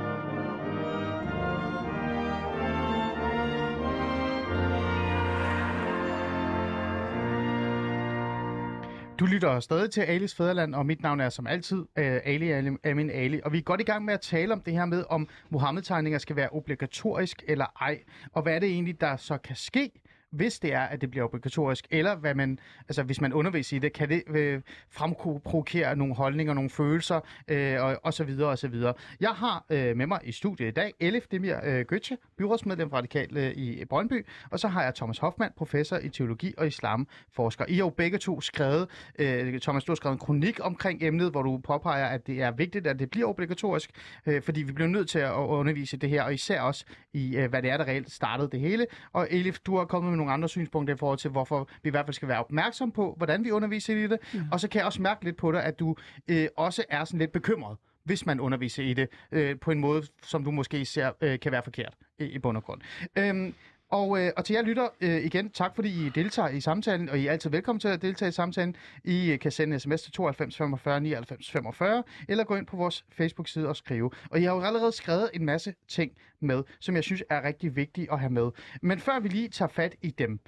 Du 9.18 9.26
lytter 9.26 9.60
stadig 9.60 9.90
til 9.90 10.00
Alis 10.00 10.34
Fæderland, 10.34 10.74
og 10.74 10.86
mit 10.86 11.02
navn 11.02 11.20
er 11.20 11.28
som 11.28 11.46
altid 11.46 11.78
uh, 11.78 11.86
Ali 11.96 12.50
Amin 12.84 13.10
Ali. 13.10 13.40
Og 13.44 13.52
vi 13.52 13.58
er 13.58 13.62
godt 13.62 13.80
i 13.80 13.84
gang 13.84 14.04
med 14.04 14.14
at 14.14 14.20
tale 14.20 14.52
om 14.52 14.60
det 14.60 14.72
her 14.72 14.84
med, 14.84 15.04
om 15.08 15.28
Mohammed-tegninger 15.50 16.18
skal 16.18 16.36
være 16.36 16.48
obligatorisk 16.48 17.42
eller 17.48 17.66
ej. 17.80 18.02
Og 18.32 18.42
hvad 18.42 18.54
er 18.54 18.58
det 18.58 18.68
egentlig, 18.68 19.00
der 19.00 19.16
så 19.16 19.38
kan 19.38 19.56
ske, 19.56 19.90
hvis 20.32 20.58
det 20.58 20.74
er, 20.74 20.80
at 20.80 21.00
det 21.00 21.10
bliver 21.10 21.24
obligatorisk, 21.24 21.86
eller 21.90 22.16
hvad 22.16 22.34
man, 22.34 22.58
altså 22.88 23.02
hvis 23.02 23.20
man 23.20 23.32
underviser 23.32 23.76
i 23.76 23.80
det, 23.80 23.92
kan 23.92 24.08
det 24.08 24.22
øh, 24.26 24.60
fremprovokere 24.90 25.96
nogle 25.96 26.14
holdninger, 26.14 26.54
nogle 26.54 26.70
følelser, 26.70 27.20
øh, 27.48 27.82
og, 27.82 28.00
og 28.02 28.14
så 28.14 28.24
videre, 28.24 28.48
og 28.48 28.58
så 28.58 28.68
videre. 28.68 28.94
Jeg 29.20 29.30
har 29.30 29.64
øh, 29.70 29.96
med 29.96 30.06
mig 30.06 30.20
i 30.24 30.32
studiet 30.32 30.68
i 30.68 30.70
dag 30.70 30.92
Elif 31.00 31.26
Demir 31.30 31.56
øh, 31.64 31.84
Götze, 31.92 32.16
byrådsmedlem 32.38 32.90
for 32.90 32.96
Radikal 32.96 33.36
øh, 33.36 33.52
i 33.52 33.84
Brøndby, 33.84 34.26
og 34.50 34.58
så 34.58 34.68
har 34.68 34.82
jeg 34.82 34.94
Thomas 34.94 35.18
Hoffmann, 35.18 35.52
professor 35.56 35.96
i 35.96 36.08
teologi 36.08 36.54
og 36.58 36.66
islamforsker. 36.66 37.64
I 37.68 37.74
har 37.74 37.78
jo 37.78 37.90
begge 37.90 38.18
to 38.18 38.40
skrevet, 38.40 38.88
øh, 39.18 39.60
Thomas, 39.60 39.84
du 39.84 39.92
har 39.92 39.96
skrevet 39.96 40.14
en 40.14 40.18
kronik 40.18 40.58
omkring 40.62 41.02
emnet, 41.02 41.30
hvor 41.30 41.42
du 41.42 41.58
påpeger, 41.58 42.06
at 42.06 42.26
det 42.26 42.42
er 42.42 42.50
vigtigt, 42.50 42.86
at 42.86 42.98
det 42.98 43.10
bliver 43.10 43.28
obligatorisk, 43.28 43.90
øh, 44.26 44.42
fordi 44.42 44.62
vi 44.62 44.72
bliver 44.72 44.88
nødt 44.88 45.08
til 45.08 45.18
at 45.18 45.32
undervise 45.32 45.96
det 45.96 46.10
her, 46.10 46.22
og 46.22 46.34
især 46.34 46.60
også 46.60 46.84
i, 47.12 47.36
øh, 47.36 47.50
hvad 47.50 47.62
det 47.62 47.70
er, 47.70 47.76
der 47.76 47.84
reelt 47.84 48.10
startede 48.10 48.50
det 48.50 48.60
hele. 48.60 48.86
Og 49.12 49.28
Elif, 49.30 49.58
du 49.58 49.76
har 49.76 49.84
kommet 49.84 50.10
med 50.10 50.21
nogle 50.22 50.32
andre 50.32 50.48
synspunkter 50.48 50.94
i 50.94 50.96
forhold 50.96 51.18
til, 51.18 51.30
hvorfor 51.30 51.68
vi 51.82 51.88
i 51.88 51.90
hvert 51.90 52.06
fald 52.06 52.14
skal 52.14 52.28
være 52.28 52.38
opmærksom 52.38 52.92
på, 52.92 53.14
hvordan 53.16 53.44
vi 53.44 53.50
underviser 53.50 53.96
i 53.96 54.06
det. 54.06 54.18
Mm. 54.34 54.40
Og 54.52 54.60
så 54.60 54.68
kan 54.68 54.78
jeg 54.78 54.86
også 54.86 55.02
mærke 55.02 55.24
lidt 55.24 55.36
på 55.36 55.52
dig, 55.52 55.64
at 55.64 55.78
du 55.78 55.96
øh, 56.28 56.48
også 56.56 56.84
er 56.88 57.04
sådan 57.04 57.18
lidt 57.18 57.32
bekymret, 57.32 57.76
hvis 58.04 58.26
man 58.26 58.40
underviser 58.40 58.82
i 58.82 58.94
det, 58.94 59.08
øh, 59.32 59.58
på 59.60 59.70
en 59.70 59.78
måde, 59.78 60.02
som 60.22 60.44
du 60.44 60.50
måske 60.50 60.84
ser 60.84 61.10
øh, 61.20 61.40
kan 61.40 61.52
være 61.52 61.62
forkert 61.62 61.94
i, 62.18 62.24
i 62.24 62.38
bund 62.38 62.56
og 62.56 62.64
grund. 62.64 62.80
Øhm, 63.18 63.54
og, 63.92 64.20
øh, 64.20 64.32
og 64.36 64.44
til 64.44 64.54
jer 64.54 64.62
lytter 64.62 64.88
øh, 65.00 65.24
igen, 65.24 65.50
tak 65.50 65.74
fordi 65.74 66.06
I 66.06 66.08
deltager 66.08 66.48
i 66.48 66.60
samtalen, 66.60 67.08
og 67.08 67.18
I 67.18 67.26
er 67.26 67.32
altid 67.32 67.50
velkommen 67.50 67.80
til 67.80 67.88
at 67.88 68.02
deltage 68.02 68.28
i 68.28 68.32
samtalen. 68.32 68.76
I 69.04 69.30
øh, 69.30 69.38
kan 69.38 69.50
sende 69.50 69.80
sms 69.80 70.02
til 70.02 70.12
92 70.12 70.56
45 70.56 71.00
99 71.00 71.50
45, 71.50 72.02
eller 72.28 72.44
gå 72.44 72.56
ind 72.56 72.66
på 72.66 72.76
vores 72.76 73.04
Facebook-side 73.10 73.68
og 73.68 73.76
skrive. 73.76 74.10
Og 74.30 74.40
I 74.40 74.42
har 74.42 74.54
jo 74.54 74.60
allerede 74.60 74.92
skrevet 74.92 75.30
en 75.34 75.44
masse 75.44 75.74
ting 75.88 76.12
med, 76.40 76.62
som 76.80 76.94
jeg 76.94 77.04
synes 77.04 77.24
er 77.30 77.44
rigtig 77.44 77.76
vigtige 77.76 78.12
at 78.12 78.20
have 78.20 78.30
med. 78.30 78.50
Men 78.82 78.98
før 78.98 79.20
vi 79.20 79.28
lige 79.28 79.48
tager 79.48 79.68
fat 79.68 79.94
i 80.02 80.10
dem, 80.10 80.40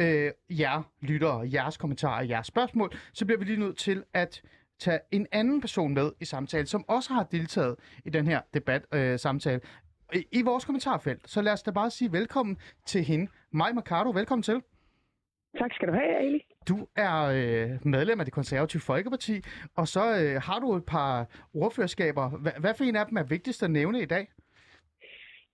øh, 0.00 0.30
jer 0.50 0.82
lyttere, 1.00 1.48
jeres 1.52 1.76
kommentarer, 1.76 2.24
jeres 2.24 2.46
spørgsmål, 2.46 2.92
så 3.12 3.24
bliver 3.24 3.38
vi 3.38 3.44
lige 3.44 3.60
nødt 3.60 3.78
til 3.78 4.04
at 4.14 4.42
tage 4.80 4.98
en 5.10 5.26
anden 5.32 5.60
person 5.60 5.94
med 5.94 6.12
i 6.20 6.24
samtalen, 6.24 6.66
som 6.66 6.84
også 6.88 7.12
har 7.12 7.22
deltaget 7.22 7.76
i 8.04 8.10
den 8.10 8.26
her 8.26 8.40
debat 8.54 8.82
øh, 8.94 9.18
samtale 9.18 9.60
i, 10.14 10.38
i 10.38 10.42
vores 10.42 10.64
kommentarfelt. 10.64 11.28
Så 11.28 11.42
lad 11.42 11.52
os 11.52 11.62
da 11.62 11.70
bare 11.70 11.90
sige 11.90 12.12
velkommen 12.12 12.56
til 12.86 13.04
hende. 13.04 13.30
Maj 13.50 13.72
Mercado, 13.72 14.10
velkommen 14.10 14.42
til. 14.42 14.62
Tak 15.58 15.72
skal 15.74 15.88
du 15.88 15.92
have, 15.92 16.16
Ali. 16.16 16.40
Du 16.68 16.88
er 16.96 17.16
øh, 17.38 17.70
medlem 17.84 18.20
af 18.20 18.26
det 18.26 18.34
konservative 18.34 18.82
Folkeparti, 18.82 19.36
og 19.76 19.88
så 19.88 20.04
øh, 20.20 20.42
har 20.42 20.58
du 20.58 20.76
et 20.76 20.84
par 20.84 21.26
ordførerskaber. 21.54 22.28
Hva, 22.42 22.50
hvad 22.60 22.74
for 22.74 22.84
en 22.84 22.96
af 22.96 23.06
dem 23.06 23.16
er 23.16 23.22
vigtigst 23.22 23.62
at 23.62 23.70
nævne 23.70 24.02
i 24.02 24.06
dag? 24.06 24.26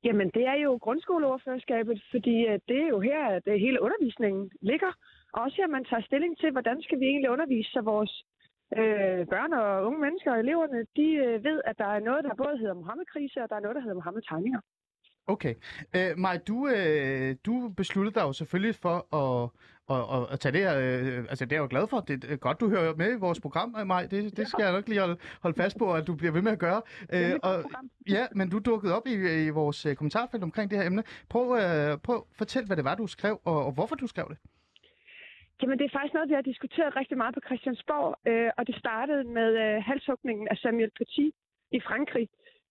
Jamen, 0.04 0.30
det 0.36 0.44
er 0.52 0.58
jo 0.66 0.78
grundskoleoverførskabet, 0.82 2.02
fordi 2.10 2.36
øh, 2.50 2.58
det 2.68 2.78
er 2.84 2.88
jo 2.88 3.00
her, 3.00 3.22
at 3.36 3.42
øh, 3.46 3.54
hele 3.54 3.82
undervisningen 3.82 4.50
ligger. 4.60 4.92
Og 5.32 5.42
også 5.42 5.56
her, 5.56 5.68
man 5.68 5.84
tager 5.84 6.02
stilling 6.02 6.38
til, 6.38 6.50
hvordan 6.52 6.82
skal 6.82 7.00
vi 7.00 7.06
egentlig 7.06 7.30
undervise, 7.30 7.70
så 7.70 7.80
vores 7.80 8.24
øh, 8.80 9.26
børn 9.32 9.52
og 9.52 9.86
unge 9.86 10.00
mennesker 10.00 10.32
og 10.32 10.38
eleverne, 10.38 10.78
de 10.96 11.08
øh, 11.24 11.44
ved, 11.44 11.60
at 11.64 11.78
der 11.78 11.88
er 11.96 12.00
noget, 12.00 12.24
der 12.24 12.34
både 12.34 12.58
hedder 12.58 12.74
Mohammed-krise, 12.74 13.42
og 13.42 13.48
der 13.50 13.56
er 13.56 13.60
noget, 13.60 13.74
der 13.74 13.80
hedder 13.80 13.94
Mohammed-tegninger. 13.94 14.60
Okay. 15.28 15.54
Øh, 15.96 16.18
Maj, 16.18 16.36
du, 16.48 16.68
øh, 16.68 17.36
du 17.46 17.68
besluttede 17.76 18.14
dig 18.14 18.22
jo 18.22 18.32
selvfølgelig 18.32 18.74
for 18.74 18.96
at, 19.22 19.50
at, 19.90 20.16
at, 20.16 20.32
at 20.32 20.40
tage 20.40 20.52
det 20.52 20.60
her. 20.60 20.78
Øh, 20.78 21.18
altså, 21.18 21.44
det 21.44 21.52
er 21.52 21.56
jeg 21.56 21.62
jo 21.62 21.66
glad 21.70 21.86
for. 21.86 22.00
Det 22.00 22.24
er 22.24 22.36
godt, 22.36 22.60
du 22.60 22.68
hører 22.68 22.94
med 22.94 23.12
i 23.12 23.16
vores 23.16 23.40
program, 23.40 23.76
øh, 23.80 23.86
Maj. 23.86 24.06
Det, 24.06 24.36
det 24.36 24.48
skal 24.48 24.62
jeg 24.62 24.72
nok 24.72 24.88
lige 24.88 25.00
holde, 25.00 25.16
holde 25.42 25.56
fast 25.56 25.78
på, 25.78 25.94
at 25.94 26.06
du 26.06 26.14
bliver 26.14 26.32
ved 26.32 26.42
med 26.42 26.52
at 26.52 26.58
gøre. 26.58 26.82
Øh, 27.12 27.32
og, 27.42 27.64
ja, 28.08 28.26
men 28.34 28.50
du 28.50 28.58
dukkede 28.58 28.96
op 28.96 29.06
i, 29.06 29.46
i 29.46 29.50
vores 29.50 29.86
øh, 29.86 29.96
kommentarfelt 29.96 30.42
omkring 30.42 30.70
det 30.70 30.78
her 30.78 30.86
emne. 30.86 31.02
Prøv, 31.28 31.56
øh, 31.56 31.98
prøv 31.98 32.26
fortæl, 32.38 32.66
hvad 32.66 32.76
det 32.76 32.84
var, 32.84 32.94
du 32.94 33.06
skrev, 33.06 33.40
og, 33.44 33.66
og 33.66 33.72
hvorfor 33.72 33.94
du 33.94 34.06
skrev 34.06 34.26
det. 34.28 34.38
Jamen, 35.62 35.78
det 35.78 35.84
er 35.84 35.96
faktisk 35.96 36.14
noget, 36.14 36.28
vi 36.28 36.38
har 36.38 36.50
diskuteret 36.52 36.96
rigtig 36.96 37.16
meget 37.16 37.34
på 37.34 37.40
Christiansborg, 37.46 38.10
øh, 38.30 38.50
og 38.58 38.66
det 38.66 38.76
startede 38.76 39.24
med 39.24 39.50
øh, 39.64 39.82
halshugningen 39.88 40.48
af 40.48 40.56
Samuel 40.56 40.90
Petit 40.98 41.32
i 41.72 41.80
Frankrig, 41.80 42.28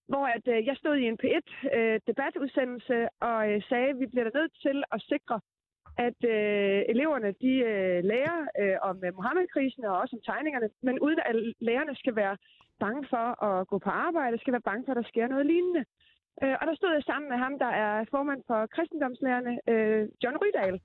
hvor 0.08 0.26
at, 0.36 0.48
øh, 0.48 0.66
jeg 0.66 0.76
stod 0.78 0.96
i 0.96 1.08
en 1.12 1.20
P1-debatudsendelse 1.24 2.94
øh, 2.94 3.08
og 3.30 3.40
øh, 3.52 3.62
sagde, 3.70 3.90
at 3.90 4.00
vi 4.00 4.06
bliver 4.06 4.30
nødt 4.40 4.54
til 4.66 4.84
at 4.92 5.02
sikre, 5.02 5.40
at 5.98 6.20
øh, 6.34 6.80
eleverne 6.94 7.32
de 7.44 7.54
øh, 7.72 8.04
lærer 8.12 8.40
øh, 8.62 8.78
om 8.90 8.96
øh, 9.06 9.16
Mohammed-krisen 9.16 9.84
og 9.86 9.98
også 10.02 10.16
om 10.16 10.22
tegningerne, 10.26 10.70
men 10.84 11.00
uden 11.00 11.20
at 11.26 11.36
lærerne 11.60 11.96
skal 11.96 12.16
være 12.16 12.38
bange 12.80 13.08
for 13.10 13.44
at 13.48 13.68
gå 13.68 13.78
på 13.80 13.90
arbejde, 13.90 14.38
skal 14.38 14.54
være 14.54 14.70
bange 14.70 14.84
for, 14.86 14.92
at 14.92 14.98
der 15.02 15.12
sker 15.12 15.28
noget 15.28 15.46
lignende. 15.46 15.84
Øh, 16.44 16.56
og 16.62 16.68
der 16.68 16.76
stod 16.76 16.92
jeg 16.94 17.04
sammen 17.04 17.30
med 17.30 17.38
ham, 17.38 17.60
der 17.60 17.72
er 17.86 18.06
formand 18.12 18.42
for 18.48 18.66
kristendomslærerne, 18.66 19.54
øh, 19.72 20.10
John 20.24 20.38
Rydal. 20.42 20.74
Øh, 20.74 20.80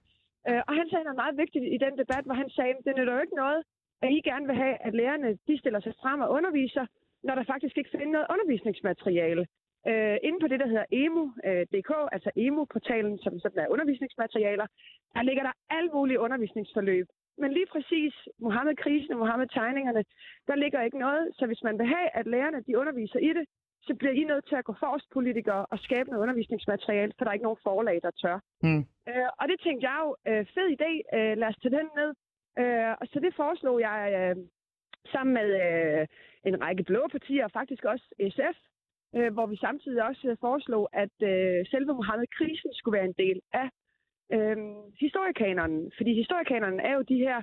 Øh, 0.48 0.62
og 0.68 0.72
han 0.78 0.86
sagde 0.88 1.04
noget 1.04 1.22
meget 1.22 1.36
vigtigt 1.42 1.64
i 1.76 1.78
den 1.84 1.94
debat, 2.02 2.24
hvor 2.24 2.36
han 2.42 2.50
sagde, 2.50 2.74
det 2.86 2.96
nytter 2.96 3.14
jo 3.14 3.24
ikke 3.24 3.40
noget, 3.44 3.60
at 4.02 4.10
I 4.16 4.20
gerne 4.30 4.46
vil 4.46 4.56
have, 4.64 4.76
at 4.86 4.94
lærerne 4.94 5.38
de 5.48 5.58
stiller 5.58 5.80
sig 5.80 5.94
frem 6.02 6.20
og 6.20 6.30
underviser, 6.30 6.84
når 7.22 7.34
der 7.34 7.44
faktisk 7.52 7.78
ikke 7.78 7.90
findes 7.90 8.12
noget 8.16 8.26
undervisningsmateriale. 8.34 9.46
Øh, 9.90 10.16
inde 10.22 10.38
på 10.40 10.48
det, 10.48 10.60
der 10.60 10.68
hedder 10.72 10.86
emu.dk, 10.90 11.90
øh, 12.00 12.08
altså 12.12 12.30
emu-portalen, 12.36 13.18
som 13.18 13.40
sådan 13.40 13.62
er 13.64 13.72
undervisningsmaterialer, 13.74 14.66
der 15.14 15.22
ligger 15.22 15.42
der 15.42 15.52
alle 15.70 15.90
mulige 15.94 16.20
undervisningsforløb. 16.20 17.06
Men 17.38 17.52
lige 17.52 17.66
præcis 17.74 18.14
Mohammed-krisen 18.38 19.12
og 19.12 19.18
Mohammed-tegningerne, 19.18 20.04
der 20.48 20.54
ligger 20.54 20.82
ikke 20.82 20.98
noget. 20.98 21.28
Så 21.38 21.46
hvis 21.46 21.62
man 21.62 21.78
vil 21.78 21.86
have, 21.86 22.08
at 22.18 22.26
lærerne 22.26 22.60
de 22.66 22.78
underviser 22.78 23.18
i 23.18 23.32
det, 23.38 23.44
så 23.86 23.94
bliver 23.94 24.12
I 24.12 24.24
nødt 24.24 24.48
til 24.48 24.56
at 24.56 24.64
gå 24.64 24.74
forrest 24.80 25.10
politikere 25.12 25.66
og 25.66 25.78
skabe 25.78 26.10
noget 26.10 26.22
undervisningsmateriale, 26.22 27.12
for 27.16 27.24
der 27.24 27.30
er 27.30 27.38
ikke 27.38 27.48
nogen 27.48 27.66
forlag, 27.68 28.00
der 28.02 28.10
tør. 28.10 28.38
Mm. 28.62 28.82
Øh, 29.08 29.28
og 29.40 29.48
det 29.48 29.60
tænkte 29.60 29.86
jeg 29.88 29.98
jo, 30.04 30.08
øh, 30.28 30.46
fed 30.54 30.68
idé, 30.76 30.92
øh, 31.16 31.34
lad 31.40 31.48
os 31.48 31.60
tage 31.62 31.76
den 31.78 31.88
ned. 32.00 32.10
Øh, 32.62 32.92
og 33.00 33.06
så 33.10 33.20
det 33.20 33.34
foreslog 33.34 33.80
jeg 33.80 34.00
øh, 34.18 34.36
sammen 35.12 35.34
med 35.34 35.48
øh, 35.64 36.06
en 36.48 36.62
række 36.62 36.82
blå 36.82 37.02
partier, 37.10 37.44
og 37.44 37.50
faktisk 37.50 37.84
også 37.84 38.06
SF, 38.34 38.58
øh, 39.16 39.32
hvor 39.32 39.46
vi 39.46 39.56
samtidig 39.56 40.02
også 40.02 40.28
øh, 40.28 40.36
foreslog, 40.40 40.88
at 40.92 41.16
øh, 41.22 41.66
selve 41.66 41.92
Mohammed-krisen 41.94 42.70
skulle 42.74 42.98
være 42.98 43.10
en 43.12 43.20
del 43.24 43.40
af 43.52 43.68
øh, 44.32 44.56
historiekanonen. 45.00 45.92
Fordi 45.96 46.14
historiekanonen 46.14 46.80
er 46.80 46.94
jo 46.94 47.02
de 47.02 47.18
her 47.26 47.42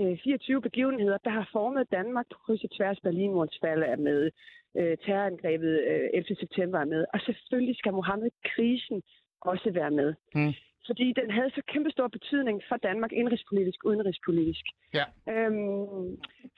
øh, 0.00 0.18
24 0.24 0.62
begivenheder, 0.62 1.18
der 1.24 1.30
har 1.30 1.48
formet 1.52 1.90
Danmark 1.90 2.26
på 2.32 2.38
kryds 2.44 2.64
og 2.64 2.70
tværs. 2.76 3.00
Berlinmurens 3.00 3.58
fald 3.62 3.82
er 3.82 3.96
med, 3.96 4.30
øh, 4.76 4.96
terrorangrebet 5.04 5.80
øh, 5.90 6.08
11. 6.14 6.36
september 6.40 6.78
er 6.78 6.84
med, 6.84 7.04
og 7.14 7.20
selvfølgelig 7.20 7.76
skal 7.76 7.92
Mohammed-krisen 7.92 9.02
også 9.40 9.70
være 9.70 9.90
med. 9.90 10.14
Mm 10.34 10.54
fordi 10.88 11.06
den 11.20 11.28
havde 11.36 11.50
så 11.58 11.62
kæmpe 11.72 11.90
stor 11.96 12.08
betydning 12.16 12.56
for 12.68 12.76
Danmark, 12.88 13.12
indrigspolitisk, 13.20 13.78
udenrigspolitisk. 13.90 14.64
Ja. 14.98 15.04
Øhm, 15.32 16.08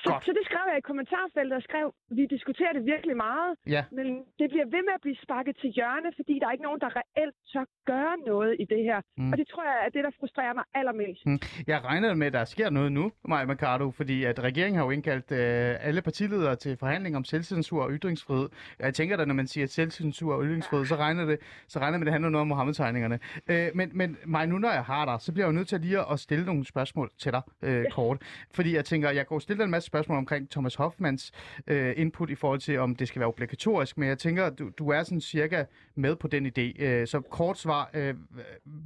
så, 0.03 0.11
så 0.27 0.31
det 0.39 0.45
skrev 0.49 0.65
jeg 0.71 0.79
i 0.79 0.87
kommentarfeltet 0.91 1.55
og 1.61 1.63
skrev, 1.69 1.87
vi 2.19 2.25
diskuterer 2.37 2.73
det 2.77 2.83
virkelig 2.95 3.17
meget, 3.17 3.53
ja. 3.77 3.83
men 3.99 4.07
det 4.41 4.47
bliver 4.53 4.67
ved 4.75 4.83
med 4.89 4.95
at 4.99 5.03
blive 5.07 5.19
sparket 5.25 5.55
til 5.63 5.71
hjørne, 5.77 6.11
fordi 6.19 6.35
der 6.41 6.47
er 6.47 6.53
ikke 6.57 6.69
nogen, 6.69 6.81
der 6.85 6.91
reelt 7.01 7.37
tør 7.53 7.65
gøre 7.93 8.15
noget 8.31 8.53
i 8.63 8.65
det 8.73 8.83
her. 8.89 8.99
Mm. 9.17 9.33
Og 9.33 9.39
det 9.39 9.47
tror 9.49 9.63
jeg 9.71 9.79
er 9.87 9.91
det, 9.97 10.03
der 10.05 10.13
frustrerer 10.21 10.55
mig 10.55 10.65
allermest. 10.75 11.27
Mm. 11.27 11.39
Jeg 11.67 11.79
regner 11.85 12.15
med, 12.15 12.27
at 12.27 12.33
der 12.33 12.45
sker 12.45 12.71
noget 12.71 12.93
nu, 12.93 13.05
Maja 13.29 13.47
Mercado, 13.47 13.91
fordi 13.91 14.25
at 14.25 14.37
regeringen 14.49 14.77
har 14.79 14.85
jo 14.85 14.91
indkaldt 14.91 15.29
øh, 15.33 15.87
alle 15.89 16.03
partiledere 16.03 16.57
til 16.57 16.77
forhandling 16.77 17.17
om 17.17 17.25
selvcensur 17.25 17.83
og 17.83 17.91
ytringsfrihed. 17.91 18.49
Jeg 18.79 18.95
tænker 18.95 19.17
da, 19.17 19.25
når 19.25 19.35
man 19.35 19.47
siger 19.47 19.67
selvcensur 19.67 20.35
og 20.35 20.45
ytringsfrihed, 20.45 20.85
ja. 20.85 20.89
så 20.89 20.97
regner 20.97 21.25
det, 21.25 21.39
så 21.69 21.79
regner 21.79 21.99
at 21.99 22.07
det 22.07 22.13
handler 22.13 22.31
noget 22.31 22.43
om 22.43 22.49
Mohammed-tegningerne. 22.49 23.19
Øh, 23.49 23.69
men, 23.75 23.91
men 23.95 24.17
mig, 24.27 24.47
nu 24.47 24.59
når 24.59 24.71
jeg 24.71 24.85
har 24.85 25.05
dig, 25.05 25.17
så 25.21 25.33
bliver 25.33 25.47
jeg 25.47 25.53
jo 25.53 25.57
nødt 25.57 25.69
til 25.69 25.81
lige 25.81 26.11
at 26.13 26.21
stille 26.21 26.45
nogle 26.45 26.67
spørgsmål 26.67 27.11
til 27.19 27.33
dig 27.33 27.43
øh, 27.63 27.85
kort. 27.91 28.23
Fordi 28.55 28.75
jeg 28.75 28.85
tænker, 28.85 29.11
jeg 29.11 29.27
går 29.27 29.39
stille 29.39 29.65
en 29.65 29.71
masse 29.71 29.87
spørgsmål 29.87 30.19
omkring 30.19 30.51
Thomas 30.51 30.75
Hoffmans 30.75 31.33
øh, 31.67 31.95
input 31.97 32.31
i 32.31 32.35
forhold 32.35 32.61
til, 32.61 32.79
om 32.79 32.97
det 32.97 33.09
skal 33.09 33.21
være 33.21 33.29
obligatorisk, 33.29 33.99
men 33.99 34.09
jeg 34.09 34.19
tænker, 34.19 34.51
du, 34.51 34.71
du 34.79 34.89
er 34.89 35.03
sådan 35.03 35.21
cirka 35.21 35.65
med 35.95 36.17
på 36.17 36.29
den 36.29 36.47
idé. 36.47 36.83
Øh, 36.85 37.07
så 37.07 37.21
kort 37.21 37.59
svar, 37.59 37.91
øh, 37.95 38.15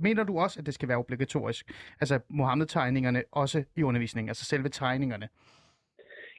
mener 0.01 0.25
du 0.25 0.38
også, 0.38 0.61
at 0.61 0.66
det 0.66 0.75
skal 0.75 0.88
være 0.88 0.99
obligatorisk? 0.99 1.73
Altså 2.01 2.20
Mohammed-tegningerne 2.29 3.23
også 3.33 3.64
i 3.77 3.83
undervisningen, 3.83 4.29
altså 4.29 4.44
selve 4.44 4.68
tegningerne? 4.68 5.29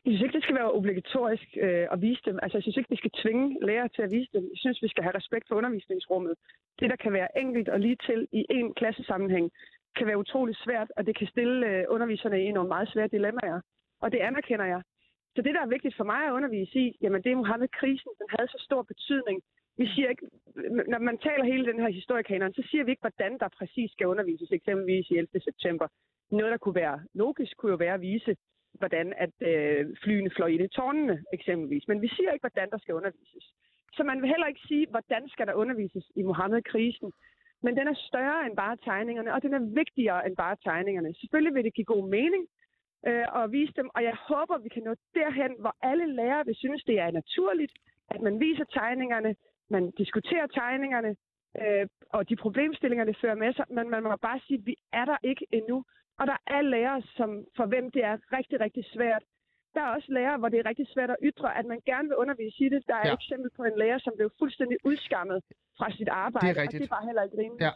Jeg 0.05 0.13
synes 0.13 0.21
ikke, 0.21 0.37
det 0.37 0.43
skal 0.43 0.55
være 0.55 0.71
obligatorisk 0.71 1.47
øh, 1.65 1.87
at 1.93 2.01
vise 2.01 2.21
dem. 2.25 2.39
Altså, 2.43 2.57
jeg 2.57 2.63
synes 2.63 2.77
ikke, 2.77 2.93
vi 2.95 3.01
skal 3.01 3.11
tvinge 3.21 3.45
lærere 3.67 3.89
til 3.95 4.01
at 4.01 4.11
vise 4.11 4.31
dem. 4.33 4.43
Jeg 4.53 4.59
synes, 4.63 4.81
vi 4.81 4.87
skal 4.87 5.03
have 5.03 5.17
respekt 5.19 5.45
for 5.47 5.55
undervisningsrummet. 5.55 6.33
Det, 6.79 6.89
der 6.89 6.95
kan 6.95 7.13
være 7.13 7.37
enkelt 7.43 7.69
og 7.69 7.79
lige 7.79 7.97
til 8.07 8.27
i 8.31 8.45
en 8.49 8.73
klassesammenhæng, 8.73 9.51
kan 9.97 10.07
være 10.07 10.17
utrolig 10.17 10.55
svært, 10.55 10.89
og 10.97 11.05
det 11.07 11.17
kan 11.17 11.27
stille 11.27 11.67
øh, 11.67 11.85
underviserne 11.89 12.43
i 12.43 12.51
nogle 12.51 12.69
meget 12.69 12.89
svære 12.89 13.07
dilemmaer. 13.07 13.61
Og 14.01 14.11
det 14.11 14.19
anerkender 14.19 14.65
jeg. 14.65 14.81
Så 15.35 15.41
det, 15.41 15.53
der 15.55 15.61
er 15.61 15.73
vigtigt 15.75 15.97
for 15.97 16.03
mig 16.03 16.21
at 16.25 16.31
undervise 16.31 16.79
i, 16.79 16.97
jamen 17.01 17.23
det 17.23 17.31
er 17.31 17.35
Mohammed-krisen, 17.35 18.11
den 18.19 18.27
havde 18.29 18.47
så 18.47 18.59
stor 18.67 18.81
betydning. 18.81 19.41
Vi 19.77 19.87
siger 19.87 20.09
ikke, 20.09 20.25
når 20.91 20.99
man 20.99 21.17
taler 21.17 21.45
hele 21.45 21.65
den 21.65 21.79
her 21.79 21.89
historiekanon, 21.89 22.53
så 22.53 22.63
siger 22.69 22.83
vi 22.83 22.91
ikke, 22.91 23.05
hvordan 23.07 23.37
der 23.39 23.47
præcis 23.59 23.91
skal 23.91 24.07
undervises, 24.07 24.51
eksempelvis 24.51 25.09
i 25.09 25.17
11. 25.17 25.39
september. 25.39 25.87
Noget, 26.31 26.51
der 26.51 26.57
kunne 26.57 26.75
være 26.75 26.99
logisk, 27.13 27.57
kunne 27.57 27.71
jo 27.71 27.77
være 27.77 27.93
at 27.93 28.01
vise, 28.01 28.35
hvordan 28.79 29.13
at 29.17 29.35
øh, 29.51 29.85
flyene 30.03 30.29
fløj 30.35 30.47
ind 30.47 30.63
i 30.63 30.67
tårnene, 30.67 31.23
eksempelvis. 31.33 31.88
Men 31.88 32.01
vi 32.01 32.07
siger 32.15 32.31
ikke, 32.31 32.43
hvordan 32.47 32.69
der 32.69 32.77
skal 32.77 32.95
undervises. 32.95 33.45
Så 33.93 34.03
man 34.03 34.21
vil 34.21 34.29
heller 34.29 34.47
ikke 34.47 34.67
sige, 34.67 34.88
hvordan 34.89 35.29
skal 35.29 35.47
der 35.47 35.53
undervises 35.53 36.05
i 36.15 36.21
Mohammed-krisen. 36.21 37.11
Men 37.63 37.77
den 37.77 37.88
er 37.88 37.97
større 38.09 38.45
end 38.45 38.55
bare 38.55 38.77
tegningerne, 38.77 39.33
og 39.33 39.41
den 39.41 39.53
er 39.53 39.59
vigtigere 39.81 40.25
end 40.27 40.35
bare 40.35 40.55
tegningerne. 40.63 41.13
Selvfølgelig 41.21 41.55
vil 41.55 41.63
det 41.63 41.73
give 41.73 41.85
god 41.95 42.09
mening 42.09 42.43
øh, 43.07 43.43
at 43.43 43.51
vise 43.51 43.73
dem, 43.75 43.89
og 43.95 44.03
jeg 44.03 44.15
håber, 44.29 44.57
vi 44.57 44.69
kan 44.69 44.83
nå 44.83 44.95
derhen, 45.13 45.51
hvor 45.59 45.75
alle 45.81 46.15
lærere 46.15 46.45
vil 46.45 46.55
synes, 46.55 46.83
det 46.83 46.99
er 46.99 47.11
naturligt, 47.11 47.73
at 48.09 48.21
man 48.21 48.39
viser 48.39 48.63
tegningerne, 48.63 49.35
man 49.69 49.91
diskuterer 49.91 50.47
tegningerne, 50.47 51.15
øh, 51.61 51.88
og 52.09 52.29
de 52.29 52.35
problemstillinger, 52.35 53.05
det 53.05 53.17
fører 53.21 53.35
med 53.35 53.53
sig, 53.53 53.65
men 53.69 53.89
man 53.89 54.03
må 54.03 54.15
bare 54.15 54.39
sige, 54.47 54.57
at 54.57 54.65
vi 54.65 54.75
er 54.93 55.05
der 55.05 55.17
ikke 55.23 55.45
endnu. 55.51 55.83
Og 56.19 56.28
der 56.32 56.38
er 56.47 56.62
lærere, 56.62 57.01
som, 57.17 57.30
for 57.58 57.65
hvem 57.65 57.86
det 57.91 58.04
er 58.04 58.17
rigtig, 58.38 58.60
rigtig 58.60 58.86
svært. 58.95 59.23
Der 59.75 59.82
er 59.82 59.91
også 59.97 60.10
lærere, 60.17 60.38
hvor 60.38 60.49
det 60.49 60.60
er 60.60 60.65
rigtig 60.71 60.88
svært 60.93 61.10
at 61.10 61.21
ytre, 61.23 61.58
at 61.60 61.65
man 61.65 61.80
gerne 61.86 62.08
vil 62.08 62.17
undervise 62.23 62.58
i 62.65 62.69
det. 62.69 62.84
Der 62.88 62.95
er 62.95 63.08
ja. 63.08 63.13
et 63.13 63.17
eksempel 63.19 63.49
på 63.58 63.63
en 63.63 63.78
lærer, 63.78 63.99
som 63.99 64.13
blev 64.17 64.30
fuldstændig 64.39 64.78
udskammet 64.84 65.39
fra 65.78 65.91
sit 65.91 66.08
arbejde, 66.08 66.47
det 66.47 66.58
er 66.58 66.62
rigtigt. 66.62 66.82
og 66.82 66.86
det 66.86 66.91
var 66.91 67.06
heller 67.06 67.23
ikke 67.23 67.38
rimeligt. 67.38 67.62
Ja, 67.62 67.71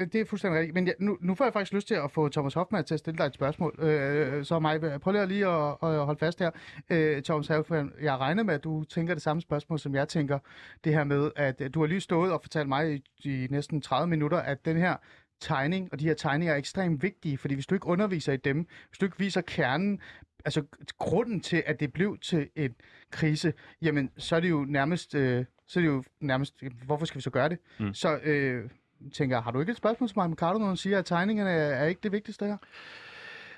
øh, 0.00 0.06
det 0.12 0.20
er 0.20 0.24
fuldstændig 0.24 0.58
rigtigt. 0.58 0.74
Men 0.74 0.86
ja, 0.86 0.92
nu, 0.98 1.18
nu 1.20 1.34
får 1.34 1.44
jeg 1.44 1.52
faktisk 1.52 1.72
lyst 1.72 1.88
til 1.88 1.94
at 1.94 2.10
få 2.10 2.28
Thomas 2.28 2.54
Hoffmann 2.54 2.84
til 2.84 2.94
at 2.94 3.00
stille 3.00 3.18
dig 3.18 3.24
et 3.24 3.34
spørgsmål. 3.34 3.72
Øh, 3.78 4.44
så 4.44 4.58
mig, 4.58 5.00
prøv 5.00 5.12
lige 5.26 5.46
at, 5.46 5.76
at 5.82 6.04
holde 6.08 6.18
fast 6.18 6.38
her. 6.38 6.50
Øh, 6.90 7.22
Thomas 7.22 7.48
Hoffmann, 7.48 7.92
jeg 8.02 8.16
regner 8.18 8.42
med, 8.42 8.54
at 8.54 8.64
du 8.64 8.84
tænker 8.84 9.14
det 9.14 9.22
samme 9.22 9.40
spørgsmål, 9.42 9.78
som 9.78 9.94
jeg 9.94 10.08
tænker. 10.08 10.38
Det 10.84 10.92
her 10.92 11.04
med, 11.04 11.30
at 11.36 11.74
du 11.74 11.80
har 11.80 11.86
lige 11.86 12.00
stået 12.00 12.32
og 12.32 12.40
fortalt 12.42 12.68
mig 12.68 12.94
i, 12.94 13.02
i 13.24 13.46
næsten 13.50 13.80
30 13.80 14.10
minutter, 14.10 14.38
at 14.38 14.64
den 14.64 14.76
her 14.76 14.96
tegning, 15.40 15.88
og 15.92 16.00
de 16.00 16.04
her 16.04 16.14
tegninger 16.14 16.54
er 16.54 16.58
ekstremt 16.58 17.02
vigtige, 17.02 17.38
fordi 17.38 17.54
hvis 17.54 17.66
du 17.66 17.74
ikke 17.74 17.86
underviser 17.86 18.32
i 18.32 18.36
dem, 18.36 18.66
hvis 18.88 18.98
du 18.98 19.06
ikke 19.06 19.18
viser 19.18 19.40
kernen, 19.40 20.00
altså 20.44 20.62
grunden 20.98 21.40
til, 21.40 21.62
at 21.66 21.80
det 21.80 21.92
blev 21.92 22.18
til 22.18 22.48
en 22.56 22.74
krise, 23.10 23.52
jamen 23.82 24.10
så 24.16 24.36
er 24.36 24.40
det 24.40 24.50
jo 24.50 24.64
nærmest, 24.68 25.14
øh, 25.14 25.44
så 25.66 25.80
er 25.80 25.82
det 25.82 25.88
jo 25.88 26.04
nærmest, 26.20 26.62
hvorfor 26.86 27.06
skal 27.06 27.16
vi 27.18 27.22
så 27.22 27.30
gøre 27.30 27.48
det? 27.48 27.58
Mm. 27.80 27.94
Så 27.94 28.18
øh, 28.24 28.70
tænker 29.12 29.36
jeg, 29.36 29.42
har 29.42 29.50
du 29.50 29.60
ikke 29.60 29.70
et 29.70 29.76
spørgsmål 29.76 30.08
til 30.08 30.18
mig, 30.18 30.30
Ricardo, 30.30 30.58
når 30.58 30.66
han 30.66 30.76
siger, 30.76 30.98
at 30.98 31.04
tegningerne 31.04 31.50
er, 31.50 31.74
er 31.74 31.86
ikke 31.86 32.00
det 32.02 32.12
vigtigste 32.12 32.46
her? 32.46 32.56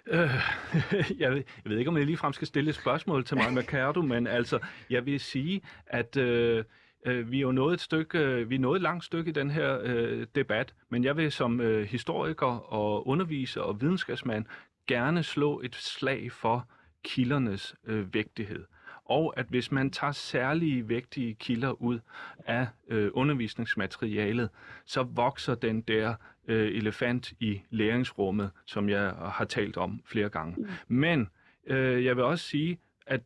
Øh, 0.06 0.30
jeg, 1.20 1.30
ved, 1.30 1.42
jeg 1.64 1.70
ved 1.70 1.78
ikke, 1.78 1.90
om 1.90 1.96
jeg 1.96 2.06
ligefrem 2.06 2.32
skal 2.32 2.46
stille 2.46 2.70
et 2.70 2.74
spørgsmål 2.74 3.24
til 3.24 3.36
mig, 3.36 3.52
Mercado, 3.54 4.02
men 4.02 4.26
altså, 4.26 4.58
jeg 4.90 5.06
vil 5.06 5.20
sige, 5.20 5.60
at 5.86 6.16
øh, 6.16 6.64
Øh, 7.06 7.30
vi 7.30 7.36
er 7.36 7.40
jo 7.40 7.52
nået 7.52 7.74
et 7.74 7.80
stykke, 7.80 8.18
øh, 8.18 8.50
vi 8.50 8.54
er 8.54 8.58
nået 8.58 8.76
et 8.76 8.82
langt 8.82 9.04
stykke 9.04 9.28
i 9.28 9.32
den 9.32 9.50
her 9.50 9.78
øh, 9.82 10.26
debat, 10.34 10.74
men 10.88 11.04
jeg 11.04 11.16
vil 11.16 11.32
som 11.32 11.60
øh, 11.60 11.86
historiker 11.86 12.72
og 12.72 13.08
underviser 13.08 13.60
og 13.60 13.80
videnskabsmand 13.80 14.44
gerne 14.86 15.22
slå 15.22 15.60
et 15.64 15.74
slag 15.74 16.32
for 16.32 16.68
kildernes 17.04 17.74
øh, 17.86 18.14
vægtighed. 18.14 18.64
Og 19.04 19.34
at 19.36 19.46
hvis 19.48 19.72
man 19.72 19.90
tager 19.90 20.12
særlige 20.12 20.88
vægtige 20.88 21.34
kilder 21.34 21.82
ud 21.82 21.98
af 22.46 22.66
øh, 22.88 23.10
undervisningsmaterialet, 23.14 24.50
så 24.84 25.02
vokser 25.02 25.54
den 25.54 25.80
der 25.80 26.14
øh, 26.48 26.76
elefant 26.76 27.32
i 27.40 27.60
læringsrummet, 27.70 28.50
som 28.64 28.88
jeg 28.88 29.10
har 29.10 29.44
talt 29.44 29.76
om 29.76 30.02
flere 30.04 30.28
gange. 30.28 30.54
Mm. 30.58 30.68
Men 30.88 31.28
øh, 31.66 32.04
jeg 32.04 32.16
vil 32.16 32.24
også 32.24 32.44
sige, 32.44 32.78
at 33.06 33.20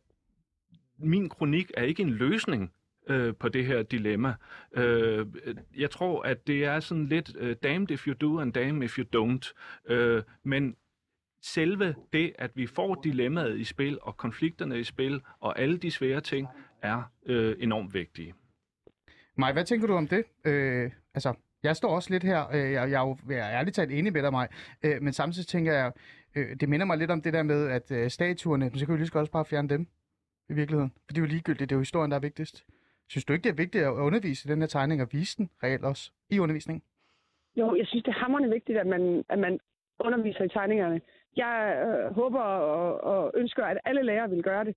min 0.97 1.29
kronik 1.29 1.71
er 1.77 1.83
ikke 1.83 2.03
en 2.03 2.09
løsning 2.09 2.71
øh, 3.09 3.35
på 3.35 3.49
det 3.49 3.65
her 3.65 3.83
dilemma. 3.83 4.33
Øh, 4.73 5.25
jeg 5.77 5.91
tror, 5.91 6.21
at 6.21 6.47
det 6.47 6.65
er 6.65 6.79
sådan 6.79 7.05
lidt 7.05 7.35
øh, 7.39 7.55
damned 7.63 7.91
if 7.91 8.07
you 8.07 8.13
do 8.13 8.39
and 8.39 8.53
damned 8.53 8.83
if 8.83 8.97
you 8.99 9.05
don't. 9.15 9.53
Øh, 9.93 10.23
men 10.43 10.75
selve 11.41 11.95
det, 12.13 12.33
at 12.39 12.51
vi 12.55 12.67
får 12.67 13.01
dilemmaet 13.03 13.59
i 13.59 13.63
spil 13.63 13.99
og 14.01 14.17
konflikterne 14.17 14.79
i 14.79 14.83
spil 14.83 15.21
og 15.39 15.59
alle 15.59 15.77
de 15.77 15.91
svære 15.91 16.21
ting, 16.21 16.47
er 16.81 17.11
øh, 17.25 17.55
enormt 17.59 17.93
vigtige. 17.93 18.33
Maj, 19.37 19.53
hvad 19.53 19.65
tænker 19.65 19.87
du 19.87 19.93
om 19.93 20.07
det? 20.07 20.23
Øh, 20.45 20.91
altså, 21.13 21.33
jeg 21.63 21.75
står 21.75 21.95
også 21.95 22.09
lidt 22.09 22.23
her, 22.23 22.49
øh, 22.53 22.71
jeg, 22.71 22.91
jeg, 22.91 23.03
er 23.03 23.07
jo, 23.07 23.17
jeg 23.29 23.37
er 23.37 23.59
ærligt 23.59 23.75
talt 23.75 23.91
enig 23.91 24.13
med 24.13 24.21
dig, 24.21 24.31
mig, 24.31 24.47
øh, 24.83 25.01
men 25.01 25.13
samtidig 25.13 25.47
tænker 25.47 25.73
jeg, 25.73 25.91
øh, 26.35 26.55
det 26.59 26.69
minder 26.69 26.85
mig 26.85 26.97
lidt 26.97 27.11
om 27.11 27.21
det 27.21 27.33
der 27.33 27.43
med, 27.43 27.67
at 27.67 27.91
øh, 27.91 28.09
statuerne, 28.09 28.71
så 28.75 28.85
kan 28.85 28.93
vi 28.93 28.99
lige 28.99 29.07
så 29.07 29.13
godt 29.13 29.21
også 29.21 29.31
bare 29.31 29.45
fjerne 29.45 29.69
dem 29.69 29.87
i 30.49 30.53
virkeligheden. 30.53 30.91
For 31.05 31.13
det 31.13 31.17
er 31.17 31.21
jo 31.21 31.27
ligegyldigt, 31.27 31.69
det 31.69 31.75
er 31.75 31.77
jo 31.77 31.81
historien, 31.81 32.11
der 32.11 32.17
er 32.17 32.21
vigtigst. 32.21 32.65
Synes 33.11 33.25
du 33.25 33.33
ikke, 33.33 33.43
det 33.43 33.53
er 33.55 33.63
vigtigt 33.63 33.83
at 33.83 33.89
undervise 34.07 34.41
i 34.45 34.51
den 34.51 34.61
her 34.61 34.67
tegning 34.67 35.01
og 35.01 35.07
vise 35.11 35.37
den 35.37 35.49
reelt 35.63 35.85
også 35.85 36.11
i 36.29 36.39
undervisningen? 36.39 36.83
Jo, 37.55 37.75
jeg 37.75 37.87
synes, 37.87 38.03
det 38.03 38.11
er 38.11 38.19
hammerende 38.23 38.49
vigtigt, 38.49 38.77
at 38.77 38.87
man, 38.87 39.23
at 39.29 39.39
man 39.39 39.59
underviser 39.99 40.43
i 40.43 40.49
tegningerne. 40.49 41.01
Jeg 41.35 41.55
øh, 41.85 42.15
håber 42.15 42.41
og, 42.41 43.03
og 43.13 43.31
ønsker, 43.35 43.63
at 43.65 43.77
alle 43.85 44.03
lærere 44.03 44.29
vil 44.29 44.43
gøre 44.43 44.63
det. 44.65 44.75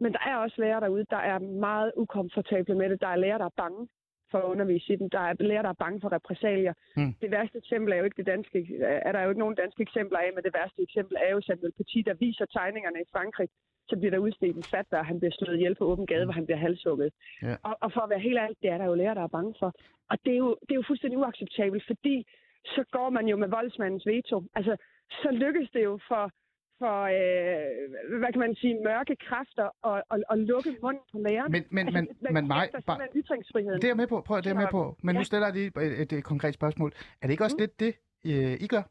Men 0.00 0.12
der 0.12 0.18
er 0.26 0.36
også 0.36 0.56
lærere 0.58 0.80
derude, 0.80 1.06
der 1.10 1.22
er 1.32 1.38
meget 1.38 1.92
ukomfortable 1.96 2.74
med 2.74 2.90
det. 2.90 3.00
Der 3.00 3.08
er 3.08 3.16
lærere, 3.16 3.38
der 3.38 3.44
er 3.44 3.60
bange 3.64 3.88
for 4.30 4.38
at 4.38 4.44
undervise 4.44 4.92
i 4.92 4.96
den. 4.96 5.08
Der 5.08 5.20
er 5.20 5.34
lærere, 5.40 5.62
der 5.62 5.74
er 5.76 5.82
bange 5.84 6.00
for 6.00 6.12
repræsalier. 6.12 6.74
Mm. 6.96 7.14
Det 7.22 7.30
værste 7.30 7.58
eksempel 7.58 7.92
er 7.92 7.96
jo 7.96 8.04
ikke 8.04 8.20
det 8.22 8.26
danske, 8.26 8.58
er 9.08 9.12
der 9.12 9.22
jo 9.22 9.28
ikke 9.28 9.44
nogen 9.44 9.54
danske 9.62 9.82
eksempler 9.82 10.18
af, 10.18 10.30
men 10.34 10.44
det 10.44 10.54
værste 10.58 10.82
eksempel 10.82 11.16
er 11.24 11.30
jo 11.34 11.40
Samuel 11.40 11.72
Petit, 11.72 12.06
der 12.06 12.14
viser 12.14 12.46
tegningerne 12.46 13.00
i 13.00 13.10
Frankrig. 13.12 13.48
Så 13.88 13.94
bliver 13.98 14.10
der 14.10 14.18
udstedt 14.18 14.56
en 14.56 14.62
fatwa, 14.62 14.98
og 14.98 15.06
han 15.06 15.18
bliver 15.20 15.32
slået 15.38 15.56
ihjel 15.56 15.74
på 15.74 15.84
åben 15.84 16.06
gade, 16.06 16.24
hvor 16.24 16.32
han 16.32 16.46
bliver 16.46 16.58
halshugget. 16.66 17.10
Ja. 17.42 17.54
Og, 17.62 17.74
og 17.84 17.92
for 17.92 18.00
at 18.00 18.10
være 18.10 18.20
helt 18.28 18.38
ærlig, 18.38 18.56
det 18.62 18.70
er 18.70 18.78
der 18.78 18.84
jo 18.84 18.94
lærere, 18.94 19.14
der 19.14 19.22
er 19.22 19.34
bange 19.38 19.54
for. 19.58 19.70
Og 20.10 20.16
det 20.24 20.32
er 20.32 20.38
jo, 20.44 20.50
det 20.66 20.70
er 20.70 20.80
jo 20.80 20.84
fuldstændig 20.86 21.18
uacceptabelt, 21.18 21.84
fordi 21.86 22.26
så 22.64 22.84
går 22.96 23.10
man 23.10 23.26
jo 23.28 23.36
med 23.36 23.48
voldsmandens 23.48 24.06
veto. 24.06 24.36
Altså, 24.54 24.76
så 25.22 25.28
lykkes 25.32 25.68
det 25.74 25.82
jo 25.84 25.98
for, 26.08 26.24
for 26.80 26.96
øh, 27.18 28.18
hvad 28.20 28.30
kan 28.32 28.40
man 28.46 28.54
sige, 28.54 28.74
mørke 28.84 29.16
kræfter 29.28 29.66
at, 29.90 30.02
at, 30.12 30.24
at 30.32 30.38
lukke 30.38 30.70
munden 30.82 31.02
på 31.12 31.18
lærerne. 31.28 31.52
Men, 31.52 31.62
men, 31.70 31.84
men, 31.86 31.96
altså, 31.96 32.14
man 32.22 32.34
men 32.34 32.46
mig, 32.46 32.68
bare, 32.86 32.98
ytringsfriheden. 33.16 33.76
det 33.80 33.84
er 33.84 33.88
jeg 33.88 33.96
med 33.96 34.06
på. 34.06 34.20
Prøv, 34.26 34.36
det 34.36 34.50
er 34.50 34.54
med 34.64 34.70
på. 34.70 34.96
Men 35.02 35.14
nu 35.14 35.20
Ja. 35.20 35.24
stiller 35.24 35.46
jeg 35.46 35.54
lige 35.54 35.66
et, 35.86 36.00
et, 36.02 36.12
et 36.12 36.24
konkret 36.24 36.54
spørgsmål. 36.54 36.90
Er 37.22 37.26
det 37.26 37.30
ikke 37.30 37.44
også 37.44 37.56
Mm. 37.58 37.62
lidt 37.64 37.80
det, 37.80 37.92
øh, 38.26 38.54
I 38.64 38.66
gør? 38.74 38.82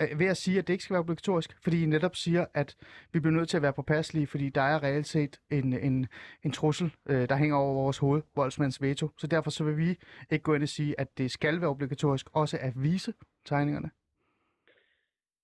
Øh, 0.00 0.18
Ved 0.18 0.26
at 0.26 0.36
sige, 0.36 0.58
at 0.58 0.66
det 0.66 0.72
ikke 0.72 0.84
skal 0.84 0.94
være 0.94 1.00
obligatorisk, 1.00 1.62
fordi 1.62 1.82
I 1.82 1.86
netop 1.86 2.16
siger, 2.16 2.46
at 2.54 2.76
vi 3.12 3.20
bliver 3.20 3.34
nødt 3.34 3.48
til 3.48 3.56
at 3.56 3.62
være 3.62 3.72
påpasselige, 3.72 4.26
fordi 4.26 4.48
der 4.48 4.60
er 4.60 4.82
reelt 4.82 5.06
set 5.06 5.40
en, 5.50 5.72
en, 5.72 6.06
en 6.44 6.52
trussel, 6.52 6.92
øh, 7.08 7.28
der 7.28 7.36
hænger 7.36 7.56
over 7.56 7.74
vores 7.74 7.98
hoved, 7.98 8.22
voldsmands 8.36 8.82
veto. 8.82 9.08
Så 9.18 9.26
derfor 9.26 9.50
så 9.50 9.64
vil 9.64 9.76
vi 9.76 9.88
ikke 10.30 10.42
gå 10.42 10.54
ind 10.54 10.62
og 10.62 10.68
sige, 10.68 11.00
at 11.00 11.18
det 11.18 11.30
skal 11.30 11.60
være 11.60 11.70
obligatorisk 11.70 12.26
også 12.32 12.58
at 12.60 12.72
vise 12.76 13.12
tegningerne. 13.44 13.90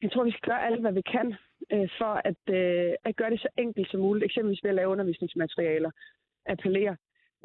Jeg 0.02 0.12
tror, 0.12 0.24
vi 0.24 0.30
skal 0.30 0.48
gøre 0.48 0.66
alt, 0.66 0.80
hvad 0.80 0.92
vi 0.92 1.02
kan 1.02 1.34
øh, 1.72 1.88
for 1.98 2.14
at, 2.30 2.42
øh, 2.58 2.92
at 3.04 3.16
gøre 3.16 3.30
det 3.30 3.40
så 3.40 3.48
enkelt 3.58 3.90
som 3.90 4.00
muligt. 4.00 4.24
Eksempelvis 4.24 4.62
ved 4.62 4.70
at 4.70 4.76
lave 4.76 4.88
undervisningsmaterialer. 4.88 5.90
Appellere. 6.46 6.96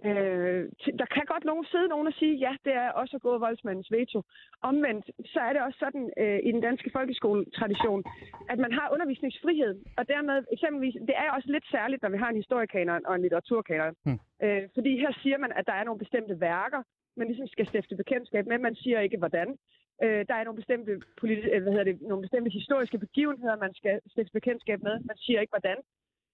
Øh, 0.04 0.62
der 1.00 1.06
kan 1.06 1.26
godt 1.26 1.46
nogen 1.46 1.66
sidde 1.66 1.88
nogen 1.88 2.08
og 2.08 2.14
sige, 2.14 2.36
ja, 2.46 2.54
det 2.66 2.74
er 2.74 2.90
også 2.90 3.16
at 3.16 3.22
gå 3.22 3.38
voldsmandens 3.38 3.92
veto. 3.92 4.22
Omvendt, 4.62 5.06
så 5.26 5.40
er 5.40 5.54
det 5.54 5.62
også 5.62 5.80
sådan 5.80 6.06
øh, 6.18 6.40
i 6.48 6.52
den 6.52 6.62
danske 6.62 6.90
folkeskoletradition, 6.94 8.04
at 8.50 8.60
man 8.60 8.72
har 8.72 8.94
undervisningsfrihed. 8.94 9.74
Og 9.98 10.08
dermed 10.08 10.44
eksempelvis, 10.52 10.96
det 11.10 11.16
er 11.24 11.32
også 11.32 11.50
lidt 11.52 11.68
særligt, 11.72 12.02
når 12.02 12.10
vi 12.10 12.18
har 12.18 12.30
en 12.30 12.42
historiekanon 12.44 13.06
og 13.06 13.16
en 13.16 13.22
litteraturkanon. 13.22 13.96
Hmm. 14.06 14.20
Øh, 14.44 14.64
fordi 14.74 14.92
her 15.00 15.12
siger 15.24 15.38
man, 15.38 15.52
at 15.56 15.68
der 15.68 15.74
er 15.74 15.84
nogle 15.84 16.00
bestemte 16.00 16.40
værker, 16.40 16.82
man 17.18 17.28
ligesom 17.28 17.48
skal 17.48 17.68
stifte 17.68 17.96
bekendtskab 17.96 18.46
med. 18.48 18.58
Man 18.58 18.76
siger 18.76 19.00
ikke, 19.00 19.18
hvordan. 19.18 19.58
Øh, 20.04 20.26
der 20.30 20.36
er 20.36 20.44
nogle 20.44 20.62
bestemte, 20.62 20.92
politi- 21.22 21.52
øh, 21.54 21.62
hvad 21.64 21.72
hedder 21.72 21.92
det, 21.92 22.02
nogle 22.02 22.22
bestemte 22.22 22.50
historiske 22.52 22.98
begivenheder, 22.98 23.56
man 23.66 23.74
skal 23.74 24.00
stifte 24.12 24.34
bekendtskab 24.34 24.80
med. 24.84 24.96
Man 25.00 25.18
siger 25.18 25.40
ikke, 25.42 25.56
hvordan. 25.58 25.78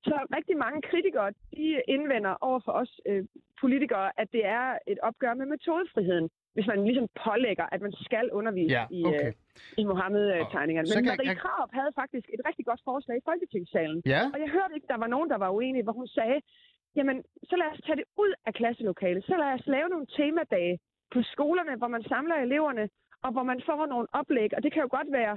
Så 0.10 0.16
rigtig 0.38 0.58
mange 0.58 0.80
kritikere, 0.82 1.30
de 1.58 1.82
indvender 1.88 2.34
over 2.42 2.60
for 2.66 2.72
os 2.72 2.92
øh, 3.10 3.24
politikere, 3.62 4.08
at 4.22 4.28
det 4.36 4.44
er 4.46 4.78
et 4.88 5.00
opgør 5.10 5.34
med 5.34 5.46
metodefriheden, 5.46 6.30
hvis 6.54 6.68
man 6.68 6.84
ligesom 6.90 7.08
pålægger, 7.26 7.66
at 7.72 7.82
man 7.82 7.94
skal 8.08 8.26
undervise 8.32 8.72
Ja, 8.78 8.86
i, 8.92 9.04
okay. 9.06 9.28
øh, 9.28 9.34
i 9.78 9.84
Mohammed-tegningerne. 9.84 10.88
Men 10.96 11.06
Marie 11.06 11.30
jeg- 11.30 11.38
Krarup 11.38 11.72
havde 11.80 11.92
faktisk 12.02 12.26
et 12.36 12.42
rigtig 12.48 12.66
godt 12.66 12.82
forslag 12.90 13.18
i 13.18 13.26
Folketingssalen. 13.30 14.02
Ja, 14.06 14.22
Og 14.34 14.40
jeg 14.44 14.50
hørte 14.58 14.74
ikke, 14.76 14.88
der 14.94 14.98
var 15.04 15.08
nogen, 15.16 15.30
der 15.30 15.38
var 15.38 15.50
uenige, 15.50 15.84
hvor 15.84 15.94
hun 16.02 16.08
sagde, 16.08 16.42
jamen, 16.96 17.24
så 17.50 17.56
lad 17.62 17.68
os 17.74 17.82
tage 17.86 17.96
det 17.96 18.06
ud 18.24 18.34
af 18.48 18.54
klasselokalet. 18.54 19.24
Så 19.24 19.36
lad 19.44 19.52
os 19.60 19.68
lave 19.68 19.90
nogle 19.90 20.08
temadage 20.18 20.80
på 21.14 21.20
skolerne, 21.34 21.76
hvor 21.80 21.88
man 21.88 22.04
samler 22.04 22.36
eleverne, 22.36 22.90
og 23.26 23.32
hvor 23.32 23.44
man 23.44 23.62
får 23.66 23.86
nogle 23.86 24.08
oplæg. 24.20 24.50
Og 24.58 24.64
det 24.64 24.74
kan 24.74 24.82
jo 24.82 24.90
godt 24.98 25.12
være, 25.20 25.36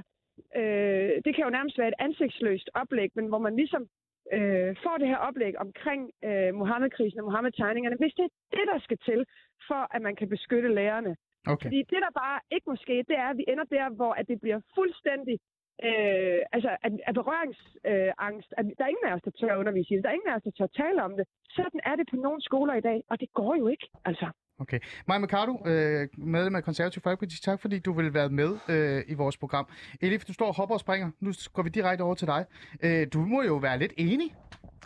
øh, 0.59 1.11
det 1.25 1.31
kan 1.35 1.43
jo 1.43 1.49
nærmest 1.57 1.77
være 1.77 1.87
et 1.87 1.99
ansigtsløst 1.99 2.69
oplæg, 2.73 3.09
men 3.15 3.25
hvor 3.27 3.39
man 3.47 3.55
ligesom 3.55 3.87
øh, 4.33 4.75
får 4.83 4.97
det 4.97 5.07
her 5.07 5.17
oplæg 5.17 5.53
omkring 5.65 6.01
øh, 6.27 6.53
Mohammed-krisen 6.61 7.19
og 7.19 7.25
Mohammed-tegningerne, 7.25 7.97
hvis 7.99 8.13
det 8.17 8.25
er 8.25 8.33
det, 8.57 8.65
der 8.73 8.79
skal 8.79 8.97
til, 9.09 9.19
for 9.67 9.95
at 9.95 10.01
man 10.01 10.15
kan 10.15 10.29
beskytte 10.29 10.69
lærerne. 10.79 11.15
okay. 11.47 11.65
Fordi 11.65 11.79
det, 11.91 11.99
der 12.05 12.19
bare 12.23 12.39
ikke 12.51 12.69
må 12.71 12.75
ske, 12.75 12.95
det 13.09 13.17
er, 13.23 13.27
at 13.29 13.37
vi 13.37 13.45
ender 13.47 13.63
der, 13.77 13.89
hvor 13.89 14.13
at 14.19 14.27
det 14.27 14.37
bliver 14.41 14.59
fuldstændig 14.75 15.39
øh, 15.83 16.39
altså, 16.55 16.69
af, 16.83 16.91
af 17.07 17.13
berøringsangst. 17.13 18.49
At 18.57 18.65
der 18.77 18.83
er 18.85 18.91
ingen 18.95 19.07
af 19.09 19.13
os, 19.15 19.21
der 19.27 19.31
tør 19.39 19.55
undervise 19.61 19.89
i 19.93 19.95
det. 19.95 20.03
Der 20.03 20.09
er 20.09 20.13
ingen 20.13 20.31
af 20.31 20.35
os, 20.35 20.43
der 20.43 20.51
tør 20.57 20.67
tale 20.81 21.03
om 21.03 21.13
det. 21.17 21.25
Sådan 21.49 21.79
er 21.89 21.95
det 21.95 22.05
på 22.11 22.15
nogle 22.15 22.41
skoler 22.41 22.73
i 22.73 22.81
dag, 22.81 23.03
og 23.09 23.19
det 23.19 23.29
går 23.33 23.55
jo 23.55 23.67
ikke. 23.67 23.87
Altså. 24.05 24.27
Okay. 24.59 24.79
Maja 25.07 25.19
Mercado, 25.19 25.53
øh, 25.65 26.07
medlem 26.17 26.55
af 26.55 26.63
Konservativ 26.63 27.01
Folkeparti, 27.01 27.41
tak 27.41 27.61
fordi 27.61 27.79
du 27.79 27.93
vil 27.93 28.13
være 28.13 28.29
med 28.29 28.51
øh, 28.69 29.03
i 29.07 29.13
vores 29.13 29.37
program. 29.37 29.67
Elif, 30.01 30.25
du 30.25 30.33
står 30.33 30.47
og 30.47 30.55
hopper 30.55 30.75
og 30.75 30.79
springer. 30.79 31.11
Nu 31.19 31.31
går 31.53 31.63
vi 31.63 31.69
direkte 31.69 32.01
over 32.01 32.15
til 32.15 32.27
dig. 32.27 32.45
Øh, 32.83 33.07
du 33.13 33.19
må 33.19 33.41
jo 33.41 33.55
være 33.55 33.79
lidt 33.79 33.93
enig 33.97 34.35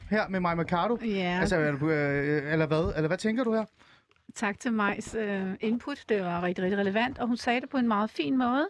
her 0.10 0.28
med 0.28 0.40
Maja 0.40 0.56
Mercado. 0.56 0.98
Ja, 1.06 1.38
Altså, 1.42 1.56
er 1.56 1.72
du, 1.72 1.90
øh, 1.90 2.54
eller 2.54 2.68
hvad? 2.68 2.94
Eller 2.96 3.08
hvad 3.08 3.18
tænker 3.18 3.44
du 3.44 3.54
her? 3.54 3.66
tak 4.36 4.60
til 4.60 4.74
Majs 4.74 5.16
øh, 5.16 5.54
input. 5.60 6.06
Det 6.10 6.22
var 6.22 6.44
rigtig, 6.44 6.64
rigtig 6.64 6.80
relevant, 6.80 7.20
og 7.20 7.28
hun 7.28 7.38
sagde 7.38 7.62
det 7.62 7.70
på 7.70 7.78
en 7.78 7.88
meget 7.88 8.10
fin 8.10 8.38
måde, 8.38 8.68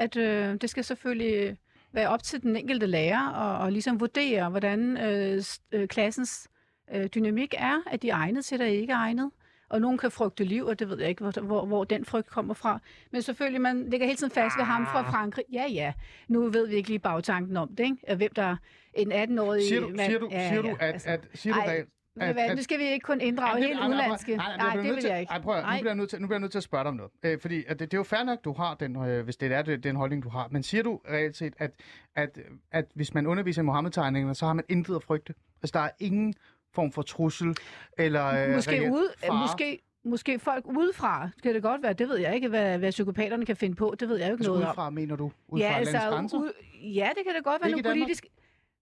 at 0.00 0.16
øh, 0.16 0.54
det 0.60 0.70
skal 0.70 0.84
selvfølgelig 0.84 1.56
være 1.92 2.08
op 2.08 2.22
til 2.22 2.42
den 2.42 2.56
enkelte 2.56 2.86
lærer 2.86 3.28
og, 3.28 3.58
og 3.58 3.72
ligesom 3.72 4.00
vurdere, 4.00 4.50
hvordan 4.50 4.96
øh, 4.96 5.42
øh, 5.72 5.88
klassens 5.88 6.48
øh, 6.94 7.06
dynamik 7.06 7.54
er, 7.58 7.82
at 7.90 8.02
de 8.02 8.10
er 8.10 8.14
egnet 8.14 8.44
til, 8.44 8.62
at 8.62 8.72
ikke 8.72 8.92
er 8.92 8.96
egnet. 8.96 9.30
Og 9.68 9.80
nogen 9.80 9.98
kan 9.98 10.10
frygte 10.10 10.44
liv, 10.44 10.66
og 10.66 10.78
det 10.78 10.88
ved 10.88 10.98
jeg 10.98 11.08
ikke, 11.08 11.22
hvor, 11.22 11.40
hvor, 11.40 11.66
hvor 11.66 11.84
den 11.84 12.04
frygt 12.04 12.26
kommer 12.26 12.54
fra. 12.54 12.80
Men 13.12 13.22
selvfølgelig, 13.22 13.60
man 13.60 13.90
ligger 13.90 14.06
hele 14.06 14.16
tiden 14.16 14.32
fast 14.32 14.58
ved 14.58 14.64
ham 14.64 14.86
fra 14.86 15.10
Frankrig. 15.10 15.44
Ja, 15.52 15.66
ja. 15.72 15.92
Nu 16.28 16.50
ved 16.50 16.68
vi 16.68 16.74
ikke 16.74 16.88
lige 16.88 16.98
bagtanken 16.98 17.56
om 17.56 17.68
det, 17.68 17.84
ikke? 17.84 18.14
Hvem 18.16 18.30
der 18.36 18.42
er 18.42 18.56
en 18.94 19.12
18-årig... 19.12 19.62
Siger 19.62 19.80
du, 19.80 19.88
mand- 19.88 20.06
siger 20.06 20.18
du, 20.18 20.28
ja, 20.30 20.48
siger 20.48 20.62
du 20.62 20.68
ja, 20.68 20.74
at, 20.74 20.92
altså. 20.92 21.08
at, 21.10 21.28
siger 21.34 21.54
du 21.54 21.60
Ej, 21.60 21.80
du 21.80 21.86
at- 22.20 22.32
hvad, 22.34 22.56
nu 22.56 22.62
skal 22.62 22.78
vi 22.78 22.84
ikke 22.84 23.04
kun 23.04 23.20
inddrage 23.20 23.56
det- 23.60 23.66
helt 23.66 23.80
ej, 23.80 23.88
nej, 23.88 23.96
nej, 23.96 24.04
udlandske. 24.06 24.36
nej, 24.36 24.46
nej, 24.46 24.56
Nej, 24.56 24.70
bliver 24.76 24.94
det 24.94 25.02
vil 25.02 25.10
jeg 25.10 25.20
ikke. 25.20 25.30
Ej, 25.32 25.40
prøv 25.40 25.54
at, 25.54 25.62
nu 25.62 25.66
Nej. 25.66 25.78
bliver 25.80 25.90
jeg 25.90 25.96
nødt 25.96 26.10
til, 26.10 26.20
nu 26.20 26.26
bliver 26.26 26.36
jeg 26.36 26.40
nødt 26.40 26.52
til 26.52 26.58
at 26.58 26.62
spørge 26.62 26.84
dig 26.84 26.88
om 26.88 26.94
noget. 26.96 27.10
Øh, 27.22 27.40
fordi 27.40 27.64
at 27.68 27.78
det, 27.78 27.90
det 27.90 27.96
er 27.96 27.98
jo 27.98 28.04
fair 28.04 28.22
nok, 28.24 28.44
du 28.44 28.52
har 28.52 28.74
den, 28.74 28.96
øh, 28.96 29.24
hvis 29.24 29.36
det 29.36 29.52
er 29.52 29.62
det, 29.62 29.84
den 29.84 29.96
holdning, 29.96 30.22
du 30.22 30.28
har. 30.28 30.48
Men 30.50 30.62
siger 30.62 30.82
du 30.82 31.00
reelt 31.10 31.36
set, 31.36 31.54
at, 31.58 31.70
at, 32.16 32.38
at 32.72 32.84
hvis 32.94 33.14
man 33.14 33.26
underviser 33.26 33.62
i 33.62 33.64
Mohammed-tegningerne, 33.64 34.34
så 34.34 34.46
har 34.46 34.52
man 34.52 34.64
intet 34.68 34.96
at 34.96 35.02
frygte? 35.02 35.34
Altså, 35.62 35.78
der 35.78 35.84
er 35.84 35.90
ingen 36.00 36.34
form 36.74 36.92
for 36.92 37.02
trussel 37.02 37.56
eller 37.98 38.26
øh, 38.48 38.54
Måske, 38.54 38.88
ude, 38.92 39.08
fare? 39.24 39.40
måske, 39.40 39.78
måske 40.04 40.38
folk 40.38 40.64
udefra, 40.66 41.28
kan 41.42 41.54
det 41.54 41.62
godt 41.62 41.82
være. 41.82 41.92
Det 41.92 42.08
ved 42.08 42.18
jeg 42.18 42.34
ikke, 42.34 42.48
hvad, 42.48 42.78
hvad 42.78 42.90
psykopaterne 42.90 43.46
kan 43.46 43.56
finde 43.56 43.76
på. 43.76 43.94
Det 44.00 44.08
ved 44.08 44.16
jeg 44.16 44.26
jo 44.28 44.32
ikke 44.32 44.40
Altså 44.40 44.50
noget 44.50 44.62
om. 44.64 44.68
udefra, 44.68 44.90
mener 44.90 45.16
du? 45.16 45.32
Udefra 45.48 45.68
ja, 45.68 45.76
altså, 45.78 45.98
grænser? 45.98 46.38
ud, 46.38 46.52
ja, 46.82 47.08
det 47.16 47.24
kan 47.26 47.34
det 47.36 47.44
godt 47.44 47.62
være 47.62 47.70
Ikke 47.70 47.82
Danmark? 47.82 48.04
politisk. 48.06 48.26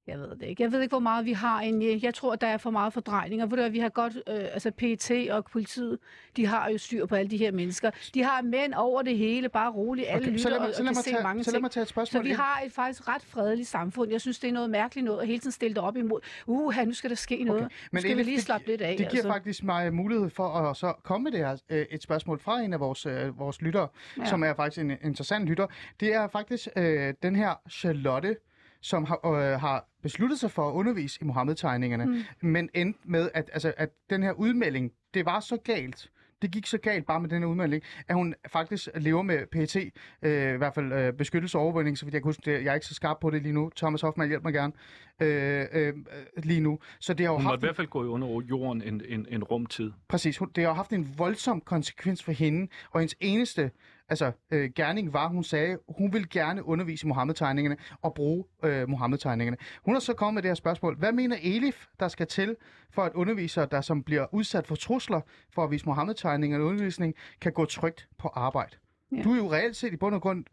Jeg 0.08 0.18
ved 0.18 0.28
det 0.28 0.42
ikke. 0.42 0.62
Jeg 0.62 0.72
ved 0.72 0.80
ikke, 0.80 0.92
hvor 0.92 0.98
meget 0.98 1.24
vi 1.24 1.32
har 1.32 1.60
egentlig. 1.60 2.04
Jeg 2.04 2.14
tror, 2.14 2.36
der 2.36 2.46
er 2.46 2.56
for 2.56 2.70
meget 2.70 2.92
fordrejning. 2.92 3.42
Og 3.42 3.50
ved 3.50 3.56
du, 3.56 3.62
hvad, 3.62 3.70
vi 3.70 3.78
har 3.78 3.88
godt, 3.88 4.16
øh, 4.16 4.22
altså 4.26 4.70
PET 4.70 5.30
og 5.30 5.44
politiet, 5.44 5.98
de 6.36 6.46
har 6.46 6.68
jo 6.70 6.78
styr 6.78 7.06
på 7.06 7.14
alle 7.14 7.30
de 7.30 7.36
her 7.36 7.52
mennesker. 7.52 7.90
De 8.14 8.22
har 8.22 8.42
mænd 8.42 8.74
over 8.74 9.02
det 9.02 9.18
hele, 9.18 9.48
bare 9.48 9.70
roligt. 9.72 10.08
Alle 10.08 10.16
Okay, 10.18 10.26
lytter 10.26 10.42
så 10.42 10.48
lad 10.50 10.58
mig, 10.58 10.68
og, 10.68 10.74
så 10.74 10.80
og 10.80 10.84
lad 10.84 10.88
kan 10.88 10.96
mig, 10.96 11.04
se 11.04 11.10
tage, 11.10 11.22
mange 11.22 11.44
så 11.44 11.50
lad 11.50 11.60
mig 11.60 11.70
tage 11.70 11.82
et 11.82 11.88
Så 11.88 11.92
spørgsmål 11.92 12.24
vi 12.24 12.28
ind. 12.28 12.36
har 12.36 12.62
et 12.66 12.72
faktisk 12.72 13.08
ret 13.08 13.22
fredeligt 13.22 13.68
samfund. 13.68 14.10
Jeg 14.10 14.20
synes, 14.20 14.38
det 14.38 14.48
er 14.48 14.52
noget 14.52 14.70
mærkeligt 14.70 15.04
noget, 15.04 15.20
at 15.20 15.26
hele 15.26 15.38
tiden 15.38 15.52
stille 15.52 15.74
det 15.74 15.82
op 15.82 15.96
imod, 15.96 16.20
uh, 16.46 16.74
nu 16.86 16.92
skal 16.92 17.10
der 17.10 17.16
ske 17.16 17.44
noget. 17.44 17.64
Okay. 17.64 17.74
Nu 17.92 18.00
skal 18.00 18.08
vi 18.08 18.12
Elif, 18.14 18.26
lige 18.26 18.36
det 18.36 18.44
slappe 18.44 18.66
lidt 18.66 18.80
af. 18.80 18.88
Det 18.88 18.98
giver 18.98 19.10
altså. 19.10 19.28
faktisk 19.28 19.64
mig 19.64 19.94
mulighed 19.94 20.30
for 20.30 20.48
at 20.48 20.76
så 20.76 20.92
komme 21.02 21.24
med 21.24 21.32
det 21.32 21.40
her, 21.40 21.56
øh, 21.70 21.86
et 21.90 22.02
spørgsmål 22.02 22.40
fra 22.40 22.60
en 22.60 22.72
af 22.72 22.80
vores, 22.80 23.06
øh, 23.06 23.38
vores 23.38 23.62
lyttere. 23.62 23.88
Ja. 24.18 24.24
som 24.24 24.42
er 24.42 24.54
faktisk 24.54 24.80
en 24.80 24.90
interessant 25.04 25.44
lytter. 25.46 25.66
Det 26.00 26.14
er 26.14 26.28
faktisk 26.28 26.68
øh, 26.76 27.14
den 27.22 27.36
her 27.36 27.54
Charlotte, 27.70 28.36
som 28.80 29.04
har, 29.04 29.26
øh, 29.26 29.60
har 29.60 29.88
besluttet 30.02 30.38
sig 30.38 30.50
for 30.50 30.68
at 30.68 30.72
undervise 30.72 31.18
i 31.22 31.24
Mohammed-tegningerne, 31.24 32.04
mm. 32.04 32.48
men 32.48 32.68
endte 32.74 33.00
med, 33.04 33.30
at, 33.34 33.50
altså, 33.52 33.72
at 33.76 33.90
den 34.10 34.22
her 34.22 34.32
udmelding, 34.32 34.92
det 35.14 35.26
var 35.26 35.40
så 35.40 35.56
galt, 35.56 36.10
det 36.42 36.50
gik 36.50 36.66
så 36.66 36.78
galt 36.78 37.06
bare 37.06 37.20
med 37.20 37.28
den 37.28 37.42
her 37.42 37.48
udmelding, 37.48 37.82
at 38.08 38.14
hun 38.14 38.34
faktisk 38.52 38.88
lever 38.94 39.22
med 39.22 39.46
PET, 39.52 39.76
øh, 40.22 40.54
i 40.54 40.56
hvert 40.56 40.74
fald 40.74 40.92
øh, 40.92 41.12
beskyttelse 41.12 41.58
og 41.58 41.62
overvågning, 41.62 41.98
så 41.98 42.04
vidt 42.04 42.14
jeg 42.14 42.22
kan 42.22 42.28
huske 42.28 42.42
det. 42.44 42.64
Jeg 42.64 42.70
er 42.70 42.74
ikke 42.74 42.86
så 42.86 42.94
skarp 42.94 43.16
på 43.20 43.30
det 43.30 43.42
lige 43.42 43.52
nu. 43.52 43.70
Thomas 43.76 44.00
Hoffmann, 44.00 44.28
hjælp 44.28 44.44
mig 44.44 44.52
gerne 44.52 44.72
øh, 45.20 45.66
øh, 45.72 45.94
lige 46.36 46.60
nu. 46.60 46.78
Så 47.00 47.14
det 47.14 47.26
har 47.26 47.32
jo 47.32 47.36
Hun 47.36 47.46
haft 47.46 47.62
i 47.62 47.66
hvert 47.66 47.76
fald 47.76 47.86
gå 47.86 48.04
under 48.04 48.42
jorden 48.50 48.82
en, 48.82 49.02
en, 49.08 49.26
en 49.30 49.44
rumtid. 49.44 49.92
Præcis. 50.08 50.38
Hun, 50.38 50.50
det 50.54 50.64
har 50.64 50.72
haft 50.72 50.92
en 50.92 51.14
voldsom 51.16 51.60
konsekvens 51.60 52.22
for 52.22 52.32
hende, 52.32 52.68
og 52.90 53.00
hendes 53.00 53.16
eneste 53.20 53.70
altså, 54.08 54.32
øh, 54.50 54.70
gerning 54.74 55.12
var, 55.12 55.28
hun 55.28 55.44
sagde, 55.44 55.78
hun 55.88 56.12
vil 56.12 56.30
gerne 56.30 56.64
undervise 56.64 57.06
i 57.06 57.08
Mohammed-tegningerne 57.08 57.76
og 58.02 58.14
bruge 58.14 58.44
øh, 58.64 58.88
Mohammed-tegningerne. 58.88 59.56
Hun 59.84 59.94
har 59.94 60.00
så 60.00 60.14
kommet 60.14 60.34
med 60.34 60.42
det 60.42 60.48
her 60.48 60.54
spørgsmål. 60.54 60.96
Hvad 60.96 61.12
mener 61.12 61.36
Elif, 61.42 61.86
der 62.00 62.08
skal 62.08 62.26
til 62.26 62.56
for 62.90 63.02
at 63.02 63.12
undervisere, 63.12 63.66
der 63.70 63.80
som 63.80 64.02
bliver 64.02 64.34
udsat 64.34 64.66
for 64.66 64.74
trusler 64.74 65.20
for 65.54 65.64
at 65.64 65.70
vise 65.70 65.86
Mohammed-tegningerne 65.86 66.64
og 66.64 66.68
undervisning, 66.68 67.14
kan 67.40 67.52
gå 67.52 67.64
trygt 67.64 68.08
på 68.18 68.28
arbejde? 68.28 68.76
Ja. 69.12 69.16
Ja. 69.16 69.22
Du 69.22 69.32
er 69.32 69.36
jo 69.36 69.52
reelt 69.52 69.76
set 69.76 69.92
i 69.92 69.96
bund 69.96 70.14
og 70.14 70.22
grund 70.22 70.44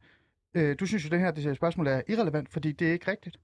Øh, 0.55 0.75
du 0.79 0.85
synes 0.85 1.05
jo, 1.05 1.09
det 1.09 1.19
her 1.19 1.31
det 1.31 1.43
her 1.43 1.53
spørgsmål 1.53 1.87
er 1.87 2.01
irrelevant, 2.07 2.49
fordi 2.49 2.71
det 2.71 2.87
er 2.87 2.93
ikke 2.93 3.11
rigtigt. 3.11 3.39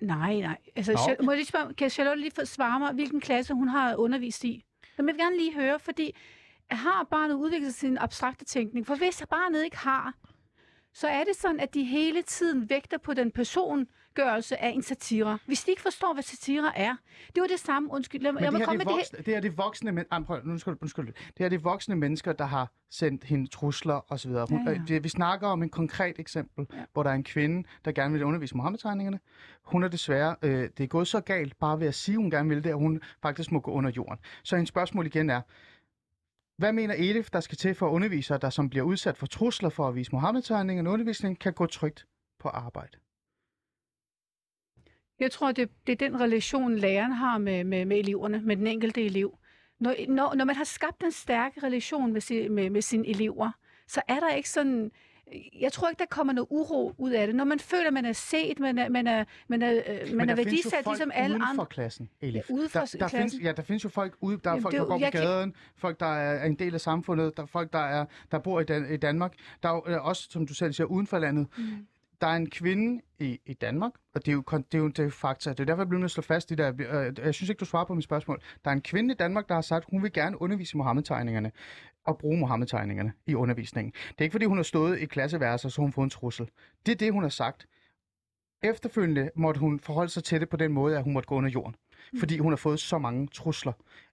Nej, 0.00 0.34
nej. 0.40 0.56
Altså, 0.76 0.92
Nå. 0.92 1.24
Må 1.24 1.32
jeg 1.32 1.36
lige 1.36 1.46
spørge, 1.46 1.74
kan 1.74 1.90
Charlotte 1.90 2.20
lige 2.20 2.46
svare 2.46 2.78
mig, 2.78 2.92
hvilken 2.92 3.20
klasse 3.20 3.54
hun 3.54 3.68
har 3.68 3.96
undervist 3.96 4.44
i? 4.44 4.64
Det 4.96 5.04
vil 5.04 5.14
jeg 5.14 5.24
gerne 5.24 5.36
lige 5.36 5.54
høre, 5.54 5.78
fordi 5.78 6.16
har 6.70 7.06
barnet 7.10 7.34
udviklet 7.34 7.74
sin 7.74 7.98
abstrakte 7.98 8.44
tænkning? 8.44 8.86
For 8.86 8.94
hvis 8.94 9.24
barnet 9.30 9.64
ikke 9.64 9.76
har, 9.78 10.14
så 10.92 11.08
er 11.08 11.24
det 11.24 11.36
sådan, 11.36 11.60
at 11.60 11.74
de 11.74 11.84
hele 11.84 12.22
tiden 12.22 12.70
vægter 12.70 12.98
på 12.98 13.14
den 13.14 13.30
persongørelse 14.14 14.62
af 14.62 14.68
en 14.68 14.82
satire. 14.82 15.38
Hvis 15.46 15.64
de 15.64 15.70
ikke 15.70 15.82
forstår, 15.82 16.12
hvad 16.14 16.22
satire 16.22 16.78
er, 16.78 16.96
det 17.34 17.40
var 17.40 17.46
det 17.46 17.60
samme, 17.60 17.92
undskyld, 17.92 18.20
lad, 18.22 18.32
Men 18.32 18.42
det 18.42 18.52
her, 18.58 18.64
komme 18.64 18.78
det, 18.78 18.86
med 18.86 18.94
er 18.94 18.98
det 18.98 19.06
her. 19.10 19.16
voksne, 19.16 19.18
det 19.18 19.34
her 19.34 19.40
det 19.40 19.48
er 19.48 19.54
voksne 19.56 19.92
men, 19.92 20.04
ah, 20.10 20.24
prøv, 20.24 20.40
nu 20.44 20.58
skal 20.58 20.76
undskyld. 20.82 21.06
Det 21.06 21.14
her 21.38 21.48
det 21.48 21.56
er 21.56 21.60
voksne 21.62 21.96
mennesker, 21.96 22.32
der 22.32 22.44
har 22.44 22.72
sendt 22.90 23.24
hende 23.24 23.46
trusler 23.50 24.12
osv. 24.12 24.30
Hun, 24.30 24.38
Ja, 24.66 24.70
ja. 24.70 24.78
øh, 24.80 24.88
det, 24.88 25.04
vi 25.04 25.08
snakker 25.08 25.48
om 25.48 25.62
en 25.62 25.68
konkret 25.70 26.18
eksempel, 26.18 26.66
Ja. 26.72 26.84
hvor 26.92 27.02
der 27.02 27.10
er 27.10 27.14
en 27.14 27.24
kvinde, 27.24 27.68
der 27.84 27.92
gerne 27.92 28.12
vil 28.12 28.24
undervise 28.24 28.56
Mohammed-tegningerne. 28.56 29.20
Hun 29.64 29.82
er 29.84 29.88
desværre, 29.88 30.36
øh, 30.42 30.68
det 30.78 30.84
er 30.84 30.88
gået 30.88 31.08
så 31.08 31.20
galt, 31.20 31.58
bare 31.58 31.80
ved 31.80 31.86
at 31.86 31.94
sige, 31.94 32.16
hun 32.16 32.30
gerne 32.30 32.48
vil 32.48 32.64
det, 32.64 32.70
at 32.70 32.76
hun 32.76 33.00
faktisk 33.22 33.52
må 33.52 33.60
gå 33.60 33.70
under 33.70 33.90
jorden. 33.96 34.18
Så 34.42 34.56
hendes 34.56 34.68
spørgsmål 34.68 35.06
igen 35.06 35.30
er, 35.30 35.40
hvad 36.56 36.72
mener 36.72 36.94
Elif, 36.94 37.30
der 37.30 37.40
skal 37.40 37.58
til 37.58 37.74
for 37.74 37.88
undervisere, 37.88 38.38
der 38.38 38.50
som 38.50 38.70
bliver 38.70 38.84
udsat 38.84 39.16
for 39.16 39.26
trusler 39.26 39.68
for 39.68 39.88
at 39.88 39.94
vise 39.94 40.12
Mohammed-tegningerne 40.12 40.90
undervisning, 40.90 41.38
kan 41.38 41.52
gå 41.52 41.66
trygt 41.66 42.06
på 42.38 42.48
arbejde? 42.48 42.98
Jeg 45.22 45.30
tror, 45.30 45.52
det, 45.52 45.68
det 45.86 45.92
er 46.02 46.08
den 46.08 46.20
relation, 46.20 46.76
læreren 46.76 47.12
har 47.12 47.38
med, 47.38 47.64
med, 47.64 47.84
med 47.84 47.98
eleverne, 47.98 48.40
med 48.44 48.56
den 48.56 48.66
enkelte 48.66 49.04
elev. 49.04 49.38
Når, 49.80 49.94
når, 50.08 50.34
når 50.34 50.44
man 50.44 50.56
har 50.56 50.64
skabt 50.64 51.02
en 51.02 51.12
stærk 51.12 51.52
relation 51.62 52.12
med, 52.12 52.20
si, 52.20 52.48
med, 52.48 52.70
med 52.70 52.82
sine 52.82 53.08
elever, 53.08 53.50
så 53.88 54.00
er 54.08 54.20
der 54.20 54.30
ikke 54.34 54.50
sådan... 54.50 54.90
Jeg 55.60 55.72
tror 55.72 55.88
ikke, 55.88 55.98
der 55.98 56.06
kommer 56.10 56.32
noget 56.32 56.48
uro 56.50 56.94
ud 56.98 57.10
af 57.10 57.26
det. 57.26 57.36
Når 57.36 57.44
man 57.44 57.58
føler, 57.58 57.90
man 57.90 58.04
er 58.04 58.12
set, 58.12 58.58
man 58.60 58.78
er, 58.78 58.88
man 58.88 59.06
er, 59.06 59.24
man 59.48 59.62
er, 59.62 59.70
øh, 59.72 60.16
man 60.16 60.30
er 60.30 60.34
findes 60.36 60.64
jo 60.64 60.70
værdisat 60.70 60.86
ligesom 60.86 61.10
alle 61.14 61.38
andre. 61.50 61.66
klassen, 61.66 62.08
Elif. 62.20 62.50
Ja, 62.50 62.54
ude 62.54 62.68
for 62.68 62.78
der, 62.80 62.86
der 62.86 63.08
klassen. 63.08 63.18
Findes, 63.30 63.46
ja, 63.46 63.52
der 63.52 63.62
findes 63.62 63.84
jo 63.84 63.88
folk 63.88 64.16
ude, 64.20 64.40
der 64.44 64.50
er 64.50 64.52
Jamen, 64.54 64.62
folk, 64.62 64.72
det 64.72 64.78
er 64.78 64.82
der 64.84 64.88
går 64.88 64.98
på 64.98 65.02
jeg 65.04 65.12
kan- 65.12 65.20
gaden, 65.22 65.54
folk, 65.76 66.00
der 66.00 66.06
er 66.06 66.44
en 66.46 66.54
del 66.54 66.74
af 66.74 66.80
samfundet, 66.80 67.36
der 67.36 67.42
er 67.42 67.46
folk, 67.46 67.72
der, 67.72 67.78
er, 67.78 68.04
der 68.30 68.38
bor 68.38 68.60
i, 68.60 68.64
Dan- 68.64 68.94
i 68.94 68.96
Danmark. 68.96 69.32
Der 69.62 69.68
er 69.68 69.74
jo 69.74 69.82
øh, 69.86 70.04
også, 70.06 70.28
som 70.30 70.46
du 70.46 70.54
selv 70.54 70.72
siger, 70.72 70.86
uden 70.86 71.06
for 71.06 71.18
landet. 71.18 71.46
Mm. 71.58 71.64
Der 72.22 72.28
er 72.28 72.36
en 72.36 72.50
kvinde 72.50 73.02
i, 73.18 73.40
i 73.46 73.54
Danmark, 73.54 73.92
og 74.14 74.26
det 74.26 74.32
er 74.32 74.32
jo, 74.32 74.42
det 74.50 74.74
er 74.74 74.78
jo, 74.78 74.88
det 74.88 74.98
er 74.98 75.04
jo 75.04 75.10
fakta. 75.10 75.50
Det 75.50 75.60
er 75.60 75.64
derfor, 75.64 75.82
jeg 75.82 75.88
bliver 75.88 76.00
nødt 76.00 76.12
til 76.12 76.20
at 76.20 76.24
slå 76.24 76.34
fast 76.34 76.50
i 76.50 76.54
der. 76.54 76.72
Øh, 76.78 77.18
jeg 77.24 77.34
synes 77.34 77.50
ikke, 77.50 77.60
du 77.60 77.64
svarer 77.64 77.84
på 77.84 77.94
mit 77.94 78.04
spørgsmål. 78.04 78.42
Der 78.64 78.70
er 78.70 78.74
en 78.74 78.82
kvinde 78.82 79.14
i 79.14 79.16
Danmark, 79.16 79.48
der 79.48 79.54
har 79.54 79.60
sagt, 79.60 79.84
hun 79.90 80.02
vil 80.02 80.12
gerne 80.12 80.42
undervise 80.42 80.74
i 80.74 80.78
Mohammed-tegningerne 80.78 81.52
og 82.04 82.18
bruge 82.18 82.38
Mohammed-tegningerne 82.38 83.12
i 83.26 83.34
undervisningen. 83.34 83.92
Det 84.08 84.14
er 84.18 84.22
ikke, 84.22 84.32
fordi 84.32 84.44
hun 84.44 84.56
har 84.58 84.62
stået 84.62 84.98
i 84.98 85.06
klasseværelser, 85.06 85.68
så 85.68 85.80
hun 85.80 85.92
fået 85.92 86.04
en 86.04 86.10
trussel. 86.10 86.48
Det 86.86 86.92
er 86.92 86.96
det, 86.96 87.12
hun 87.12 87.22
har 87.22 87.30
sagt. 87.30 87.66
Efterfølgende 88.62 89.30
måtte 89.36 89.60
hun 89.60 89.80
forholde 89.80 90.10
sig 90.10 90.24
til 90.24 90.40
det 90.40 90.48
på 90.48 90.56
den 90.56 90.72
måde, 90.72 90.96
at 90.98 91.04
hun 91.04 91.12
måtte 91.12 91.26
gå 91.26 91.34
under 91.34 91.50
jorden. 91.50 91.74
Fordi 92.18 92.38
hun 92.38 92.52
har 92.52 92.56
fået 92.56 92.80
så 92.80 92.98
mange 92.98 93.26
trusler. 93.26 93.72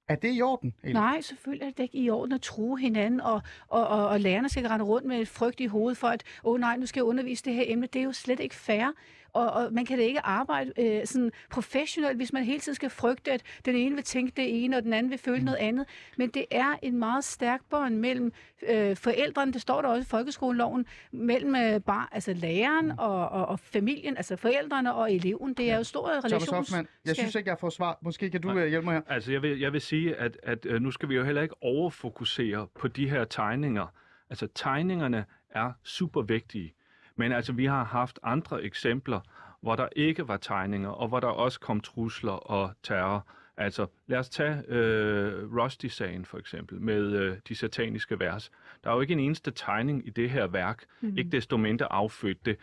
Er 0.10 0.16
det 0.16 0.36
i 0.36 0.42
orden? 0.42 0.74
Eller? 0.84 1.02
Nej, 1.02 1.22
selvfølgelig 1.22 1.66
er 1.66 1.72
det 1.72 1.84
ikke 1.84 1.98
i 1.98 2.10
orden 2.10 2.34
at 2.34 2.42
true 2.42 2.80
hinanden, 2.80 3.22
og, 3.22 3.42
og, 3.68 3.88
og, 3.88 4.08
og 4.08 4.20
lærerne 4.20 4.50
skal 4.50 4.68
rende 4.68 4.86
rundt 4.86 5.08
med 5.08 5.20
et 5.22 5.28
frygt 5.28 5.60
i 5.60 5.66
hovedet 5.66 5.98
for, 5.98 6.08
at 6.08 6.24
åh 6.44 6.54
oh, 6.54 6.60
nej, 6.60 6.78
nu 6.78 6.86
skal 6.86 7.00
jeg 7.00 7.06
undervise 7.06 7.46
det 7.46 7.54
her 7.54 7.64
emne. 7.68 7.88
Det 7.94 8.00
er 8.00 8.04
jo 8.04 8.12
slet 8.12 8.40
ikke 8.40 8.56
fair. 8.56 8.94
Og, 9.34 9.52
og 9.52 9.74
man 9.74 9.86
kan 9.86 9.98
da 9.98 10.04
ikke 10.04 10.26
arbejde 10.26 10.72
øh, 10.78 11.06
sådan 11.06 11.32
professionelt, 11.52 12.18
hvis 12.18 12.34
man 12.34 12.44
hele 12.44 12.60
tiden 12.60 12.76
skal 12.76 12.90
frygte, 12.90 13.32
at 13.32 13.44
den 13.66 13.76
ene 13.76 13.96
vil 13.96 14.04
tænke 14.04 14.34
det 14.36 14.64
ene, 14.64 14.78
og 14.78 14.84
den 14.84 14.94
anden 14.94 15.10
vil 15.10 15.20
føle 15.20 15.38
mm. 15.40 15.46
noget 15.46 15.58
andet. 15.58 15.86
Men 16.18 16.30
det 16.30 16.46
er 16.52 16.76
en 16.82 16.98
meget 16.98 17.24
stærk 17.24 17.62
bånd 17.70 17.96
mellem 17.96 18.32
øh, 18.70 18.96
forældrene, 18.96 19.54
det 19.54 19.62
står 19.62 19.82
der 19.82 19.90
også 19.90 20.02
i 20.02 20.06
folkeskoleloven, 20.06 20.86
mellem 21.12 21.56
øh, 21.56 21.82
bar, 21.82 22.10
altså 22.12 22.34
læreren 22.34 22.86
mm. 22.86 22.98
og, 22.98 23.30
og, 23.30 23.46
og 23.46 23.60
familien, 23.60 24.18
altså 24.18 24.36
forældrene 24.36 24.94
og 24.94 25.14
eleven. 25.14 25.54
Det 25.54 25.72
er 25.72 25.78
jo 25.78 25.84
stor 25.84 26.08
Thomas 26.08 26.24
relations... 26.26 26.50
Hoffmann, 26.50 26.88
jeg 27.06 27.16
synes 27.16 27.36
ikke, 27.36 27.50
jeg 27.50 27.60
får 27.60 27.70
svar. 27.70 27.98
Måske 28.02 28.30
kan 28.30 28.42
du 28.42 28.54
Nej. 28.54 28.64
øh, 28.64 28.70
hjælpe 28.70 28.86
mig 28.86 28.94
her. 28.94 29.02
Altså, 29.08 29.32
jeg 29.32 29.42
vil, 29.42 29.60
jeg 29.60 29.74
vil 29.74 29.82
sige, 29.82 30.16
at, 30.16 30.38
at 30.44 30.66
øh, 30.66 30.82
nu 30.82 30.92
skal 30.92 31.10
vi 31.10 31.16
jo 31.16 31.24
heller 31.24 31.42
ikke 31.42 31.64
overfokusere 31.64 32.68
på 32.80 32.88
de 32.88 33.10
her 33.10 33.26
tegninger. 33.26 33.88
Altså, 34.30 34.48
tegningerne 34.56 35.26
er 35.50 35.72
super 35.84 36.22
vigtige. 36.22 36.74
Men 37.20 37.32
altså, 37.32 37.54
vi 37.54 37.66
har 37.66 37.84
haft 37.84 38.20
andre 38.24 38.64
eksempler, 38.64 39.20
hvor 39.62 39.76
der 39.76 39.88
ikke 39.96 40.28
var 40.28 40.38
tegninger, 40.38 40.90
og 40.90 41.08
hvor 41.08 41.20
der 41.20 41.28
også 41.28 41.60
kom 41.60 41.82
trusler 41.82 42.32
og 42.32 42.72
terror. 42.84 43.28
Altså, 43.58 43.88
lad 44.08 44.20
os 44.20 44.30
tage 44.30 44.64
øh, 44.68 45.56
Rusty-sagen 45.58 46.26
for 46.26 46.38
eksempel, 46.38 46.82
med 46.82 47.12
øh, 47.12 47.38
de 47.48 47.56
sataniske 47.56 48.20
vers. 48.20 48.52
Der 48.84 48.90
er 48.90 48.94
jo 48.94 49.02
ikke 49.02 49.14
en 49.14 49.20
eneste 49.20 49.52
tegning 49.52 50.08
i 50.08 50.10
det 50.10 50.30
her 50.30 50.48
værk, 50.48 50.86
mm. 51.02 51.18
ikke 51.18 51.30
desto 51.30 51.58
mindre 51.58 51.92
affødt 51.92 52.46
det. 52.46 52.58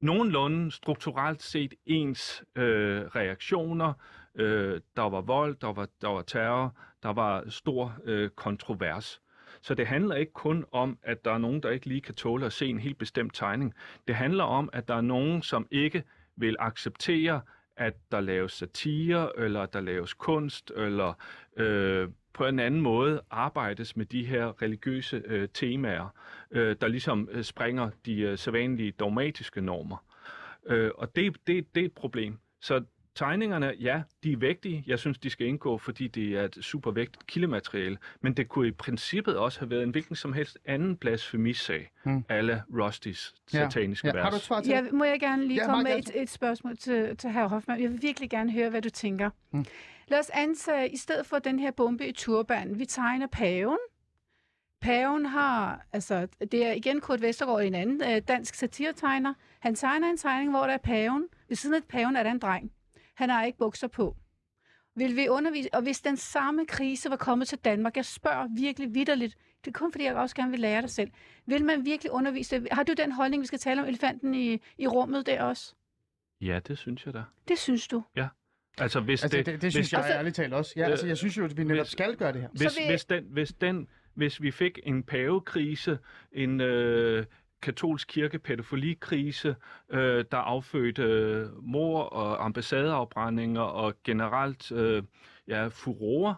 Nogenlunde 0.00 0.70
strukturelt 0.70 1.42
set 1.42 1.74
ens 1.86 2.44
øh, 2.56 3.02
reaktioner. 3.02 3.92
Øh, 4.34 4.80
der 4.96 5.08
var 5.08 5.20
vold, 5.20 5.56
der 5.60 5.72
var, 5.72 5.88
der 6.00 6.08
var 6.08 6.22
terror, 6.22 6.76
der 7.02 7.12
var 7.12 7.44
stor 7.48 7.94
øh, 8.04 8.30
kontrovers. 8.30 9.20
Så 9.62 9.74
det 9.74 9.86
handler 9.86 10.14
ikke 10.14 10.32
kun 10.32 10.64
om, 10.72 10.98
at 11.02 11.24
der 11.24 11.32
er 11.32 11.38
nogen, 11.38 11.62
der 11.62 11.70
ikke 11.70 11.86
lige 11.86 12.00
kan 12.00 12.14
tåle 12.14 12.46
at 12.46 12.52
se 12.52 12.66
en 12.66 12.78
helt 12.78 12.98
bestemt 12.98 13.34
tegning. 13.34 13.74
Det 14.08 14.14
handler 14.14 14.44
om, 14.44 14.70
at 14.72 14.88
der 14.88 14.94
er 14.94 15.00
nogen, 15.00 15.42
som 15.42 15.66
ikke 15.70 16.04
vil 16.36 16.56
acceptere, 16.58 17.40
at 17.76 17.94
der 18.12 18.20
laves 18.20 18.52
satire, 18.52 19.38
eller 19.38 19.62
at 19.62 19.72
der 19.72 19.80
laves 19.80 20.14
kunst, 20.14 20.72
eller 20.76 21.12
øh, 21.56 22.08
på 22.32 22.46
en 22.46 22.58
anden 22.58 22.80
måde 22.80 23.20
arbejdes 23.30 23.96
med 23.96 24.06
de 24.06 24.24
her 24.24 24.62
religiøse 24.62 25.22
øh, 25.26 25.48
temaer, 25.54 26.14
øh, 26.50 26.76
der 26.80 26.88
ligesom 26.88 27.28
øh, 27.32 27.44
springer 27.44 27.90
de 28.06 28.20
øh, 28.20 28.38
sædvanlige 28.38 28.92
dogmatiske 28.92 29.60
normer. 29.60 30.04
Øh, 30.66 30.90
og 30.94 31.16
det, 31.16 31.36
det, 31.46 31.74
det 31.74 31.80
er 31.80 31.84
et 31.84 31.92
problem. 31.92 32.38
Så 32.60 32.84
tegningerne, 33.14 33.74
ja, 33.80 34.02
de 34.24 34.32
er 34.32 34.36
vigtige. 34.36 34.84
Jeg 34.86 34.98
synes, 34.98 35.18
de 35.18 35.30
skal 35.30 35.46
indgå, 35.46 35.78
fordi 35.78 36.08
det 36.08 36.36
er 36.38 36.42
et 36.44 36.58
super 36.60 36.90
vigtigt 36.90 37.26
kildemateriale. 37.26 37.98
Men 38.20 38.34
det 38.34 38.48
kunne 38.48 38.68
i 38.68 38.70
princippet 38.70 39.36
også 39.36 39.60
have 39.60 39.70
været 39.70 39.82
en 39.82 39.90
hvilken 39.90 40.16
som 40.16 40.32
helst 40.32 40.58
anden 40.64 40.96
blasfemisag, 40.96 41.90
Hmm. 42.02 42.12
mm. 42.12 42.24
alle 42.28 42.62
Rustys 42.78 43.34
Ja. 43.52 43.58
sataniske 43.58 44.08
Ja. 44.08 44.12
vers. 44.14 44.24
Har 44.24 44.30
du 44.30 44.38
svar 44.38 44.60
til 44.60 44.70
Ja, 44.70 44.82
må 44.92 45.04
jeg 45.04 45.20
gerne 45.20 45.46
lige 45.48 45.60
Ja, 45.60 45.66
komme 45.66 45.82
med 45.82 45.98
et, 45.98 46.10
et 46.14 46.30
spørgsmål 46.30 46.76
til, 46.76 47.16
til 47.16 47.30
herr 47.30 47.48
Hoffmann? 47.48 47.82
Jeg 47.82 47.90
vil 47.90 48.02
virkelig 48.02 48.30
gerne 48.30 48.52
høre, 48.52 48.70
hvad 48.70 48.82
du 48.82 48.90
tænker. 48.90 49.30
Mm. 49.50 49.64
Lad 50.08 50.18
os 50.18 50.30
antage, 50.34 50.88
i 50.92 50.96
stedet 50.96 51.26
for 51.26 51.38
den 51.38 51.58
her 51.58 51.70
bombe 51.70 52.06
i 52.08 52.12
turbanen, 52.12 52.78
vi 52.78 52.84
tegner 52.84 53.26
paven. 53.26 53.78
Paven 54.80 55.26
har, 55.26 55.86
altså 55.92 56.28
det 56.52 56.66
er 56.66 56.72
igen 56.72 57.00
Kurt 57.00 57.22
Vestergaard, 57.22 57.62
en 57.62 57.74
anden 57.74 58.02
øh, 58.10 58.22
dansk 58.28 58.54
satiretegner. 58.54 59.34
Han 59.60 59.74
tegner 59.74 60.10
en 60.10 60.16
tegning, 60.16 60.50
hvor 60.50 60.66
der 60.66 60.72
er 60.74 60.78
paven. 60.78 61.28
Ved 61.48 61.56
siden 61.56 61.74
af 61.76 61.80
paven 61.88 62.16
er 62.16 62.22
der 62.22 62.30
en 62.30 62.38
dreng. 62.38 62.72
Han 63.20 63.30
har 63.30 63.44
ikke 63.44 63.58
bukser 63.58 63.88
på. 63.88 64.16
Vil 64.96 65.16
vi 65.16 65.28
undervise, 65.28 65.68
og 65.74 65.82
hvis 65.82 66.00
den 66.00 66.16
samme 66.16 66.66
krise 66.66 67.10
var 67.10 67.16
kommet 67.16 67.48
til 67.48 67.58
Danmark, 67.58 67.96
jeg 67.96 68.04
spørger 68.04 68.48
virkelig 68.56 68.94
vidderligt, 68.94 69.36
det 69.64 69.66
er 69.74 69.78
kun 69.78 69.92
fordi, 69.92 70.04
jeg 70.04 70.14
også 70.14 70.36
gerne 70.36 70.50
vil 70.50 70.60
lære 70.60 70.82
dig 70.82 70.90
selv. 70.90 71.10
Vil 71.46 71.64
man 71.64 71.84
virkelig 71.84 72.12
undervise? 72.12 72.66
Har 72.72 72.82
du 72.82 72.92
den 72.96 73.12
holdning, 73.12 73.40
vi 73.40 73.46
skal 73.46 73.58
tale 73.58 73.82
om 73.82 73.88
elefanten 73.88 74.34
i, 74.34 74.58
i 74.78 74.86
rummet 74.86 75.26
der 75.26 75.42
også? 75.42 75.74
Ja, 76.40 76.58
det 76.68 76.78
synes 76.78 77.06
jeg 77.06 77.14
da. 77.14 77.22
Det 77.48 77.58
synes 77.58 77.88
du. 77.88 78.02
Altså, 78.78 79.00
hvis 79.00 79.22
Altså, 79.24 79.36
det, 79.38 79.46
det, 79.46 79.62
det, 79.62 79.72
synes 79.72 79.86
hvis, 79.86 79.92
jeg 79.92 80.00
Altså- 80.00 80.14
ærligt 80.18 80.36
talt 80.36 80.54
også. 80.54 80.72
Ja, 80.76 80.84
altså, 80.90 81.06
jeg 81.06 81.16
synes 81.16 81.36
jo, 81.38 81.44
at 81.44 81.56
vi 81.56 81.64
netop 81.64 81.84
hvis- 81.84 81.90
skal 81.92 82.16
gøre 82.16 82.32
det 82.32 82.40
her. 82.40 82.48
Hvis, 82.48 82.72
Så 82.72 82.78
vil- 82.80 82.88
hvis, 82.90 83.04
den, 83.04 83.24
hvis, 83.30 83.52
den, 83.52 83.88
hvis 84.14 84.42
vi 84.42 84.50
fik 84.50 84.78
en 84.82 85.02
pavekrise, 85.02 85.98
en 86.32 86.60
øh, 86.60 87.26
katolsk 87.62 88.08
kirkepædofilikrise, 88.08 89.56
øh, 89.90 90.24
der 90.30 90.36
affødte 90.36 91.02
øh, 91.02 91.46
mor 91.62 92.02
og 92.02 92.44
ambassadeafbrændinger 92.44 93.60
og 93.60 93.94
generelt 94.04 94.72
øh, 94.72 95.02
ja, 95.48 95.68
furore, 95.68 96.34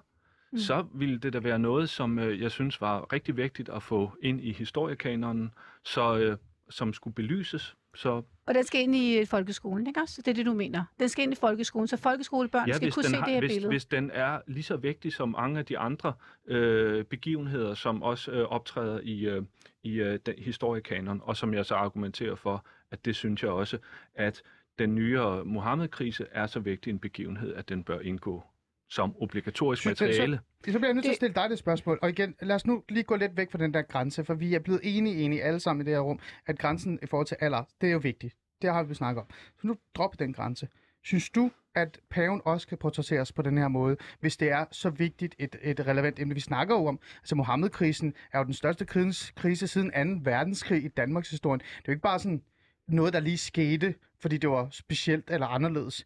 mm. 0.52 0.58
så 0.58 0.86
ville 0.94 1.18
det 1.18 1.32
da 1.32 1.38
være 1.38 1.58
noget, 1.58 1.90
som 1.90 2.18
øh, 2.18 2.40
jeg 2.40 2.50
synes 2.50 2.80
var 2.80 3.12
rigtig 3.12 3.36
vigtigt 3.36 3.68
at 3.68 3.82
få 3.82 4.12
ind 4.22 4.40
i 4.40 4.52
historiekanonen, 4.52 5.54
så, 5.84 6.16
øh, 6.16 6.36
som 6.70 6.92
skulle 6.92 7.14
belyses. 7.14 7.76
Så 7.94 8.22
Og 8.46 8.54
den 8.54 8.64
skal 8.64 8.80
ind 8.80 8.96
i 8.96 9.24
folkeskolen, 9.24 9.86
ikke 9.86 10.00
også? 10.00 10.22
Det 10.22 10.28
er 10.30 10.34
det, 10.34 10.46
du 10.46 10.52
mener. 10.52 10.84
Den 11.00 11.08
skal 11.08 11.22
ind 11.22 11.32
i 11.32 11.36
folkeskolen, 11.36 11.88
så 11.88 11.96
folkeskolebørn 11.96 12.68
ja, 12.68 12.72
skal 12.72 12.92
kunne 12.92 13.04
se 13.04 13.16
har, 13.16 13.24
det 13.24 13.34
her 13.34 13.40
hvis, 13.40 13.52
billede. 13.52 13.68
hvis 13.68 13.84
den 13.84 14.10
er 14.14 14.40
lige 14.46 14.62
så 14.62 14.76
vigtig 14.76 15.12
som 15.12 15.28
mange 15.28 15.58
af 15.58 15.66
de 15.66 15.78
andre 15.78 16.12
øh, 16.46 17.04
begivenheder, 17.04 17.74
som 17.74 18.02
også 18.02 18.30
øh, 18.30 18.44
optræder 18.44 19.00
i, 19.02 19.26
øh, 19.26 19.42
i 19.82 20.00
øh, 20.00 20.18
den 20.26 20.34
historiekanon, 20.38 21.20
og 21.24 21.36
som 21.36 21.54
jeg 21.54 21.66
så 21.66 21.74
argumenterer 21.74 22.34
for, 22.34 22.66
at 22.90 23.04
det 23.04 23.16
synes 23.16 23.42
jeg 23.42 23.50
også, 23.50 23.78
at 24.14 24.42
den 24.78 24.94
nyere 24.94 25.44
Mohammed-krise 25.44 26.26
er 26.30 26.46
så 26.46 26.60
vigtig 26.60 26.90
en 26.90 26.98
begivenhed, 26.98 27.54
at 27.54 27.68
den 27.68 27.84
bør 27.84 28.00
indgå 28.00 28.44
som 28.92 29.14
obligatorisk 29.22 29.82
Synes- 29.82 29.98
så- 29.98 30.04
materiale. 30.04 30.40
Så 30.66 30.78
bliver 30.78 30.86
jeg 30.86 30.94
nødt 30.94 31.04
til 31.04 31.10
at 31.10 31.16
stille 31.16 31.34
dig 31.34 31.50
det 31.50 31.58
spørgsmål. 31.58 31.98
Og 32.02 32.08
igen, 32.08 32.34
lad 32.42 32.56
os 32.56 32.66
nu 32.66 32.82
lige 32.88 33.02
gå 33.02 33.16
lidt 33.16 33.36
væk 33.36 33.50
fra 33.50 33.58
den 33.58 33.74
der 33.74 33.82
grænse, 33.82 34.24
for 34.24 34.34
vi 34.34 34.54
er 34.54 34.58
blevet 34.58 34.80
enige, 34.82 35.16
enige 35.16 35.42
alle 35.42 35.60
sammen 35.60 35.86
i 35.86 35.90
det 35.90 35.94
her 35.94 36.00
rum, 36.00 36.18
at 36.46 36.58
grænsen 36.58 36.98
i 37.02 37.06
forhold 37.06 37.26
til 37.26 37.36
alder, 37.40 37.64
det 37.80 37.88
er 37.88 37.92
jo 37.92 37.98
vigtigt. 37.98 38.34
Det 38.62 38.72
har 38.72 38.82
vi 38.82 38.94
snakket 38.94 39.20
om. 39.22 39.26
Så 39.60 39.66
nu 39.66 39.76
drop 39.94 40.18
den 40.18 40.32
grænse. 40.32 40.68
Synes 41.04 41.30
du, 41.30 41.50
at 41.74 42.00
paven 42.10 42.40
også 42.44 42.68
kan 42.68 42.78
portrætteres 42.78 43.32
på 43.32 43.42
den 43.42 43.58
her 43.58 43.68
måde, 43.68 43.96
hvis 44.20 44.36
det 44.36 44.50
er 44.50 44.64
så 44.72 44.90
vigtigt 44.90 45.34
et, 45.38 45.56
et 45.62 45.86
relevant 45.86 46.18
emne? 46.20 46.34
Vi 46.34 46.40
snakker 46.40 46.74
jo 46.74 46.86
om, 46.86 47.00
altså 47.18 47.34
Mohammed-krisen 47.34 48.14
er 48.32 48.38
jo 48.38 48.44
den 48.44 48.54
største 48.54 48.84
krise, 48.84 49.32
krise 49.36 49.66
siden 49.66 50.20
2. 50.24 50.30
verdenskrig 50.30 50.84
i 50.84 50.88
Danmarks 50.88 51.30
historie. 51.30 51.58
Det 51.58 51.64
er 51.76 51.82
jo 51.88 51.92
ikke 51.92 52.02
bare 52.02 52.18
sådan 52.18 52.42
noget, 52.88 53.12
der 53.12 53.20
lige 53.20 53.38
skete, 53.38 53.94
fordi 54.20 54.36
det 54.38 54.50
var 54.50 54.68
specielt 54.70 55.30
eller 55.30 55.46
anderledes. 55.46 56.04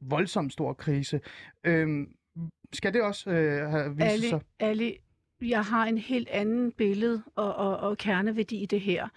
Voldsomt 0.00 0.52
stor 0.52 0.72
krise. 0.72 1.20
Øhm, 1.64 2.08
skal 2.72 2.94
det 2.94 3.02
også 3.02 3.30
øh, 3.30 3.70
have 3.70 3.96
vist 3.96 4.12
Ali, 4.12 4.28
sig? 4.28 4.40
Ali, 4.60 4.98
jeg 5.40 5.64
har 5.64 5.84
en 5.84 5.98
helt 5.98 6.28
anden 6.28 6.72
billede 6.72 7.22
og, 7.36 7.54
og, 7.54 7.76
og 7.76 7.98
kerneværdi 7.98 8.56
i 8.56 8.66
det 8.66 8.80
her. 8.80 9.08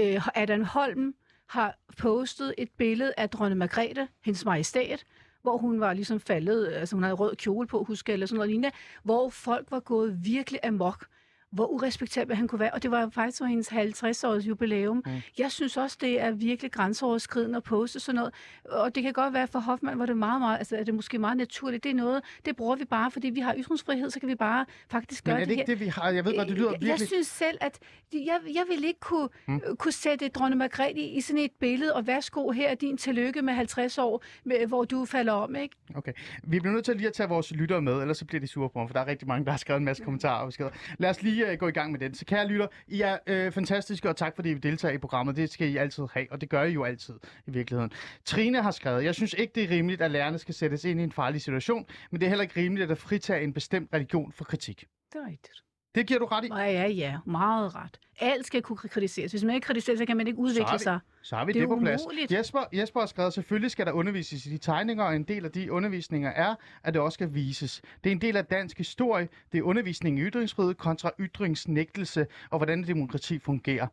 Øh, 0.00 0.28
Adam 0.34 0.64
Holm 0.64 1.14
har 1.46 1.78
postet 1.98 2.54
et 2.58 2.68
billede 2.78 3.12
af 3.16 3.30
dronning 3.30 3.58
Margrethe, 3.58 4.08
hendes 4.24 4.44
majestæt, 4.44 5.04
hvor 5.42 5.56
hun 5.56 5.80
var 5.80 5.92
ligesom 5.92 6.20
faldet, 6.20 6.72
altså 6.72 6.96
hun 6.96 7.02
havde 7.02 7.14
rød 7.14 7.36
kjole 7.36 7.66
på, 7.66 7.84
husk 7.84 8.08
eller 8.08 8.26
sådan 8.26 8.36
noget 8.36 8.50
lignende, 8.50 8.70
hvor 9.02 9.28
folk 9.28 9.70
var 9.70 9.80
gået 9.80 10.18
virkelig 10.24 10.60
amok 10.64 11.06
hvor 11.50 11.66
urespektabel 11.66 12.36
han 12.36 12.48
kunne 12.48 12.58
være. 12.58 12.70
Og 12.74 12.82
det 12.82 12.90
var 12.90 13.08
faktisk 13.14 13.38
for 13.38 13.44
hendes 13.44 13.68
50-års 13.68 14.44
jubilæum. 14.46 15.02
Mm. 15.06 15.12
Jeg 15.38 15.52
synes 15.52 15.76
også, 15.76 15.96
det 16.00 16.20
er 16.20 16.30
virkelig 16.30 16.72
grænseoverskridende 16.72 17.56
at 17.56 17.62
poste 17.62 18.00
sådan 18.00 18.14
noget. 18.16 18.34
Og 18.64 18.94
det 18.94 19.02
kan 19.02 19.12
godt 19.12 19.34
være, 19.34 19.46
for 19.46 19.58
Hoffmann 19.58 19.96
hvor 19.96 20.06
det 20.06 20.16
meget, 20.16 20.40
meget, 20.40 20.58
altså 20.58 20.76
er 20.76 20.84
det 20.84 20.94
måske 20.94 21.18
meget 21.18 21.36
naturligt. 21.36 21.84
Det 21.84 21.90
er 21.90 21.94
noget, 21.94 22.22
det 22.44 22.56
bruger 22.56 22.76
vi 22.76 22.84
bare, 22.84 23.10
fordi 23.10 23.30
vi 23.30 23.40
har 23.40 23.54
ytringsfrihed, 23.58 24.10
så 24.10 24.20
kan 24.20 24.28
vi 24.28 24.34
bare 24.34 24.66
faktisk 24.90 25.24
gøre 25.24 25.34
Men 25.34 25.42
er 25.42 25.44
det 25.44 25.48
det 25.48 25.52
ikke 25.60 25.70
her. 25.72 25.74
det, 25.78 25.80
vi 25.80 25.86
har? 25.90 26.10
Jeg 26.10 26.24
ved 26.24 26.36
godt, 26.36 26.48
det 26.48 26.56
lyder 26.56 26.66
Jeg- 26.70 26.72
virkelig... 26.72 26.88
Jeg 27.00 27.06
synes 27.08 27.26
selv, 27.26 27.58
at 27.60 27.78
jeg, 28.12 28.38
jeg 28.54 28.64
vil 28.68 28.84
ikke 28.84 29.00
kunne, 29.00 29.28
mm. 29.46 29.60
kunne 29.78 29.92
sætte 29.92 30.28
dronning 30.28 30.58
Margrethe 30.58 31.00
i 31.02 31.20
sådan 31.20 31.42
et 31.42 31.50
billede, 31.60 31.94
og 31.94 32.06
værsgo, 32.06 32.50
her 32.50 32.68
er 32.68 32.74
din 32.74 32.96
tillykke 32.96 33.42
med 33.42 33.54
50 33.54 33.98
år, 33.98 34.22
med, 34.44 34.66
hvor 34.66 34.84
du 34.84 35.04
falder 35.04 35.32
om, 35.32 35.56
ikke? 35.56 35.76
Okay. 35.94 36.12
Vi 36.44 36.60
bliver 36.60 36.72
nødt 36.74 36.84
til 36.84 36.96
lige 36.96 37.06
at 37.06 37.12
tage 37.12 37.28
vores 37.28 37.52
lyttere 37.52 37.82
med, 37.82 38.00
ellers 38.00 38.18
så 38.18 38.24
bliver 38.24 38.40
de 38.40 38.46
sure 38.46 38.68
på 38.70 38.78
mig, 38.78 38.88
for 38.88 38.92
der 38.92 39.00
er 39.00 39.06
rigtig 39.06 39.28
mange, 39.28 39.44
der 39.44 39.50
har 39.50 39.58
skrevet 39.58 39.78
en 39.78 39.84
masse 39.84 40.04
kommentarer 40.04 40.40
og 40.40 40.46
beskeder. 40.48 40.70
Lad 40.98 41.10
os 41.10 41.22
lige 41.22 41.37
uh, 41.42 41.58
gå 41.58 41.68
i 41.68 41.70
gang 41.70 41.92
med 41.92 42.00
den. 42.00 42.14
Så 42.14 42.24
kære 42.24 42.46
lytter, 42.46 42.66
I 42.88 43.00
er 43.00 43.18
øh, 43.26 43.52
fantastiske, 43.52 44.08
og 44.08 44.16
tak 44.16 44.36
fordi 44.36 44.50
I 44.50 44.54
deltager 44.54 44.94
i 44.94 44.98
programmet. 44.98 45.36
Det 45.36 45.50
skal 45.50 45.68
I 45.68 45.76
altid 45.76 46.04
have, 46.12 46.26
og 46.30 46.40
det 46.40 46.48
gør 46.48 46.62
I 46.62 46.72
jo 46.72 46.84
altid 46.84 47.14
i 47.46 47.50
virkeligheden. 47.50 47.92
Trine 48.24 48.62
har 48.62 48.70
skrevet, 48.70 49.04
jeg 49.04 49.14
synes 49.14 49.32
ikke, 49.38 49.52
det 49.54 49.64
er 49.64 49.70
rimeligt, 49.70 50.02
at 50.02 50.10
lærerne 50.10 50.38
skal 50.38 50.54
sættes 50.54 50.84
ind 50.84 51.00
i 51.00 51.02
en 51.02 51.12
farlig 51.12 51.40
situation, 51.42 51.86
men 52.10 52.20
det 52.20 52.26
er 52.26 52.30
heller 52.30 52.42
ikke 52.42 52.60
rimeligt 52.60 52.90
at 52.90 52.98
fritage 52.98 53.44
en 53.44 53.52
bestemt 53.52 53.94
religion 53.94 54.32
for 54.32 54.44
kritik. 54.44 54.84
Det 55.12 55.18
er 55.18 55.26
rigtigt. 55.26 55.67
Det 55.98 56.06
giver 56.06 56.20
du 56.20 56.26
ret 56.26 56.44
i. 56.44 56.48
Ja, 56.48 56.64
ja, 56.64 56.86
ja, 56.88 57.18
meget 57.26 57.74
ret. 57.74 58.00
Alt 58.20 58.46
skal 58.46 58.62
kunne 58.62 58.76
kritiseres. 58.76 59.32
Hvis 59.32 59.44
man 59.44 59.54
ikke 59.54 59.64
kritiserer, 59.64 59.96
så 59.96 60.06
kan 60.06 60.16
man 60.16 60.26
ikke 60.26 60.36
Så 60.36 60.40
udvikle 60.42 60.68
er 60.68 60.72
vi- 60.72 60.78
sig. 60.78 60.98
Så 61.22 61.36
har 61.36 61.44
vi 61.44 61.52
Det 61.52 61.60
det, 61.60 61.68
på 61.68 61.76
plads. 61.80 62.02
umuligt. 62.02 62.32
Jesper, 62.32 62.60
Jesper 62.72 63.00
har 63.00 63.06
skrevet, 63.06 63.32
selvfølgelig 63.32 63.70
skal 63.70 63.86
der 63.86 63.92
undervises 63.92 64.46
i 64.46 64.50
de 64.50 64.58
tegninger, 64.58 65.04
og 65.04 65.16
en 65.16 65.22
del 65.24 65.44
af 65.44 65.50
de 65.52 65.72
undervisninger 65.72 66.30
er, 66.30 66.54
at 66.84 66.94
det 66.94 67.02
også 67.02 67.14
skal 67.14 67.34
vises. 67.34 67.82
Det 68.04 68.10
er 68.10 68.14
en 68.14 68.20
del 68.20 68.36
af 68.36 68.44
dansk 68.44 68.78
historie. 68.78 69.28
Det 69.52 69.58
er 69.58 69.62
undervisning 69.62 70.18
i 70.18 70.22
ytringsfrihed 70.22 70.74
kontra 70.74 71.10
ytringsnægtelse, 71.20 72.26
og 72.50 72.58
hvordan 72.58 72.82
demokrati 72.86 73.38
fungerer. 73.38 73.86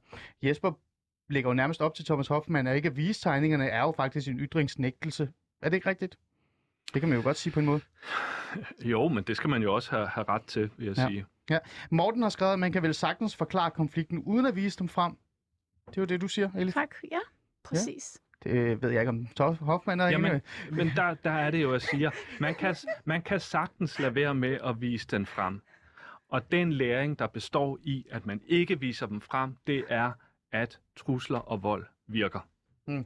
Jesper 0.44 0.72
lægger 1.30 1.50
jo 1.50 1.54
nærmest 1.54 1.82
op 1.82 1.96
til 1.96 2.06
Thomas 2.06 2.28
Hoffmann, 2.28 2.68
at 2.68 2.76
ikke 2.76 2.88
at 2.90 2.98
vise 2.98 3.22
tegningerne 3.22 3.68
er 3.68 3.82
jo 3.82 3.94
faktisk 3.98 4.28
en 4.28 4.40
ytringsnægtelse. 4.40 5.30
Er 5.62 5.70
det 5.70 5.76
ikke 5.78 5.90
rigtigt? 5.90 6.18
Det 6.94 7.02
kan 7.02 7.10
man 7.10 7.18
jo 7.18 7.24
godt 7.24 7.38
sige 7.38 7.54
på 7.54 7.60
en 7.60 7.66
måde. 7.66 7.82
Jo, 8.84 9.08
men 9.08 9.24
det 9.24 9.38
skal 9.38 9.50
man 9.50 9.64
jo 9.64 9.76
også 9.76 9.92
have, 9.92 10.08
have 10.08 10.26
ret 10.30 10.42
til, 10.44 10.72
vil 10.78 10.86
jeg 10.86 10.98
Ja. 10.98 11.02
ja. 11.02 11.08
sige. 11.08 11.26
Morten 11.90 12.22
har 12.22 12.30
skrevet, 12.30 12.54
at 12.54 12.60
man 12.60 12.72
kan 12.72 12.84
vel 12.84 12.94
sagtens 12.94 13.36
forklare 13.36 13.72
konflikten 13.72 14.20
uden 14.20 14.46
at 14.46 14.56
vise 14.56 14.80
dem 14.80 14.90
frem. 14.90 15.18
Det 15.90 15.98
er 15.98 16.02
jo 16.02 16.06
det, 16.06 16.22
du 16.22 16.28
siger, 16.28 16.50
Elif. 16.58 16.74
Tak, 16.74 16.96
ja, 17.12 17.20
præcis. 17.64 18.22
Det 18.44 18.82
ved 18.82 18.90
jeg 18.90 19.02
ikke, 19.02 19.10
om 19.10 19.28
Thomas 19.36 19.60
Hoffmann 19.60 20.02
er 20.02 20.06
enig 20.06 20.14
Jamen, 20.14 20.42
men 20.72 20.92
der, 20.96 21.14
der 21.14 21.32
er 21.32 21.52
det 21.52 21.62
jo, 21.62 21.72
jeg 21.72 21.82
siger, 21.82 22.12
man 22.40 22.56
kan, 22.56 22.76
man 23.06 23.22
kan 23.22 23.40
sagtens 23.40 24.00
lade 24.00 24.16
være 24.16 24.36
med 24.36 24.58
at 24.64 24.82
vise 24.82 25.08
den 25.08 25.26
frem. 25.26 25.62
Og 26.30 26.52
den 26.52 26.74
læring, 26.74 27.20
der 27.20 27.28
består 27.28 27.78
i, 27.84 28.06
at 28.12 28.26
man 28.26 28.42
ikke 28.48 28.80
viser 28.80 29.06
dem 29.06 29.22
frem, 29.22 29.58
det 29.68 29.84
er, 29.90 30.12
at 30.52 30.80
trusler 30.96 31.40
og 31.40 31.64
vold 31.64 31.86
virker. 32.08 32.40
Mm. 32.88 33.06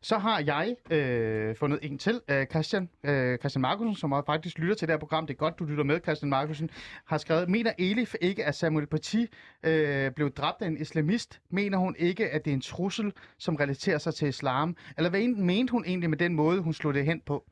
Så 0.00 0.18
har 0.18 0.40
jeg 0.40 0.76
øh, 0.90 1.56
fundet 1.56 1.78
en 1.82 1.98
til. 1.98 2.20
Øh, 2.28 2.46
Christian, 2.46 2.88
øh, 3.04 3.38
Christian 3.38 3.62
Markusen, 3.62 3.94
som 3.94 4.12
også 4.12 4.26
faktisk 4.26 4.58
lytter 4.58 4.74
til 4.74 4.88
det 4.88 4.92
her 4.92 4.98
program. 4.98 5.26
Det 5.26 5.34
er 5.34 5.38
godt, 5.38 5.58
du 5.58 5.64
lytter 5.64 5.84
med, 5.84 6.00
Christian 6.00 6.30
Markusen. 6.30 6.70
Har 7.04 7.18
skrevet, 7.18 7.48
mener 7.48 7.72
Elif 7.78 8.14
ikke, 8.20 8.44
at 8.44 8.54
Samuel 8.54 8.86
Paty 8.86 9.24
øh, 9.62 10.10
blev 10.10 10.30
dræbt 10.30 10.62
af 10.62 10.66
en 10.66 10.80
islamist? 10.80 11.40
Mener 11.50 11.78
hun 11.78 11.96
ikke, 11.98 12.30
at 12.30 12.44
det 12.44 12.50
er 12.50 12.54
en 12.54 12.60
trussel, 12.60 13.12
som 13.38 13.56
relaterer 13.56 13.98
sig 13.98 14.14
til 14.14 14.28
islam? 14.28 14.76
Eller 14.96 15.10
hvad 15.10 15.28
mente 15.28 15.70
hun 15.70 15.84
egentlig 15.84 16.10
med 16.10 16.18
den 16.18 16.34
måde, 16.34 16.60
hun 16.60 16.72
slog 16.72 16.94
det 16.94 17.04
hen 17.04 17.20
på? 17.26 17.44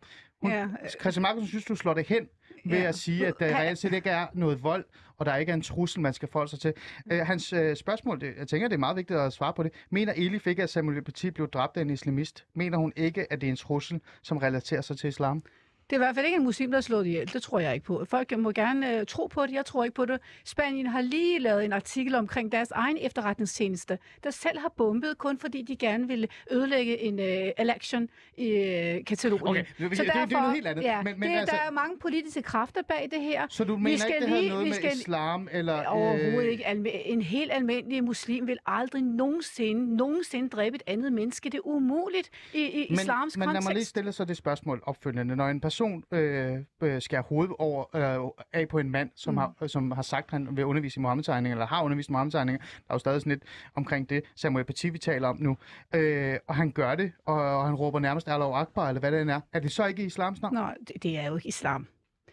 Hun, 0.42 0.50
Ja, 0.50 0.62
øh, 0.64 0.68
Christian 1.00 1.22
Markusen 1.22 1.48
synes, 1.48 1.64
du 1.64 1.74
slår 1.74 1.94
det 1.94 2.06
hen 2.08 2.28
ved 2.64 2.78
Ja. 2.78 2.88
at 2.88 2.94
sige, 2.94 3.26
at 3.26 3.34
der 3.38 3.46
Han- 3.46 3.56
reelt 3.56 3.78
set 3.78 3.92
ikke 3.92 4.10
er 4.10 4.26
noget 4.34 4.62
vold, 4.62 4.84
og 5.18 5.26
der 5.26 5.36
ikke 5.36 5.50
er 5.50 5.54
en 5.54 5.62
trussel, 5.62 6.00
man 6.00 6.12
skal 6.14 6.28
forholde 6.32 6.50
sig 6.50 6.60
til. 6.60 6.72
Øh, 7.12 7.18
hans 7.26 7.52
øh, 7.52 7.76
spørgsmål, 7.76 8.20
det, 8.20 8.32
jeg 8.38 8.48
tænker, 8.48 8.68
det 8.68 8.74
er 8.74 8.78
meget 8.78 8.96
vigtigt 8.96 9.18
at 9.18 9.32
svare 9.32 9.52
på 9.54 9.62
det. 9.62 9.72
Mener 9.90 10.12
Elif 10.16 10.46
ikke, 10.46 10.62
at 10.62 10.70
Samuel 10.70 11.02
Paty 11.02 11.26
blev 11.26 11.48
dræbt 11.50 11.76
af 11.76 11.80
en 11.82 11.90
islamist? 11.90 12.44
Mener 12.54 12.78
hun 12.78 12.92
ikke, 12.96 13.32
at 13.32 13.40
det 13.40 13.46
er 13.46 13.50
en 13.50 13.56
trussel, 13.56 14.00
som 14.22 14.36
relaterer 14.38 14.80
sig 14.80 14.98
til 14.98 15.08
islam? 15.08 15.42
Det 15.90 15.96
er 15.96 16.00
i 16.00 16.04
hvert 16.04 16.14
fald 16.14 16.26
ikke 16.26 16.36
en 16.36 16.44
muslim, 16.44 16.70
der 16.70 16.76
er 16.78 16.82
slået 16.82 17.06
ihjel. 17.06 17.32
Det 17.32 17.42
tror 17.42 17.58
jeg 17.58 17.74
ikke 17.74 17.86
på. 17.86 18.04
Folk 18.04 18.38
må 18.38 18.50
gerne 18.52 18.98
øh, 18.98 19.06
tro 19.06 19.26
på 19.26 19.46
det. 19.46 19.52
Jeg 19.52 19.66
tror 19.66 19.84
ikke 19.84 19.94
på 19.94 20.04
det. 20.04 20.20
Spanien 20.44 20.86
har 20.86 21.00
lige 21.00 21.38
lavet 21.38 21.64
en 21.64 21.72
artikel 21.72 22.14
omkring 22.14 22.52
deres 22.52 22.70
egen 22.70 22.98
efterretningstjeneste, 23.00 23.98
der 24.24 24.30
selv 24.30 24.58
har 24.58 24.72
bombet, 24.76 25.18
kun 25.18 25.38
fordi 25.38 25.62
de 25.62 25.76
gerne 25.76 26.08
ville 26.08 26.28
ødelægge 26.50 26.98
en 27.02 27.18
øh, 27.20 27.50
election 27.58 28.08
i 28.36 28.48
øh, 28.48 29.04
Katalonien. 29.04 29.46
Okay, 29.48 29.64
det- 29.78 29.90
det- 29.90 29.98
det 29.98 30.08
er 30.14 30.20
jo 30.20 30.38
noget 30.38 30.54
helt 30.54 30.66
andet. 30.66 30.82
Ja, 30.84 31.02
Men- 31.02 31.20
men 31.20 31.30
det, 31.30 31.38
altså- 31.38 31.56
der 31.56 31.62
er 31.62 31.70
mange 31.70 31.98
politiske 31.98 32.42
kræfter 32.42 32.82
bag 32.88 33.08
det 33.12 33.22
her. 33.22 33.46
Så 33.50 33.64
du 33.64 33.74
Vi 33.76 33.82
mener 33.82 33.98
skal 33.98 34.14
ikke, 34.14 34.26
det 34.26 34.40
lige- 34.40 34.48
noget 34.48 34.64
vi 34.64 34.68
med 34.70 34.76
skal- 34.76 34.92
islam 34.92 35.48
eller... 35.52 35.84
Overhovedet 35.86 36.50
ikke. 36.50 36.66
Alme- 36.66 37.06
En 37.12 37.22
helt 37.22 37.52
almindelig 37.52 38.04
muslim 38.04 38.46
vil 38.46 38.58
aldrig 38.66 39.02
nogensinde, 39.02 39.96
nogensinde 39.96 40.48
dræbe 40.48 40.76
et 40.76 40.82
andet 40.86 41.12
menneske. 41.12 41.50
Det 41.50 41.54
er 41.58 41.66
umuligt 41.66 42.30
i, 42.54 42.58
i 42.64 42.86
Men, 42.90 42.98
islams 43.00 43.36
men 43.36 43.46
lad 43.48 43.52
mig 43.52 43.60
lige 43.62 43.66
kontekst. 43.68 43.90
stille 43.90 44.12
så 44.12 44.24
det 44.24 44.36
spørgsmål 44.36 44.82
opfølgende. 44.86 45.36
Når 45.36 45.48
en 45.48 45.60
person 45.60 45.81
øh, 46.12 46.58
øh, 46.82 47.02
skærer 47.02 47.22
hovedet 47.22 47.54
over, 47.58 47.96
øh, 47.96 48.30
af 48.52 48.68
på 48.68 48.78
en 48.78 48.90
mand, 48.90 49.10
som, 49.14 49.34
mm. 49.34 49.38
har, 49.38 49.66
som 49.66 49.90
har 49.90 50.02
sagt, 50.02 50.26
at 50.26 50.30
han 50.30 50.56
vil 50.56 50.64
undervise 50.64 51.00
i 51.00 51.02
Mohammed-tegninger, 51.02 51.54
eller 51.56 51.66
har 51.66 51.82
undervist 51.82 52.08
i 52.08 52.12
Mohammed-tegninger, 52.12 52.58
der 52.58 52.90
er 52.90 52.94
jo 52.94 52.98
stadig 52.98 53.20
sådan 53.20 53.32
lidt 53.32 53.42
omkring 53.74 54.10
det, 54.10 54.22
Samuel 54.36 54.64
Paty, 54.64 54.86
vi 54.86 54.98
taler 54.98 55.28
om 55.28 55.36
nu, 55.40 55.56
øh, 55.94 56.36
og 56.46 56.54
han 56.54 56.70
gør 56.70 56.94
det, 56.94 57.12
og, 57.26 57.34
og 57.34 57.66
han 57.66 57.74
råber 57.74 58.00
nærmest 58.00 58.28
Allah 58.28 58.60
Akbar, 58.60 58.88
eller 58.88 59.00
hvad 59.00 59.12
det 59.12 59.30
er. 59.30 59.40
Er 59.52 59.60
det 59.60 59.72
så 59.72 59.86
ikke 59.86 60.02
i 60.02 60.06
islams 60.06 60.42
navn? 60.42 60.54
Nå, 60.54 60.66
det, 60.88 61.02
det 61.02 61.18
er 61.18 61.26
jo 61.26 61.36
ikke 61.36 61.48
islam. 61.48 61.86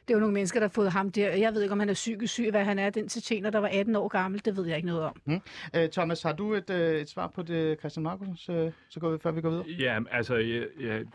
Det 0.10 0.14
er 0.16 0.18
jo 0.18 0.20
nogle 0.20 0.34
mennesker, 0.34 0.60
der 0.60 0.68
har 0.68 0.72
fået 0.72 0.92
ham 0.92 1.12
der. 1.12 1.36
Jeg 1.36 1.54
ved 1.54 1.62
ikke, 1.62 1.72
om 1.72 1.80
han 1.80 1.90
er 1.90 1.94
psykisk 1.94 2.34
syg, 2.34 2.50
hvad 2.52 2.64
han 2.64 2.80
er. 2.80 2.90
Den 2.90 3.08
tjener, 3.08 3.50
der 3.50 3.60
var 3.60 3.68
18 3.68 3.96
år 3.96 4.08
gammel, 4.08 4.46
det 4.46 4.58
ved 4.58 4.66
jeg 4.66 4.76
ikke 4.76 4.88
noget 4.88 5.04
om. 5.04 5.42
Øh, 5.76 5.90
Thomas, 5.90 6.24
har 6.24 6.34
du 6.34 6.54
et, 6.54 6.70
øh, 6.70 7.02
et 7.02 7.10
svar 7.10 7.28
på 7.28 7.42
det, 7.42 7.80
Christian 7.80 8.04
Markus, 8.04 8.50
øh, 8.50 8.72
så 8.90 9.00
går 9.00 9.12
vi, 9.12 9.18
før 9.24 9.32
vi 9.32 9.42
går 9.42 9.50
videre? 9.50 9.66
Ja, 9.68 10.00
altså, 10.12 10.36
ja, 10.36 10.64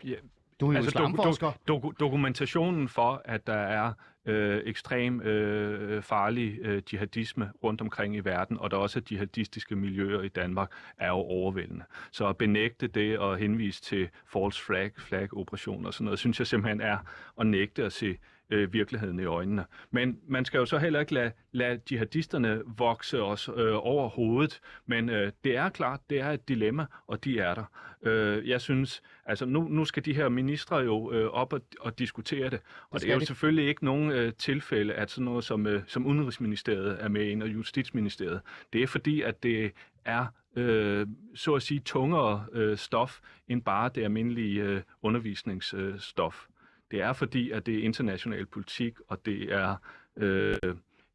ja, 0.03 0.15
Du 0.59 0.67
er 0.67 0.71
jo 0.71 0.77
altså 0.77 0.89
islamforsker. 0.89 1.51
doku, 1.67 1.91
dokumentationen 1.99 2.89
for, 2.89 3.21
at 3.25 3.47
der 3.47 3.53
er 3.53 3.93
øh, 4.25 4.61
ekstrem 4.65 5.21
øh, 5.21 6.03
farlig 6.03 6.59
øh, 6.61 6.81
jihadisme 6.93 7.51
rundt 7.63 7.81
omkring 7.81 8.15
i 8.15 8.19
verden, 8.19 8.57
og 8.59 8.71
der 8.71 8.77
også 8.77 8.99
er 8.99 9.03
jihadistiske 9.11 9.75
miljøer 9.75 10.21
i 10.21 10.27
Danmark, 10.27 10.71
er 10.97 11.07
jo 11.07 11.13
overvældende. 11.13 11.83
Så 12.11 12.27
at 12.27 12.37
benægte 12.37 12.87
det 12.87 13.19
og 13.19 13.37
henvise 13.37 13.81
til 13.81 14.09
false 14.33 14.63
flag, 14.63 14.91
flag 14.97 15.37
operationer 15.37 15.87
og 15.87 15.93
sådan 15.93 16.05
noget, 16.05 16.19
synes 16.19 16.39
jeg 16.39 16.47
simpelthen 16.47 16.81
er 16.81 16.97
at 17.39 17.47
nægte 17.47 17.83
at 17.83 17.93
se 17.93 18.17
øh, 18.49 18.73
virkeligheden 18.73 19.19
i 19.19 19.25
øjnene. 19.25 19.65
Men 19.91 20.19
man 20.27 20.45
skal 20.45 20.57
jo 20.57 20.65
så 20.65 20.77
heller 20.77 20.99
ikke 20.99 21.13
lade, 21.13 21.31
lade 21.51 21.79
jihadisterne 21.91 22.61
vokse 22.77 23.21
os 23.21 23.49
øh, 23.55 23.73
over 23.73 24.09
hovedet, 24.09 24.59
men 24.85 25.09
øh, 25.09 25.31
det 25.43 25.55
er 25.55 25.69
klart, 25.69 25.99
det 26.09 26.19
er 26.19 26.31
et 26.31 26.47
dilemma, 26.47 26.85
og 27.07 27.23
de 27.23 27.39
er 27.39 27.55
der. 27.55 27.65
Øh, 28.03 28.49
jeg 28.49 28.61
synes, 28.61 29.01
altså 29.25 29.45
nu, 29.45 29.67
nu 29.67 29.85
skal 29.85 30.05
de 30.05 30.15
her 30.15 30.29
ministre 30.29 30.77
jo 30.77 31.11
øh, 31.11 31.27
op 31.27 31.53
og, 31.53 31.61
og 31.79 31.99
diskutere 31.99 32.49
det, 32.49 32.59
og 32.89 32.93
det, 32.93 33.01
skal 33.01 33.11
er 33.11 33.15
jo 33.15 33.19
de. 33.19 33.25
selvfølgelig 33.25 33.67
ikke 33.67 33.85
nogen 33.85 34.11
øh, 34.11 34.33
tilfælde, 34.33 34.93
at 34.93 35.11
sådan 35.11 35.25
noget 35.25 35.43
som, 35.43 35.67
øh, 35.67 35.83
som 35.87 36.05
Udenrigsministeriet 36.05 36.97
er 36.99 37.07
med 37.07 37.25
ind, 37.25 37.43
og 37.43 37.49
Justitsministeriet. 37.49 38.41
Det 38.73 38.83
er 38.83 38.87
fordi, 38.87 39.21
at 39.21 39.43
det 39.43 39.71
er 40.05 40.25
øh, 40.55 41.07
så 41.35 41.53
at 41.53 41.61
sige 41.61 41.79
tungere 41.79 42.45
øh, 42.51 42.77
stof 42.77 43.19
end 43.47 43.61
bare 43.61 43.89
det 43.95 44.03
almindelige 44.03 44.63
øh, 44.63 44.81
undervisningsstof. 45.01 45.79
Øh, 45.79 45.99
stof 45.99 46.47
det 46.91 47.01
er 47.01 47.13
fordi, 47.13 47.51
at 47.51 47.65
det 47.65 47.79
er 47.79 47.83
international 47.83 48.45
politik, 48.45 48.93
og 49.07 49.25
det 49.25 49.53
er, 49.53 49.75
øh, 50.17 50.55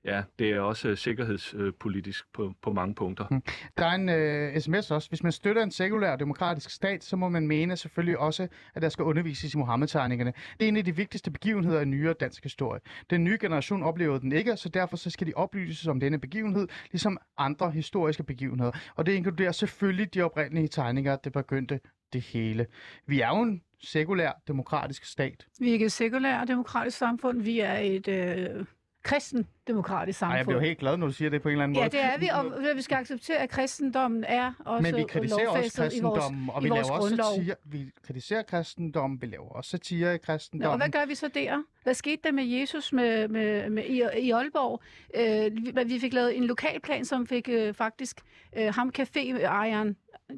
ja, 0.04 0.22
det 0.38 0.50
er 0.50 0.60
også 0.60 0.88
øh, 0.88 0.96
sikkerhedspolitisk 0.96 2.24
på, 2.32 2.54
på 2.62 2.72
mange 2.72 2.94
punkter. 2.94 3.26
Mm. 3.30 3.42
Der 3.78 3.86
er 3.86 3.94
en 3.94 4.08
øh, 4.08 4.60
sms 4.60 4.90
også. 4.90 5.08
Hvis 5.08 5.22
man 5.22 5.32
støtter 5.32 5.62
en 5.62 5.70
sekulær 5.70 6.12
og 6.12 6.20
demokratisk 6.20 6.70
stat, 6.70 7.04
så 7.04 7.16
må 7.16 7.28
man 7.28 7.46
mene 7.46 7.76
selvfølgelig 7.76 8.18
også, 8.18 8.48
at 8.74 8.82
der 8.82 8.88
skal 8.88 9.02
undervises 9.04 9.54
i 9.54 9.56
Mohammed-tegningerne. 9.56 10.32
Det 10.60 10.64
er 10.64 10.68
en 10.68 10.76
af 10.76 10.84
de 10.84 10.96
vigtigste 10.96 11.30
begivenheder 11.30 11.80
i 11.80 11.84
nyere 11.84 12.12
dansk 12.12 12.42
historie. 12.42 12.80
Den 13.10 13.24
nye 13.24 13.38
generation 13.40 13.82
oplevede 13.82 14.20
den 14.20 14.32
ikke, 14.32 14.56
så 14.56 14.68
derfor 14.68 14.96
så 14.96 15.10
skal 15.10 15.26
de 15.26 15.32
oplyses 15.36 15.86
om 15.86 16.00
denne 16.00 16.18
begivenhed, 16.18 16.68
ligesom 16.92 17.18
andre 17.38 17.70
historiske 17.70 18.22
begivenheder. 18.22 18.72
Og 18.96 19.06
det 19.06 19.12
inkluderer 19.12 19.52
selvfølgelig 19.52 20.14
de 20.14 20.22
oprindelige 20.22 20.68
tegninger, 20.68 21.16
der 21.16 21.30
begyndte 21.30 21.80
det 22.12 22.20
hele. 22.22 22.66
Vi 23.06 23.20
er 23.20 23.28
jo 23.28 23.42
en 23.42 23.62
sekulær, 23.84 24.32
demokratisk 24.48 25.04
stat. 25.04 25.46
Vi 25.60 25.68
er 25.68 25.72
ikke 25.72 25.84
et 25.84 25.92
sekulært 25.92 26.48
demokratisk 26.48 26.98
samfund, 26.98 27.42
vi 27.42 27.60
er 27.60 27.76
et 27.78 28.08
øh, 28.08 28.64
kristen 29.02 29.46
demokratisk 29.66 30.16
Ej, 30.16 30.18
samfund. 30.18 30.36
jeg 30.38 30.46
bliver 30.46 30.60
helt 30.60 30.78
glad, 30.78 30.96
når 30.96 31.06
du 31.06 31.12
siger 31.12 31.30
det 31.30 31.42
på 31.42 31.48
en 31.48 31.52
eller 31.52 31.64
anden 31.64 31.76
Ja, 31.76 31.82
måde. 31.82 31.90
det 31.90 32.04
er 32.04 32.18
vi, 32.18 32.28
og 32.32 32.76
vi 32.76 32.82
skal 32.82 32.96
acceptere, 32.96 33.36
at 33.36 33.50
kristendommen 33.50 34.24
er 34.24 34.52
også 34.64 34.82
Men 34.82 34.96
vi 34.96 35.04
kritiserer 35.08 35.48
også 35.48 35.58
i 35.58 35.62
vores, 35.62 35.72
kristendommen, 35.76 36.50
og 36.52 36.62
vi 36.62 36.68
laver 36.68 36.78
også 36.78 36.92
grundlov. 36.98 37.34
satire. 37.36 37.54
Vi 37.64 37.90
kritiserer 38.06 38.42
kristendommen, 38.42 39.22
vi 39.22 39.26
laver 39.26 39.48
også 39.48 39.70
satire 39.70 39.98
i 40.08 40.12
Nå, 40.12 40.14
og 40.14 40.20
kristendommen. 40.20 40.80
hvad 40.80 40.88
gør 41.00 41.06
vi 41.06 41.14
så 41.14 41.28
der? 41.34 41.62
Hvad 41.82 41.94
skete 41.94 42.22
der 42.24 42.32
med 42.32 42.44
Jesus 42.44 42.92
med, 42.92 43.28
med, 43.28 43.70
med, 43.70 43.84
i, 43.84 44.02
i 44.18 44.30
Aalborg? 44.30 44.80
Øh, 45.14 45.76
vi, 45.76 45.94
vi 45.94 46.00
fik 46.00 46.12
lavet 46.12 46.36
en 46.36 46.44
lokalplan, 46.44 47.04
som 47.04 47.26
fik 47.26 47.48
øh, 47.48 47.74
faktisk 47.74 48.20
øh, 48.56 48.74
ham 48.74 48.92
caféejeren, 48.98 49.94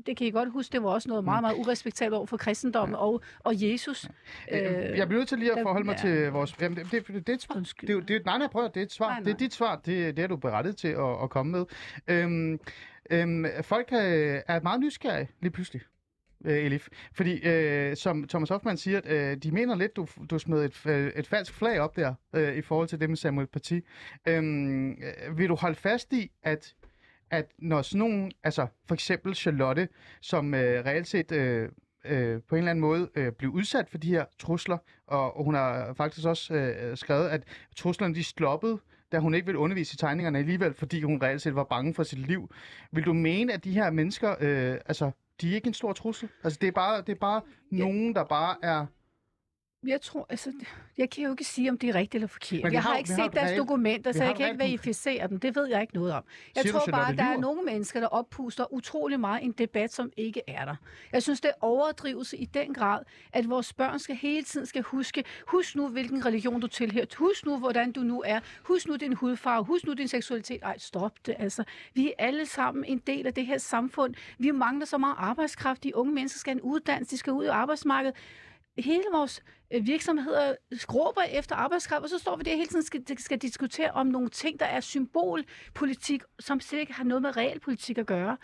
det 0.07 0.17
kan 0.17 0.27
I 0.27 0.31
godt 0.31 0.51
huske, 0.53 0.73
det 0.73 0.83
var 0.83 0.89
også 0.91 1.09
noget 1.09 1.25
meget, 1.25 1.43
meget 1.43 1.55
urespektabelt 1.59 2.15
over 2.15 2.27
for 2.27 2.37
kristendommen 2.37 2.95
og, 2.97 3.23
og 3.39 3.53
Jesus. 3.63 4.09
Øh, 4.53 4.63
jeg 4.63 5.09
bliver 5.09 5.21
nødt 5.21 5.29
til 5.29 5.39
lige 5.39 5.53
at 5.53 5.59
forholde 5.63 5.87
mig 5.87 5.97
ja. 6.05 6.09
til 6.09 6.31
vores... 6.31 6.57
Jamen, 6.61 6.79
det, 6.79 6.87
det, 6.93 7.07
det, 7.07 7.15
det, 7.27 7.29
er 7.29 7.35
et 7.35 7.43
svar. 7.43 7.57
Undskyld. 7.57 7.89
det, 7.89 7.97
er 7.97 8.01
det, 8.19 8.27
nej, 8.27 8.39
nej, 8.39 8.49
prøv 8.49 8.65
at- 8.65 8.75
det 8.75 8.81
er 8.81 8.85
et 8.85 8.93
svar. 8.93 9.09
Nej, 9.09 9.19
Det 9.19 9.27
er 9.27 9.31
nej. 9.31 9.39
dit 9.39 9.55
svar. 9.55 9.77
Det, 9.77 10.17
det 10.17 10.23
er 10.23 10.27
du 10.27 10.37
berettet 10.37 10.77
til 10.77 10.89
at, 10.89 11.23
at 11.23 11.31
komme 11.31 11.53
med. 11.53 11.65
Øhm, 12.09 12.59
øhm, 13.11 13.45
folk 13.63 13.89
er, 13.93 14.41
er 14.49 14.61
meget 14.63 14.81
nysgerrige 14.81 15.29
lige 15.41 15.51
pludselig. 15.53 15.83
øh, 16.45 16.65
Elif. 16.65 16.89
Fordi, 17.15 17.49
øh, 17.49 17.97
som 17.97 18.29
Thomas 18.29 18.49
Hoffmann 18.49 18.77
siger, 18.79 19.01
øh, 19.05 19.37
de 19.37 19.51
mener 19.51 19.75
lidt, 19.75 19.97
du, 19.97 20.07
du 20.31 20.39
smed 20.39 20.65
et, 20.65 20.87
øh, 20.87 21.13
et 21.17 21.27
falsk 21.27 21.55
flag 21.55 21.81
op 21.81 21.97
der, 21.97 22.15
øh, 22.35 22.57
i 22.57 22.63
forhold 22.63 22.89
til 22.89 23.01
det 23.01 23.09
med 23.09 23.17
Samuel 23.17 23.47
Paty. 23.47 23.79
Øhm, 24.29 24.91
øh, 24.91 25.39
vil 25.39 25.49
du 25.49 25.55
holde 25.55 25.77
fast 25.77 26.13
i, 26.13 26.31
at, 26.43 26.75
at 27.33 27.47
når 27.59 27.83
sådan 27.83 27.99
nogen, 27.99 28.33
altså 28.45 28.67
for 28.89 28.95
eksempel 28.95 29.35
Charlotte, 29.35 29.89
som 30.21 30.55
øh, 30.55 30.85
reelt 30.85 31.07
set 31.09 31.33
øh, 31.33 31.69
øh, 32.05 32.41
på 32.49 32.55
en 32.55 32.59
eller 32.59 32.71
anden 32.71 32.81
måde 32.81 33.09
øh, 33.15 33.33
blev 33.33 33.51
udsat 33.51 33.89
for 33.91 33.99
de 33.99 34.09
her 34.09 34.25
trusler, 34.39 34.79
og, 35.07 35.37
og 35.37 35.45
hun 35.45 35.55
har 35.55 35.93
faktisk 35.95 36.27
også 36.27 36.55
øh, 36.55 36.97
skrevet, 36.97 37.29
at 37.29 37.43
truslerne 37.77 38.15
de 38.15 38.25
stoppede, 38.25 38.79
da 39.13 39.19
hun 39.19 39.35
ikke 39.35 39.47
ville 39.47 39.59
undervise 39.59 39.95
i 39.95 39.97
tegningerne 39.97 40.39
alligevel, 40.39 40.75
fordi 40.75 41.03
hun 41.03 41.23
reelt 41.23 41.43
set 41.43 41.55
var 41.55 41.65
bange 41.65 41.95
for 41.95 42.03
sit 42.03 42.19
liv. 42.19 42.51
Vil 42.93 43.05
du 43.05 43.13
mene, 43.13 43.53
at 43.53 43.65
de 43.65 43.73
her 43.73 43.91
mennesker, 43.91 44.35
øh, 44.41 44.79
altså, 44.87 45.11
de 45.41 45.51
er 45.51 45.55
ikke 45.55 45.67
en 45.67 45.75
stor 45.75 45.93
trussel? 45.93 46.29
Altså, 46.45 46.59
det 46.61 46.69
er 46.69 46.73
bare, 46.73 47.01
det 47.01 47.09
er 47.09 47.15
bare 47.21 47.41
Ja. 47.73 47.77
nogen, 47.77 48.15
der 48.15 48.25
bare 48.25 48.57
er... 48.63 48.87
Jeg 49.87 50.01
tror, 50.01 50.27
altså, 50.31 50.53
jeg 50.99 51.11
kan 51.11 51.25
jo 51.25 51.31
ikke 51.31 51.45
sige, 51.45 51.71
om 51.71 51.79
det 51.79 51.89
er 51.89 51.95
rigtigt 51.95 52.15
eller 52.15 52.27
forkert. 52.29 52.63
Men 52.65 52.73
Jeg 52.73 52.83
har, 52.83 52.91
har- 52.91 52.99
ikke 52.99 53.11
har 53.11 53.17
set 53.17 53.25
et 53.27 53.33
deres 53.33 53.51
reelt- 53.51 53.59
dokumenter, 53.59 54.13
så 54.13 54.19
har 54.19 54.27
jeg 54.27 54.37
kan 54.37 54.47
ikke 54.49 54.59
verificere 54.65 55.29
dem. 55.29 55.41
Det 55.41 55.57
ved 55.57 55.67
jeg 55.67 55.81
ikke 55.81 55.95
noget 55.95 56.13
om. 56.13 56.25
Jeg 56.55 56.63
Siger 56.63 56.73
tror 56.79 56.87
bare, 56.91 57.13
at 57.13 57.19
der 57.19 57.25
er 57.25 57.37
nogle 57.39 57.63
mennesker, 57.63 58.01
der 58.01 58.07
oppuster 58.07 58.73
utrolig 58.73 59.21
meget 59.21 59.45
en 59.45 59.53
debat, 59.53 59.93
som 59.93 60.11
ikke 60.17 60.41
er 60.49 60.65
der. 60.65 60.77
Jeg 61.13 61.23
synes, 61.23 61.41
det 61.41 61.49
er 61.49 61.55
overdrivelse 61.65 62.37
i 62.37 62.45
den 62.45 62.75
grad, 62.75 63.03
at 63.33 63.51
vores 63.51 63.73
børn 63.73 63.99
skal 63.99 64.17
hele 64.17 64.43
tiden 64.43 64.67
skal 64.67 64.83
huske, 64.83 65.25
husk 65.47 65.77
nu, 65.77 65.89
hvilken 65.89 66.27
religion 66.27 66.61
du 66.61 66.67
tilhører. 66.67 67.07
Husk 67.19 67.47
nu, 67.47 67.59
hvordan 67.59 67.93
du 67.93 68.01
nu 68.01 68.23
er. 68.27 68.41
Husk 68.63 68.89
nu 68.89 68.97
din 68.97 69.13
hudfarve. 69.13 69.65
Husk 69.65 69.87
nu 69.87 69.93
din 69.93 70.09
seksualitet. 70.09 70.61
Ej, 70.63 70.79
stop 70.79 71.27
det. 71.27 71.35
Altså, 71.39 71.65
vi 71.95 72.07
er 72.09 72.13
alle 72.27 72.47
sammen 72.47 72.85
en 72.85 72.99
del 72.99 73.27
af 73.27 73.35
det 73.35 73.47
her 73.47 73.59
samfund. 73.59 74.15
Vi 74.39 74.51
mangler 74.51 74.87
så 74.87 74.99
meget 74.99 75.15
arbejdskraft. 75.19 75.85
De 75.85 75.97
unge 75.97 76.13
mennesker 76.15 76.39
skal 76.39 76.53
en 76.57 76.61
uddannelse. 76.61 77.11
De 77.11 77.19
skal 77.19 77.33
ud 77.33 77.45
i 77.45 77.49
arbejdsmarkedet 77.49 78.17
hele 78.79 79.05
vores 79.13 79.43
øh, 79.73 79.87
virksomheder 79.87 80.55
skråber 80.73 81.23
efter 81.23 81.57
arbejdskraft, 81.57 82.03
og 82.03 82.09
så 82.09 82.19
står 82.19 82.37
vi 82.37 82.43
der 82.43 82.57
hele 82.57 82.67
tiden 82.67 82.83
skal, 82.83 83.19
skal 83.19 83.39
diskutere 83.39 83.91
om 83.91 84.07
nogle 84.07 84.29
ting, 84.29 84.61
der 84.61 84.67
er 84.67 84.81
symbolpolitik, 84.81 86.23
som 86.41 86.61
slet 86.61 86.81
ikke 86.81 86.93
har 86.93 87.05
noget 87.05 87.23
med 87.23 87.37
realpolitik 87.37 87.99
at 87.99 88.07
gøre. 88.07 88.37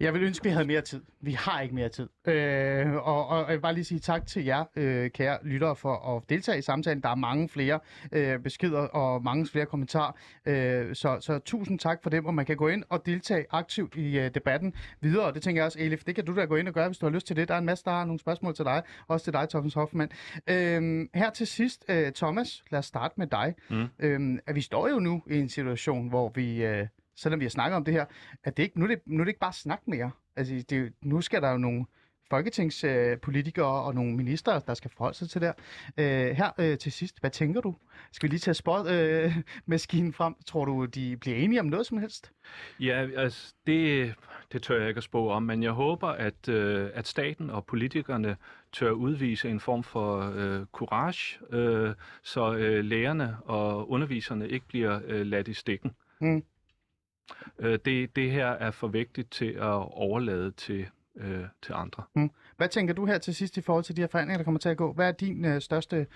Jeg 0.00 0.14
vil 0.14 0.22
ønske, 0.22 0.44
vi 0.44 0.50
havde 0.50 0.66
mere 0.66 0.80
tid. 0.80 1.02
Vi 1.20 1.32
har 1.32 1.60
ikke 1.60 1.74
mere 1.74 1.88
tid. 1.88 2.08
Øh, 2.24 2.92
og, 2.94 3.28
og 3.28 3.38
jeg 3.38 3.54
vil 3.54 3.60
bare 3.60 3.74
lige 3.74 3.84
sige 3.84 3.98
tak 3.98 4.26
til 4.26 4.44
jer, 4.44 4.64
øh, 4.76 5.10
kære 5.10 5.38
lyttere, 5.44 5.76
for 5.76 6.16
at 6.16 6.22
deltage 6.28 6.58
i 6.58 6.62
samtalen. 6.62 7.02
Der 7.02 7.08
er 7.08 7.14
mange 7.14 7.48
flere 7.48 7.80
øh, 8.12 8.38
beskeder 8.38 8.78
og 8.80 9.22
mange 9.22 9.46
flere 9.46 9.66
kommentarer. 9.66 10.12
Øh, 10.46 10.94
så, 10.94 11.18
så 11.20 11.38
tusind 11.38 11.78
tak 11.78 12.02
for 12.02 12.10
dem, 12.10 12.26
og 12.26 12.34
man 12.34 12.46
kan 12.46 12.56
gå 12.56 12.68
ind 12.68 12.84
og 12.88 13.06
deltage 13.06 13.44
aktivt 13.50 13.96
i 13.96 14.18
øh, 14.18 14.30
debatten 14.34 14.74
videre. 15.00 15.24
Og 15.24 15.34
det 15.34 15.42
tænker 15.42 15.62
jeg 15.62 15.66
også, 15.66 15.78
Elif, 15.80 16.04
det 16.04 16.14
kan 16.14 16.24
du 16.24 16.36
da 16.36 16.44
gå 16.44 16.56
ind 16.56 16.68
og 16.68 16.74
gøre, 16.74 16.88
hvis 16.88 16.98
du 16.98 17.06
har 17.06 17.10
lyst 17.12 17.26
til 17.26 17.36
det. 17.36 17.48
Der 17.48 17.54
er 17.54 17.58
en 17.58 17.64
masse, 17.64 17.84
der 17.84 17.90
har 17.90 18.04
nogle 18.04 18.20
spørgsmål 18.20 18.54
til 18.54 18.64
dig. 18.64 18.82
Også 19.08 19.24
til 19.24 19.32
dig, 19.32 19.48
Thomas 19.48 19.74
Hoffmann. 19.74 20.10
Øh, 20.46 21.08
her 21.14 21.30
til 21.30 21.46
sidst, 21.46 21.84
øh, 21.88 22.12
Thomas, 22.12 22.64
lad 22.70 22.78
os 22.78 22.86
starte 22.86 23.14
med 23.16 23.26
dig. 23.26 23.54
Mm. 23.70 23.86
Øh, 23.98 24.38
at 24.46 24.54
vi 24.54 24.60
står 24.60 24.88
jo 24.88 24.98
nu 24.98 25.22
i 25.30 25.38
en 25.38 25.48
situation, 25.48 26.08
hvor 26.08 26.32
vi... 26.34 26.64
Øh, 26.64 26.86
selvom 27.16 27.40
vi 27.40 27.44
har 27.44 27.50
snakket 27.50 27.76
om 27.76 27.84
det 27.84 27.94
her, 27.94 28.04
at 28.44 28.56
det 28.56 28.62
ikke, 28.62 28.78
nu, 28.78 28.84
er 28.84 28.88
det, 28.88 29.00
nu 29.06 29.20
er 29.20 29.24
det 29.24 29.28
ikke 29.28 29.40
bare 29.40 29.52
snak 29.52 29.80
mere. 29.86 30.10
Altså, 30.36 30.64
det, 30.70 30.92
nu 31.02 31.20
skal 31.20 31.42
der 31.42 31.50
jo 31.50 31.56
nogle 31.56 31.86
folketingspolitikere 32.30 33.82
og 33.82 33.94
nogle 33.94 34.16
minister, 34.16 34.58
der 34.58 34.74
skal 34.74 34.90
forholde 34.90 35.16
sig 35.18 35.30
til 35.30 35.40
det 35.40 35.54
her. 35.96 36.28
Øh, 36.28 36.36
her 36.36 36.50
øh, 36.58 36.78
til 36.78 36.92
sidst, 36.92 37.20
hvad 37.20 37.30
tænker 37.30 37.60
du? 37.60 37.74
Skal 38.12 38.28
vi 38.28 38.32
lige 38.32 38.40
tage 38.40 38.54
spot 38.54 38.86
øh, 38.86 39.36
frem? 40.12 40.34
Tror 40.46 40.64
du, 40.64 40.84
de 40.84 41.16
bliver 41.16 41.36
enige 41.36 41.60
om 41.60 41.66
noget 41.66 41.86
som 41.86 41.98
helst? 41.98 42.32
Ja, 42.80 43.06
altså, 43.16 43.54
det, 43.66 44.14
det 44.52 44.62
tør 44.62 44.78
jeg 44.78 44.88
ikke 44.88 44.98
at 44.98 45.04
spå 45.04 45.30
om, 45.30 45.42
men 45.42 45.62
jeg 45.62 45.72
håber, 45.72 46.08
at, 46.08 46.48
øh, 46.48 46.90
at 46.94 47.06
staten 47.06 47.50
og 47.50 47.66
politikerne 47.66 48.36
tør 48.72 48.90
udvise 48.90 49.50
en 49.50 49.60
form 49.60 49.82
for 49.82 50.32
øh, 50.36 50.66
courage, 50.72 51.38
øh, 51.50 51.94
så 52.22 52.54
øh, 52.54 52.84
lærerne 52.84 53.36
og 53.44 53.90
underviserne 53.90 54.48
ikke 54.48 54.66
bliver 54.66 55.00
øh, 55.06 55.26
ladt 55.26 55.48
i 55.48 55.54
stikken. 55.54 55.90
Mm. 56.20 56.44
Øh, 57.58 57.78
det, 57.84 58.16
det 58.16 58.30
her 58.30 58.46
er 58.46 58.70
for 58.70 58.88
vigtigt 58.88 59.30
til 59.32 59.52
at 59.52 59.64
overlade 59.92 60.50
til, 60.50 60.86
øh, 61.16 61.40
til 61.62 61.72
andre. 61.72 62.02
Hvad 62.56 62.68
tænker 62.68 62.94
du 62.94 63.06
her 63.06 63.18
til 63.18 63.34
sidst 63.34 63.56
i 63.56 63.60
forhold 63.60 63.84
til 63.84 63.96
de 63.96 64.00
her 64.00 64.08
forhandlinger, 64.08 64.38
der 64.38 64.44
kommer 64.44 64.60
til 64.60 64.68
at 64.68 64.76
gå? 64.76 64.92
Hvad 64.92 65.08
er 65.08 65.12
din 65.12 65.44
øh, 65.44 65.60
største... 65.60 66.06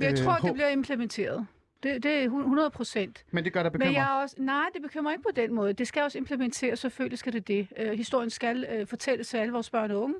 Jeg 0.00 0.10
Øh, 0.10 0.16
tror, 0.16 0.32
håb. 0.32 0.42
det 0.42 0.52
bliver 0.54 0.68
implementeret. 0.68 1.46
Det, 1.82 2.02
det 2.02 2.12
er 2.12 2.24
100 2.24 2.70
procent. 2.70 3.24
Men 3.30 3.44
det 3.44 3.52
gør 3.52 3.62
dig 3.62 3.72
bekymret. 3.72 3.88
Men 3.92 3.96
jeg 3.96 4.16
er 4.18 4.22
også, 4.22 4.36
nej, 4.38 4.64
det 4.74 4.82
bekymrer 4.82 5.12
ikke 5.12 5.22
på 5.22 5.30
den 5.36 5.54
måde. 5.54 5.72
Det 5.72 5.88
skal 5.88 6.02
også 6.02 6.18
implementeres, 6.18 6.78
selvfølgelig 6.78 7.18
skal 7.18 7.32
det 7.32 7.48
det. 7.48 7.68
Øh, 7.76 7.92
historien 7.92 8.30
skal 8.30 8.66
øh, 8.72 8.86
fortælles 8.86 9.28
til 9.28 9.36
alle 9.36 9.52
vores 9.52 9.70
børn 9.70 9.90
og 9.90 10.02
unge. 10.02 10.16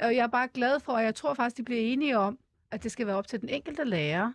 Og 0.00 0.16
jeg 0.16 0.22
er 0.22 0.26
bare 0.28 0.48
glad 0.54 0.80
for, 0.80 0.92
og 0.92 1.02
jeg 1.04 1.14
tror 1.14 1.34
faktisk, 1.34 1.56
de 1.56 1.62
bliver 1.62 1.80
enige 1.80 2.18
om, 2.18 2.38
at 2.70 2.82
det 2.82 2.92
skal 2.92 3.06
være 3.06 3.16
op 3.16 3.26
til 3.26 3.40
den 3.40 3.48
enkelte 3.48 3.84
lærer, 3.84 4.32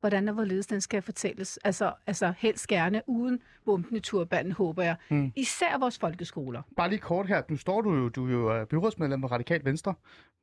hvordan 0.00 0.28
og 0.28 0.34
hvorledes 0.34 0.66
den 0.66 0.80
skal 0.80 1.02
fortælles. 1.02 1.56
Altså, 1.64 1.92
altså 2.06 2.32
helst 2.38 2.66
gerne 2.68 3.02
uden 3.06 3.40
bomben 3.64 3.96
i 3.96 4.00
turbanen, 4.00 4.52
håber 4.52 4.82
jeg. 4.82 4.96
Mm. 5.10 5.32
Især 5.36 5.78
vores 5.78 5.98
folkeskoler. 5.98 6.62
Bare 6.76 6.88
lige 6.90 6.98
kort 6.98 7.26
her. 7.26 7.42
Nu 7.48 7.56
står 7.56 7.80
du 7.80 7.94
jo, 7.94 8.08
du 8.08 8.26
er 8.26 8.32
jo 8.32 8.54
øh, 8.54 8.66
byrådsmedlem 8.66 9.20
for 9.20 9.28
Radikal 9.28 9.64
Venstre. 9.64 9.94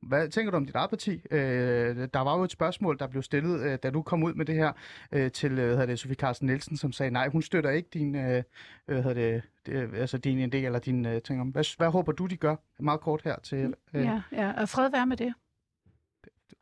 Hvad 0.02 0.28
tænker 0.28 0.50
du 0.50 0.56
om 0.56 0.66
dit 0.66 0.74
eget 0.74 0.90
parti? 0.90 1.22
Øh, 1.30 2.08
der 2.14 2.20
var 2.20 2.36
jo 2.36 2.44
et 2.44 2.50
spørgsmål, 2.50 2.98
der 2.98 3.06
blev 3.06 3.22
stillet, 3.22 3.60
øh, 3.60 3.78
da 3.82 3.90
du 3.90 4.02
kom 4.02 4.22
ud 4.22 4.34
med 4.34 4.44
det 4.44 4.54
her, 4.54 4.72
øh, 5.12 5.30
til 5.30 5.50
øh, 5.50 5.56
hvad 5.56 5.68
hedder 5.68 5.86
det, 5.86 5.98
Sofie 5.98 6.14
Carsten 6.14 6.46
Nielsen, 6.46 6.76
som 6.76 6.92
sagde, 6.92 7.10
nej, 7.10 7.28
hun 7.28 7.42
støtter 7.42 7.70
ikke 7.70 7.88
din, 7.94 8.14
øh, 8.16 8.42
hvad 8.86 9.02
hedder 9.02 9.14
det, 9.14 9.42
det, 9.66 9.94
altså 9.94 10.18
din 10.18 10.54
idé 10.54 10.56
eller 10.56 10.78
din 10.78 11.06
øh, 11.06 11.22
ting 11.22 11.40
om. 11.40 11.48
Hvad, 11.48 11.76
hvad 11.76 11.88
håber 11.90 12.12
du, 12.12 12.26
de 12.26 12.36
gør? 12.36 12.56
Meget 12.80 13.00
kort 13.00 13.22
her 13.24 13.36
til... 13.42 13.74
Øh, 13.94 14.04
Ja, 14.04 14.22
ja. 14.32 14.52
Og 14.60 14.68
fred 14.68 14.90
være 14.90 15.06
med 15.06 15.16
det. 15.16 15.34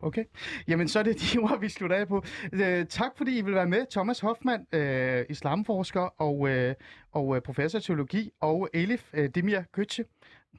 Okay. 0.00 0.24
Jamen, 0.68 0.88
så 0.88 0.98
er 0.98 1.02
det 1.02 1.20
de 1.32 1.38
ord, 1.38 1.60
vi 1.60 1.68
slutter 1.68 1.96
af 1.96 2.08
på. 2.08 2.24
Øh, 2.52 2.86
tak, 2.86 3.12
fordi 3.16 3.38
I 3.38 3.40
vil 3.40 3.54
være 3.54 3.66
med. 3.66 3.86
Thomas 3.90 4.20
Hoffmann, 4.20 4.66
øh, 4.72 5.24
islamforsker 5.28 6.00
og, 6.00 6.48
øh, 6.48 6.74
og 7.12 7.36
øh, 7.36 7.42
professor 7.42 7.78
i 7.78 7.82
teologi, 7.82 8.30
og 8.40 8.68
Elif 8.74 9.10
øh, 9.14 9.28
Demir 9.34 9.60
Køtje, 9.72 10.04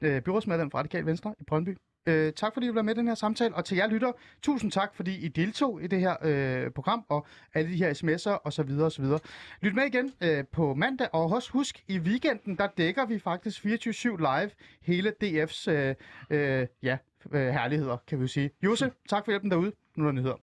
øh, 0.02 0.22
byrådsmedlem 0.22 0.70
fra 0.70 0.78
Radikal 0.78 1.06
Venstre 1.06 1.34
i 1.40 1.44
Brøndby. 1.44 1.76
Øh, 2.08 2.32
tak, 2.32 2.54
fordi 2.54 2.66
I 2.66 2.68
vil 2.68 2.74
være 2.74 2.84
med 2.84 2.94
i 2.94 2.98
den 2.98 3.08
her 3.08 3.14
samtale. 3.14 3.54
Og 3.54 3.64
til 3.64 3.76
jer 3.76 3.86
lytter, 3.86 4.12
tusind 4.42 4.70
tak, 4.72 4.94
fordi 4.94 5.16
I 5.24 5.28
deltog 5.28 5.82
i 5.82 5.86
det 5.86 6.00
her 6.00 6.16
øh, 6.22 6.70
program, 6.70 7.04
og 7.08 7.26
alle 7.54 7.72
de 7.72 7.76
her 7.76 7.94
sms'er 7.94 8.30
og 8.44 8.52
så 8.52 8.62
videre 8.62 8.84
og 8.84 8.92
så 8.92 9.02
videre. 9.02 9.18
Lyt 9.60 9.74
med 9.74 9.84
igen 9.84 10.12
øh, 10.20 10.44
på 10.52 10.74
mandag, 10.74 11.08
og 11.12 11.32
også 11.32 11.52
husk, 11.52 11.84
i 11.88 11.98
weekenden, 11.98 12.56
der 12.56 12.68
dækker 12.78 13.06
vi 13.06 13.18
faktisk 13.18 13.64
24-7 13.64 14.16
live 14.16 14.50
hele 14.82 15.12
DF's 15.24 15.70
øh, 15.70 15.94
øh, 16.30 16.66
ja, 16.82 16.98
Øh, 17.32 17.48
herligheder, 17.48 17.96
kan 18.06 18.18
vi 18.18 18.22
jo 18.22 18.28
sige. 18.28 18.50
Jose, 18.64 18.90
tak 19.08 19.24
for 19.24 19.32
hjælpen 19.32 19.50
derude. 19.50 19.72
Nu 19.96 20.04
er 20.04 20.08
der 20.08 20.12
nyheder. 20.12 20.36